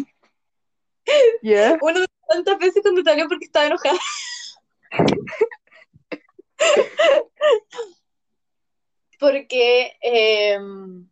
¿Ya? 1.43 1.79
Una 1.81 2.01
de 2.01 2.07
tantas 2.29 2.59
veces 2.59 2.83
cuando 2.83 3.03
te 3.03 3.11
hablé 3.11 3.27
porque 3.29 3.45
estaba 3.45 3.67
enojada. 3.67 3.99
porque 9.19 9.97
em, 10.01 11.09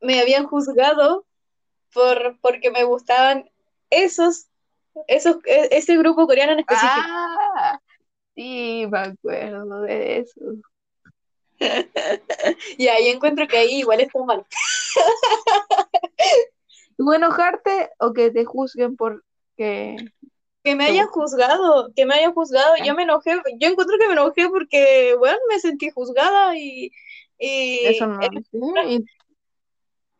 me 0.00 0.20
habían 0.20 0.46
juzgado 0.46 1.26
por 1.92 2.38
porque 2.40 2.70
me 2.70 2.84
gustaban 2.84 3.50
esos, 3.90 4.48
esos, 5.06 5.36
e, 5.44 5.68
ese 5.76 5.96
grupo 5.96 6.26
coreano 6.26 6.52
en 6.52 6.60
específico. 6.60 7.08
Ah, 7.08 7.80
sí, 8.34 8.86
me 8.90 8.98
acuerdo 8.98 9.82
de 9.82 10.18
eso. 10.18 10.40
y 12.78 12.88
ahí 12.88 13.08
encuentro 13.08 13.46
que 13.46 13.58
ahí 13.58 13.80
igual 13.80 14.00
está 14.00 14.22
mal. 14.24 14.44
¿Tú 16.96 17.12
enojarte 17.12 17.90
o 17.98 18.12
que 18.12 18.30
te 18.30 18.44
juzguen 18.44 18.96
por 18.96 19.24
que 19.56 19.96
que 20.62 20.76
me 20.76 20.84
hayan 20.84 21.06
juzgado, 21.06 21.90
que 21.94 22.04
me 22.04 22.14
hayan 22.14 22.34
juzgado, 22.34 22.74
yo 22.84 22.94
me 22.94 23.04
enojé, 23.04 23.40
yo 23.58 23.68
encuentro 23.68 23.96
que 23.98 24.06
me 24.06 24.12
enojé 24.12 24.48
porque, 24.50 25.14
bueno, 25.18 25.38
me 25.48 25.58
sentí 25.58 25.90
juzgada 25.90 26.56
y... 26.56 26.92
Eso 27.38 28.06
no, 28.06 28.20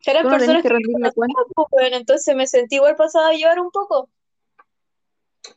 eran, 0.03 0.27
personas 0.27 0.63
que, 0.63 0.69
cuenta. 1.13 1.41
Pues, 1.53 1.67
bueno, 1.69 1.97
entonces 1.97 2.35
me 2.35 2.47
sentí 2.47 2.77
igual 2.77 2.95
pasada 2.95 3.29
a 3.29 3.33
llevar 3.33 3.59
un 3.59 3.69
poco. 3.69 4.09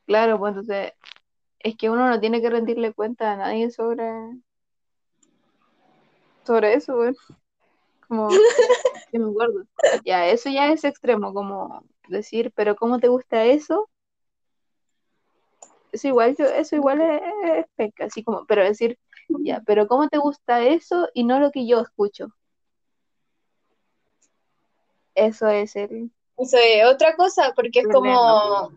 Claro, 0.06 0.38
pues 0.38 0.50
entonces, 0.50 0.92
es 1.60 1.76
que 1.76 1.88
uno 1.88 2.06
no 2.06 2.20
tiene 2.20 2.42
que 2.42 2.50
rendirle 2.50 2.92
cuenta 2.92 3.32
a 3.32 3.36
nadie 3.36 3.70
sobre, 3.70 4.04
sobre 6.44 6.74
eso, 6.74 6.96
güey. 6.96 7.14
Como, 8.08 8.28
que 9.10 9.18
me 9.18 9.30
acuerdo. 9.30 9.64
Ya, 10.04 10.26
eso 10.28 10.50
ya 10.50 10.72
es 10.72 10.84
extremo, 10.84 11.32
como 11.32 11.84
decir, 12.08 12.52
pero 12.54 12.76
¿cómo 12.76 12.98
te 12.98 13.08
gusta 13.08 13.44
eso? 13.44 13.88
eso 15.94 16.08
igual, 16.08 16.34
eso 16.38 16.76
igual 16.76 17.00
es, 17.00 17.66
peca, 17.76 18.06
así 18.06 18.24
como, 18.24 18.44
pero 18.46 18.64
decir, 18.64 18.98
ya, 19.28 19.62
pero 19.64 19.86
¿cómo 19.86 20.08
te 20.08 20.18
gusta 20.18 20.64
eso 20.64 21.08
y 21.14 21.24
no 21.24 21.38
lo 21.38 21.50
que 21.50 21.66
yo 21.66 21.80
escucho? 21.80 22.34
Eso 25.14 25.48
es 25.48 25.76
el... 25.76 26.10
Eso 26.36 26.56
es 26.58 26.84
otra 26.86 27.14
cosa, 27.14 27.52
porque 27.54 27.80
es 27.80 27.88
como... 27.88 28.72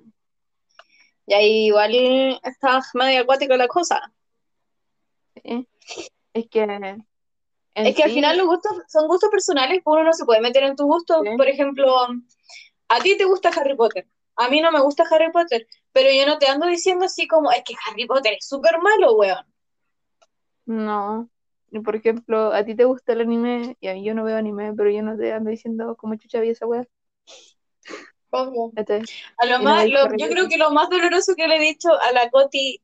Y 1.26 1.34
ahí 1.34 1.66
igual 1.68 1.92
está 2.44 2.80
medio 2.94 3.22
acuático 3.22 3.56
la 3.56 3.68
cosa. 3.68 4.14
Es 5.34 6.48
que... 6.50 6.98
Es 7.86 7.96
que 7.96 8.04
al 8.04 8.12
final 8.12 8.38
los 8.38 8.48
gustos 8.48 8.72
son 8.88 9.08
gustos 9.08 9.30
personales, 9.30 9.82
uno 9.86 10.04
no 10.04 10.14
se 10.14 10.26
puede 10.26 10.42
meter 10.42 10.64
en 10.64 10.76
tu 10.76 10.86
gusto. 10.86 11.22
Por 11.38 11.48
ejemplo, 11.48 11.96
a 12.90 13.00
ti 13.02 13.18
te 13.18 13.26
gusta 13.26 13.50
Harry 13.50 13.76
Potter 13.76 14.08
a 14.38 14.50
mí 14.50 14.62
no 14.62 14.72
me 14.72 14.80
gusta 14.80 15.04
Harry 15.10 15.32
Potter, 15.32 15.68
pero 15.92 16.10
yo 16.12 16.26
no 16.26 16.38
te 16.38 16.48
ando 16.48 16.68
diciendo 16.68 17.06
así 17.06 17.28
como, 17.28 17.52
es 17.52 17.64
que 17.66 17.74
Harry 17.86 18.06
Potter 18.06 18.34
es 18.40 18.48
súper 18.48 18.80
malo, 18.82 19.16
weón. 19.16 19.46
No. 20.66 21.30
Por 21.84 21.96
ejemplo, 21.96 22.54
a 22.54 22.64
ti 22.64 22.76
te 22.76 22.86
gusta 22.86 23.14
el 23.14 23.22
anime 23.22 23.76
y 23.82 23.88
a 23.88 23.94
mí 23.94 24.04
yo 24.06 24.14
no 24.14 24.24
veo 24.24 24.38
anime, 24.38 24.74
pero 24.74 24.90
yo 24.90 25.02
no 25.02 25.18
te 25.18 25.34
ando 25.34 25.50
diciendo 25.50 25.98
como 25.98 26.16
chucha 26.16 26.40
vi 26.40 26.50
esa. 26.50 26.66
Este, 28.76 29.02
a 29.38 29.46
lo 29.46 29.60
más, 29.60 29.86
yo 29.88 30.28
creo 30.30 30.48
que 30.48 30.58
lo 30.58 30.72
más 30.72 30.90
doloroso 30.90 31.34
que 31.36 31.48
le 31.48 31.56
he 31.56 31.60
dicho 31.60 31.90
a 32.00 32.12
la 32.12 32.30
Coti 32.30 32.82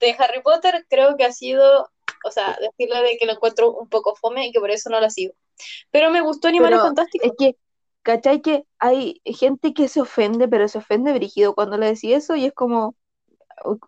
de 0.00 0.16
Harry 0.18 0.42
Potter 0.42 0.86
creo 0.88 1.16
que 1.16 1.24
ha 1.24 1.32
sido, 1.32 1.90
o 2.24 2.30
sea, 2.30 2.58
decirle 2.60 3.02
de 3.02 3.16
que 3.18 3.26
lo 3.26 3.32
encuentro 3.32 3.72
un 3.72 3.88
poco 3.88 4.14
fome 4.14 4.46
y 4.46 4.52
que 4.52 4.60
por 4.60 4.70
eso 4.70 4.90
no 4.90 5.00
la 5.00 5.10
sigo. 5.10 5.34
Pero 5.90 6.10
me 6.10 6.20
gustó 6.20 6.48
Animales 6.48 6.80
Fantásticos. 6.80 7.28
Es 7.28 7.32
que 7.38 7.56
¿Cachai? 8.02 8.40
Que 8.40 8.64
hay 8.78 9.20
gente 9.24 9.74
que 9.74 9.88
se 9.88 10.00
ofende, 10.00 10.48
pero 10.48 10.68
se 10.68 10.78
ofende 10.78 11.12
brígido 11.12 11.54
cuando 11.54 11.76
le 11.76 11.86
decís 11.86 12.12
eso 12.14 12.34
y 12.34 12.46
es 12.46 12.52
como, 12.54 12.94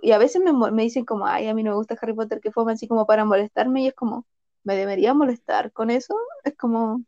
y 0.02 0.12
a 0.12 0.18
veces 0.18 0.42
me, 0.42 0.52
me, 0.52 0.82
dicen 0.82 1.04
como, 1.04 1.26
ay, 1.26 1.48
a 1.48 1.54
mí 1.54 1.62
no 1.62 1.70
me 1.70 1.76
gusta 1.76 1.96
Harry 2.00 2.14
Potter, 2.14 2.40
que 2.40 2.52
fue 2.52 2.70
así 2.70 2.86
como 2.86 3.06
para 3.06 3.24
molestarme 3.24 3.82
y 3.82 3.88
es 3.88 3.94
como, 3.94 4.26
¿me 4.64 4.76
debería 4.76 5.14
molestar 5.14 5.72
con 5.72 5.90
eso? 5.90 6.14
Es 6.44 6.56
como... 6.56 7.02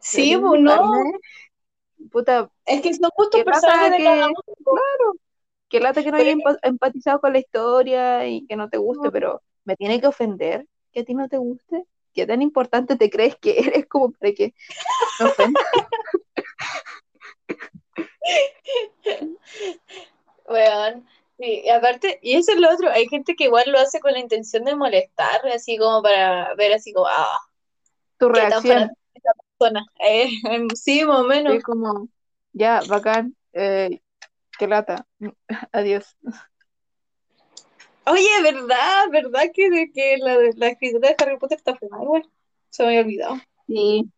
Sí, 0.00 0.36
pues 0.36 0.60
no. 0.60 0.92
Puta, 2.10 2.50
es 2.64 2.80
que 2.80 2.94
son 2.94 3.10
gustos 3.14 3.42
personales 3.44 3.98
de 3.98 4.04
cada 4.04 4.26
uno. 4.26 4.40
Claro, 4.64 5.14
que 5.68 5.80
lata 5.80 6.02
que 6.02 6.10
no 6.10 6.16
haya 6.16 6.34
empatizado 6.62 7.20
con 7.20 7.32
la 7.32 7.38
historia 7.38 8.26
y 8.26 8.46
que 8.46 8.56
no 8.56 8.68
te 8.68 8.78
guste, 8.78 9.10
pero 9.10 9.42
me 9.64 9.76
tiene 9.76 10.00
que 10.00 10.06
ofender 10.06 10.66
que 10.92 11.00
a 11.00 11.04
ti 11.04 11.14
no 11.14 11.28
te 11.28 11.36
guste. 11.36 11.86
¿qué 12.18 12.26
tan 12.26 12.42
importante 12.42 12.96
te 12.96 13.10
crees 13.10 13.36
que 13.36 13.58
eres 13.60 13.86
como 13.86 14.10
para 14.10 14.32
que 14.32 14.52
no 15.20 15.32
Bueno, 20.48 21.04
sí, 21.38 21.68
aparte, 21.70 22.18
y 22.22 22.36
eso 22.36 22.52
es 22.52 22.58
lo 22.58 22.72
otro, 22.72 22.90
hay 22.90 23.06
gente 23.06 23.36
que 23.36 23.44
igual 23.44 23.70
lo 23.70 23.78
hace 23.78 24.00
con 24.00 24.12
la 24.12 24.18
intención 24.18 24.64
de 24.64 24.74
molestar, 24.74 25.46
así 25.48 25.78
como 25.78 26.02
para 26.02 26.54
ver 26.56 26.72
así 26.72 26.92
como, 26.92 27.06
ah, 27.06 27.38
tu 28.18 28.28
reacción. 28.28 28.90
Eh, 30.08 30.30
sí, 30.76 31.04
más 31.04 31.18
o 31.18 31.24
menos. 31.24 31.52
Sí, 31.52 31.60
como, 31.62 32.06
ya, 32.52 32.80
bacán, 32.86 33.34
eh, 33.52 34.00
qué 34.58 34.66
lata, 34.66 35.06
adiós. 35.72 36.16
Oye, 38.06 38.28
¿verdad? 38.42 39.08
¿Verdad 39.10 39.44
que, 39.52 39.70
de, 39.70 39.92
que 39.92 40.16
la, 40.18 40.36
la 40.56 40.68
escritura 40.68 41.08
de 41.08 41.16
Harry 41.18 41.38
Potter 41.38 41.58
está 41.58 41.76
fumada 41.76 42.02
igual? 42.02 42.30
Se 42.70 42.82
me 42.82 42.88
había 42.88 43.00
olvidado. 43.00 43.36
Sí, 43.66 44.10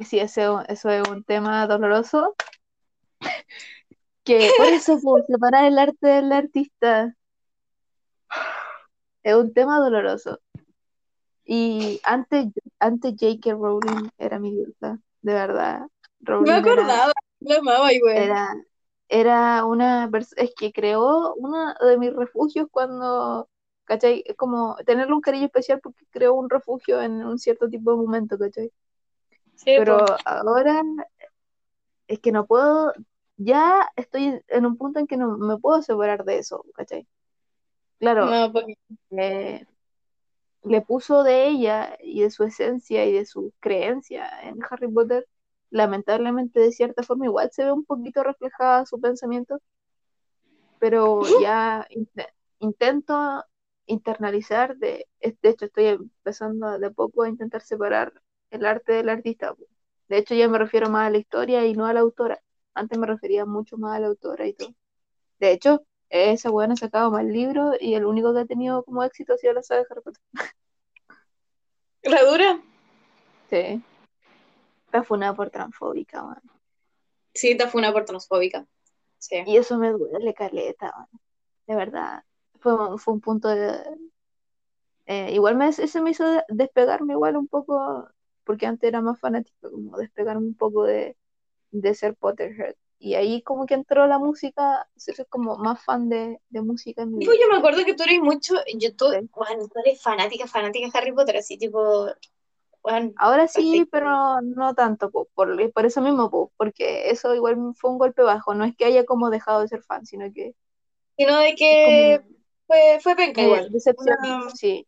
sí, 0.00 0.18
eso, 0.18 0.64
eso 0.68 0.90
es 0.90 1.08
un 1.08 1.22
tema 1.22 1.66
doloroso. 1.66 2.34
Que 4.24 4.50
por 4.56 4.66
eso, 4.66 4.98
por 5.00 5.24
separar 5.26 5.64
el 5.64 5.78
arte 5.78 6.06
del 6.06 6.32
artista. 6.32 7.14
Es 9.22 9.34
un 9.34 9.52
tema 9.52 9.78
doloroso. 9.78 10.40
Y 11.44 12.00
antes, 12.02 12.46
antes 12.80 13.14
J.K. 13.20 13.52
Rowling 13.52 14.08
era 14.18 14.40
mi 14.40 14.50
diosa, 14.50 14.98
de 15.22 15.32
verdad. 15.32 15.86
me 16.40 16.52
acordaba, 16.52 17.12
la 17.38 17.56
amaba 17.58 17.92
igual. 17.92 18.16
Era, 18.16 18.54
era 19.08 19.64
una 19.64 20.10
es 20.36 20.54
que 20.56 20.72
creó 20.72 21.34
uno 21.34 21.74
de 21.74 21.98
mis 21.98 22.12
refugios 22.14 22.68
cuando, 22.70 23.48
¿cachai? 23.84 24.24
Como 24.36 24.76
tenerle 24.86 25.14
un 25.14 25.20
cariño 25.20 25.46
especial 25.46 25.80
porque 25.82 26.04
creó 26.10 26.34
un 26.34 26.50
refugio 26.50 27.00
en 27.02 27.24
un 27.24 27.38
cierto 27.38 27.68
tipo 27.68 27.92
de 27.92 27.96
momento, 27.98 28.38
¿cachai? 28.38 28.72
Pero 29.64 30.04
ahora 30.24 30.82
es 32.08 32.20
que 32.20 32.32
no 32.32 32.46
puedo, 32.46 32.92
ya 33.36 33.88
estoy 33.96 34.40
en 34.48 34.66
un 34.66 34.76
punto 34.76 35.00
en 35.00 35.06
que 35.06 35.16
no 35.16 35.36
me 35.38 35.58
puedo 35.58 35.82
separar 35.82 36.24
de 36.24 36.38
eso, 36.38 36.64
¿cachai? 36.74 37.06
Claro, 37.98 38.26
No, 38.26 38.52
porque 38.52 38.76
eh, 39.12 39.66
le 40.64 40.80
puso 40.82 41.22
de 41.22 41.48
ella 41.48 41.96
y 42.02 42.22
de 42.22 42.30
su 42.30 42.44
esencia 42.44 43.06
y 43.06 43.12
de 43.12 43.24
su 43.24 43.52
creencia 43.60 44.28
en 44.42 44.58
Harry 44.68 44.88
Potter, 44.88 45.26
lamentablemente 45.70 46.60
de 46.60 46.72
cierta 46.72 47.02
forma 47.02 47.26
igual 47.26 47.50
se 47.52 47.64
ve 47.64 47.72
un 47.72 47.84
poquito 47.84 48.22
reflejada 48.22 48.86
su 48.86 49.00
pensamiento, 49.00 49.60
pero 50.78 51.20
ya 51.42 51.86
inte- 51.90 52.32
intento 52.60 53.44
internalizar, 53.86 54.76
de, 54.76 55.06
de 55.20 55.48
hecho 55.48 55.66
estoy 55.66 55.86
empezando 55.86 56.78
de 56.78 56.90
poco 56.90 57.22
a 57.22 57.28
intentar 57.28 57.62
separar 57.62 58.12
el 58.50 58.66
arte 58.66 58.92
del 58.92 59.08
artista. 59.08 59.54
De 60.08 60.18
hecho 60.18 60.34
ya 60.34 60.48
me 60.48 60.58
refiero 60.58 60.88
más 60.88 61.06
a 61.06 61.10
la 61.10 61.18
historia 61.18 61.64
y 61.66 61.74
no 61.74 61.86
a 61.86 61.92
la 61.92 62.00
autora. 62.00 62.40
Antes 62.74 62.98
me 62.98 63.06
refería 63.06 63.44
mucho 63.46 63.76
más 63.78 63.96
a 63.96 64.00
la 64.00 64.08
autora 64.08 64.46
y 64.46 64.52
todo. 64.54 64.74
De 65.38 65.52
hecho, 65.52 65.84
esa 66.08 66.50
buena 66.50 66.74
ha 66.74 66.76
sacado 66.76 67.10
más 67.10 67.24
libros 67.24 67.76
y 67.80 67.94
el 67.94 68.04
único 68.04 68.32
que 68.32 68.40
ha 68.40 68.44
tenido 68.46 68.82
como 68.84 69.02
éxito 69.02 69.34
ha 69.34 69.38
sido 69.38 69.52
la 69.52 69.62
saga 69.62 69.82
de 69.82 69.86
Harry 69.90 70.00
Potter. 70.02 70.22
la 72.02 72.24
dura. 72.24 72.60
Sí. 73.50 73.82
Está 74.86 75.02
funada 75.02 75.34
por 75.34 75.50
transfóbica, 75.50 76.22
man. 76.22 76.40
Sí, 77.34 77.56
fue 77.70 77.80
una 77.80 77.92
por 77.92 78.04
transfóbica. 78.04 78.66
Sí. 79.18 79.36
Y 79.46 79.56
eso 79.56 79.76
me 79.78 79.90
duele, 79.90 80.32
caleta, 80.34 80.92
man. 80.96 81.08
De 81.66 81.74
verdad. 81.74 82.24
Fue, 82.60 82.74
un- 82.74 82.98
fue 82.98 83.14
un 83.14 83.20
punto 83.20 83.48
de... 83.48 83.78
eh, 85.06 85.32
igual 85.32 85.56
me, 85.56 85.68
ese 85.68 86.00
me 86.00 86.10
hizo 86.10 86.24
de- 86.26 86.44
despegarme 86.48 87.12
igual 87.12 87.36
un 87.36 87.48
poco, 87.48 88.08
porque 88.44 88.66
antes 88.66 88.88
era 88.88 89.00
más 89.00 89.18
fanático, 89.20 89.70
como 89.70 89.96
despegarme 89.98 90.46
un 90.46 90.54
poco 90.54 90.84
de, 90.84 91.16
de 91.70 91.94
ser 91.94 92.14
Potterhead. 92.16 92.74
Y 92.98 93.14
ahí 93.14 93.42
como 93.42 93.66
que 93.66 93.74
entró 93.74 94.06
la 94.06 94.18
música, 94.18 94.88
ser 94.96 95.26
como 95.28 95.58
más 95.58 95.84
fan 95.84 96.08
de, 96.08 96.40
de 96.48 96.62
música 96.62 97.02
en 97.02 97.14
mi 97.16 97.26
yo 97.26 97.32
me 97.50 97.58
acuerdo 97.58 97.84
que 97.84 97.94
tú 97.94 98.04
eres 98.04 98.20
mucho, 98.20 98.54
yo 98.78 98.96
tú, 98.96 99.10
Sí. 99.12 99.28
bueno, 99.34 99.68
tú 99.68 99.78
eres 99.84 100.00
fanática, 100.02 100.46
fanática 100.46 100.86
de 100.90 100.98
Harry 100.98 101.12
Potter, 101.12 101.36
así 101.36 101.58
tipo, 101.58 102.06
bueno, 102.88 103.10
Ahora 103.16 103.48
sí, 103.48 103.84
pero 103.90 104.40
no, 104.42 104.72
tanto, 104.76 105.10
po, 105.10 105.26
por, 105.34 105.72
por 105.72 105.86
eso 105.86 106.00
mismo, 106.00 106.30
po, 106.30 106.52
porque 106.56 107.10
eso 107.10 107.34
igual 107.34 107.56
fue 107.74 107.90
un 107.90 107.98
golpe 107.98 108.22
bajo. 108.22 108.54
No 108.54 108.64
es 108.64 108.76
que 108.76 108.84
haya 108.84 109.04
como 109.04 109.28
dejado 109.28 109.62
de 109.62 109.66
ser 109.66 109.82
fan, 109.82 110.06
sino 110.06 110.32
que 110.32 110.54
Sino 111.18 111.36
de 111.36 111.56
que 111.56 111.82
como 111.84 112.40
fue, 112.68 113.00
fue 113.02 113.16
penca 113.16 113.42
igual. 113.42 113.72
decepcionó, 113.72 114.16
Una- 114.44 114.50
sí. 114.50 114.86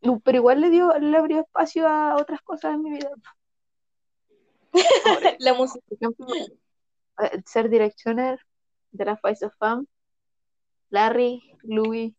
Pero 0.00 0.38
igual 0.38 0.62
le 0.62 0.70
dio, 0.70 0.98
le 0.98 1.14
abrió 1.14 1.40
espacio 1.40 1.86
a 1.86 2.16
otras 2.16 2.40
cosas 2.40 2.76
en 2.76 2.82
mi 2.84 2.90
vida. 2.92 3.10
La 5.40 5.52
música. 5.52 5.84
por 5.86 5.98
ejemplo, 5.98 6.26
eh, 7.22 7.42
ser 7.44 7.68
directioner 7.68 8.40
de 8.92 9.04
la 9.04 9.18
Face 9.18 9.44
of 9.44 9.52
Fam, 9.58 9.86
Larry, 10.88 11.42
Louis, 11.64 12.14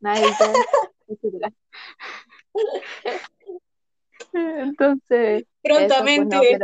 Nigel, 0.00 0.24
etcétera. 1.06 1.52
Entonces, 4.62 5.44
eso, 5.62 5.62
pues 5.62 6.16
Prontamente. 6.16 6.58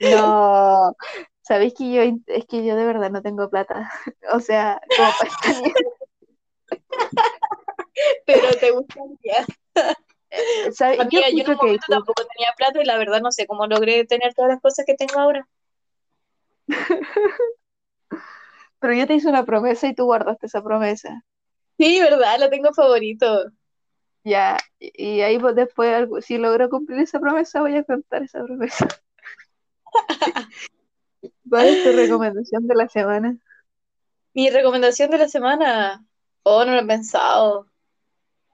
no, 0.00 0.96
sabéis 1.42 1.74
que 1.74 1.92
yo, 1.92 2.02
es 2.26 2.46
que 2.46 2.64
yo 2.64 2.76
de 2.76 2.84
verdad 2.84 3.10
no 3.10 3.22
tengo 3.22 3.48
plata, 3.48 3.90
o 4.32 4.40
sea, 4.40 4.80
como 4.96 5.10
para 5.18 5.30
pero 8.26 8.50
te 8.52 8.70
gustaría. 8.70 9.44
¿Sabes? 10.72 10.98
Yo 10.98 11.02
Amiga, 11.02 11.28
yo 11.28 11.28
en 11.28 11.38
escucho 11.38 11.52
un 11.52 11.56
momento 11.56 11.86
tampoco 11.88 12.22
tenía 12.34 12.52
plata 12.56 12.82
y 12.82 12.84
la 12.84 12.98
verdad 12.98 13.20
no 13.20 13.32
sé 13.32 13.46
cómo 13.46 13.66
logré 13.66 14.04
tener 14.04 14.34
todas 14.34 14.50
las 14.50 14.60
cosas 14.60 14.84
que 14.86 14.94
tengo 14.94 15.18
ahora. 15.18 15.48
pero 18.78 18.94
yo 18.94 19.06
te 19.06 19.14
hice 19.14 19.28
una 19.28 19.44
promesa 19.44 19.88
y 19.88 19.94
tú 19.94 20.04
guardaste 20.04 20.46
esa 20.46 20.62
promesa. 20.62 21.24
Sí, 21.78 22.00
verdad, 22.00 22.38
la 22.38 22.50
tengo 22.50 22.72
favorito. 22.74 23.50
Ya, 24.24 24.58
y 24.78 25.20
ahí 25.20 25.38
pues, 25.38 25.54
después, 25.54 26.08
si 26.24 26.38
logro 26.38 26.68
cumplir 26.68 27.00
esa 27.00 27.20
promesa, 27.20 27.60
voy 27.60 27.76
a 27.76 27.84
contar 27.84 28.22
esa 28.22 28.42
promesa. 28.44 28.88
¿Cuál 31.48 31.66
es 31.66 31.82
tu 31.82 31.92
recomendación 31.92 32.66
de 32.66 32.74
la 32.74 32.88
semana? 32.88 33.36
Mi 34.34 34.50
recomendación 34.50 35.10
de 35.10 35.18
la 35.18 35.28
semana. 35.28 36.04
Oh, 36.42 36.64
no 36.64 36.72
lo 36.72 36.80
he 36.80 36.86
pensado. 36.86 37.66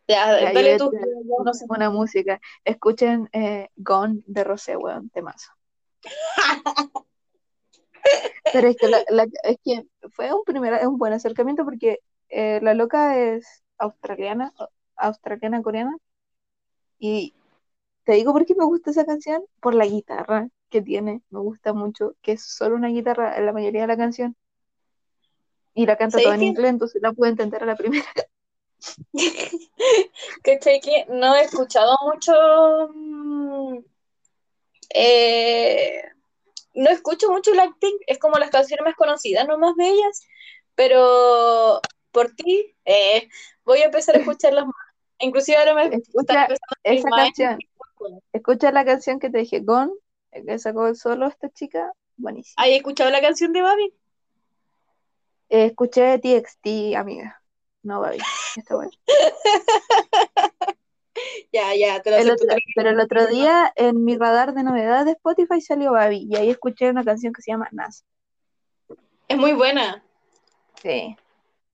Ya, 0.07 0.33
dale 0.33 0.77
tú. 0.77 0.93
no 1.45 1.55
sé. 1.55 1.65
una 1.69 1.91
música. 1.91 2.41
Escuchen 2.65 3.29
eh, 3.33 3.71
Gone 3.77 4.23
de 4.27 4.45
Rosé, 4.45 4.77
weón, 4.77 5.09
temazo. 5.11 5.51
Pero 8.53 8.69
es 8.69 8.77
que, 8.77 8.89
la, 8.89 9.03
la- 9.09 9.27
es 9.45 9.57
que 9.65 9.87
fue 10.11 10.33
un, 10.33 10.45
primer, 10.45 10.87
un 10.87 10.99
buen 10.99 11.13
acercamiento 11.13 11.65
porque 11.65 12.01
eh, 12.29 12.61
la 12.63 12.75
loca 12.75 13.19
es 13.19 13.65
australiana, 13.79 14.53
australiana 14.97 15.63
coreana. 15.63 15.97
Y 16.99 17.35
te 18.05 18.13
digo 18.13 18.33
por 18.33 18.47
qué 18.47 18.55
me 18.55 18.65
gusta 18.65 18.91
esa 18.91 19.05
canción, 19.05 19.43
por 19.61 19.75
la 19.75 19.87
guitarra 19.87 20.49
que 20.71 20.83
tiene, 20.83 21.23
me 21.31 21.41
gusta 21.41 21.73
mucho, 21.73 22.15
que 22.23 22.33
es 22.33 22.43
solo 22.43 22.77
una 22.77 22.89
guitarra 22.89 23.37
en 23.37 23.47
la 23.47 23.53
mayoría 23.53 23.83
de 23.83 23.87
la 23.87 23.97
canción. 23.97 24.37
Y 25.75 25.87
la 25.87 25.97
canta 25.97 26.19
toda 26.19 26.31
¿Sabes 26.31 26.43
en 26.43 26.49
inglés, 26.49 26.71
entonces 26.71 27.03
la 27.03 27.13
puedo 27.13 27.31
entender 27.31 27.63
a 27.63 27.67
la 27.67 27.77
primera. 27.77 28.07
¿Cachai 30.43 30.81
que 30.81 31.07
no 31.09 31.35
he 31.35 31.43
escuchado 31.43 31.97
mucho? 32.05 32.33
mm, 32.95 33.79
eh, 34.95 36.03
no 36.75 36.91
escucho 36.91 37.31
mucho 37.31 37.53
Blackpink, 37.53 38.03
es 38.07 38.19
como 38.19 38.39
las 38.39 38.51
canciones 38.51 38.85
más 38.85 38.95
conocidas 38.97 39.47
nomás 39.47 39.75
de 39.77 39.89
ellas, 39.89 40.21
pero 40.75 41.81
por 42.11 42.33
ti 42.35 42.77
eh, 42.85 43.29
voy 43.65 43.81
a 43.81 43.87
empezar 43.87 44.17
a 44.17 44.19
escucharlas 44.19 44.67
más. 44.67 44.75
Inclusive 45.25 45.57
ahora 45.59 45.75
me 45.75 45.85
está 45.85 45.97
Escucha 45.97 46.43
empezando 46.43 46.77
a 46.85 46.93
ir 46.93 46.99
esa 46.99 47.09
canción, 47.11 47.59
escucha 48.33 48.73
la 48.73 48.85
canción 48.85 49.19
que 49.19 49.31
te 49.31 49.39
dije, 49.39 49.61
Gone, 49.61 49.93
eh, 50.33 50.45
que 50.45 50.59
sacó 50.59 50.95
solo 50.95 51.27
esta 51.27 51.49
chica, 51.51 51.93
buenísima. 52.17 52.63
¿Has 52.63 52.69
escuchado 52.71 53.11
la 53.11 53.21
canción 53.21 53.53
de 53.53 53.63
Babi? 53.63 53.95
Eh, 55.49 55.67
escuché 55.67 56.19
TXT, 56.19 56.97
amiga. 56.97 57.41
No, 57.83 58.01
Babi, 58.01 58.19
está 58.57 58.77
bueno. 58.77 58.91
Ya, 61.53 61.73
ya, 61.77 62.03
te 62.03 62.11
lo 62.11 62.17
El 62.17 62.31
otro- 62.33 62.49
pero 62.75 62.91
el 62.91 62.99
otro 62.99 63.27
día 63.29 63.73
en 63.77 64.05
mi 64.05 64.17
radar 64.17 64.53
de 64.53 64.65
novedades 64.65 65.05
de 65.05 65.13
Spotify 65.13 65.61
salió 65.61 65.93
Babi 65.93 66.27
y 66.29 66.37
ahí 66.37 66.51
escuché 66.51 66.91
una 66.91 67.05
canción 67.05 67.33
que 67.33 67.41
se 67.41 67.53
llama 67.53 67.69
Nas. 67.71 68.05
Es 69.29 69.39
muy 69.39 69.53
buena. 69.53 70.05
Sí. 70.83 71.17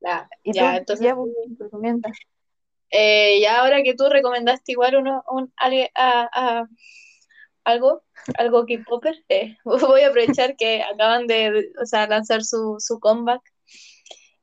Ya, 0.01 0.29
¿Y 0.43 0.53
ya, 0.53 0.73
tú? 0.73 0.77
entonces, 0.79 1.07
Ya, 1.07 1.17
pues, 1.17 1.31
recomiendas. 1.59 2.13
Eh, 2.91 3.41
ya 3.41 3.61
ahora 3.61 3.83
que 3.83 3.95
tú 3.95 4.09
recomendaste 4.09 4.73
igual 4.73 4.97
uno, 4.97 5.23
un, 5.29 5.53
ale- 5.57 5.91
a- 5.95 6.29
a- 6.33 6.69
algo, 7.65 8.03
algo 8.39 8.65
K-Popper, 8.67 9.25
eh, 9.29 9.57
voy 9.65 10.01
a 10.03 10.09
aprovechar 10.09 10.57
que 10.57 10.83
acaban 10.83 11.27
de, 11.27 11.71
o 11.81 11.87
sea, 11.87 12.07
lanzar 12.07 12.43
su, 12.43 12.77
su 12.79 12.99
comeback 13.01 13.43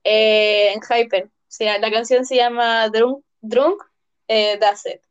eh, 0.04 0.74
en 0.74 0.82
Hyper. 0.82 1.26
O 1.26 1.32
sea, 1.50 1.80
la 1.80 1.92
canción 1.92 2.26
se 2.26 2.36
llama 2.36 2.88
Drunk, 2.90 3.24
Drunk 3.42 3.82
That's 4.28 4.86
It. 4.86 5.02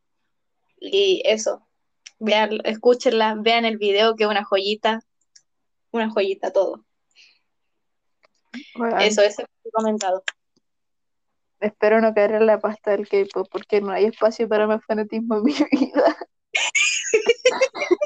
Y 0.79 1.23
eso, 1.25 1.67
vean, 2.19 2.59
escúchenla, 2.65 3.35
vean 3.39 3.65
el 3.65 3.79
video 3.79 4.15
que 4.15 4.25
es 4.25 4.31
una 4.31 4.45
joyita, 4.45 5.01
una 5.91 6.11
joyita 6.11 6.53
todo. 6.53 6.85
Bueno, 8.75 8.99
Eso, 9.01 9.23
eso 9.23 9.43
he 9.43 9.71
comentado. 9.71 10.23
Espero 11.67 12.01
no 12.01 12.15
caer 12.15 12.33
en 12.33 12.47
la 12.47 12.59
pasta 12.59 12.93
del 12.93 13.09
K-pop 13.09 13.49
porque 13.51 13.81
no 13.81 13.91
hay 13.91 14.07
espacio 14.07 14.49
para 14.49 14.67
más 14.67 14.85
fanatismo 14.85 15.37
en 15.37 15.43
mi 15.45 15.53
vida. 15.53 16.17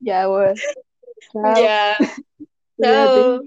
Ya, 0.00 0.28
bueno. 0.28 0.54
Chao. 1.32 1.60
Ya, 1.60 1.96
Cuídate. 2.76 3.20
chao. 3.20 3.40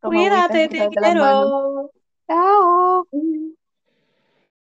Agüita, 0.00 0.48
Cuídate, 0.48 0.68
te 0.68 0.88
quiero. 0.88 1.90
Chao. 2.26 3.06
Mm. 3.12 3.55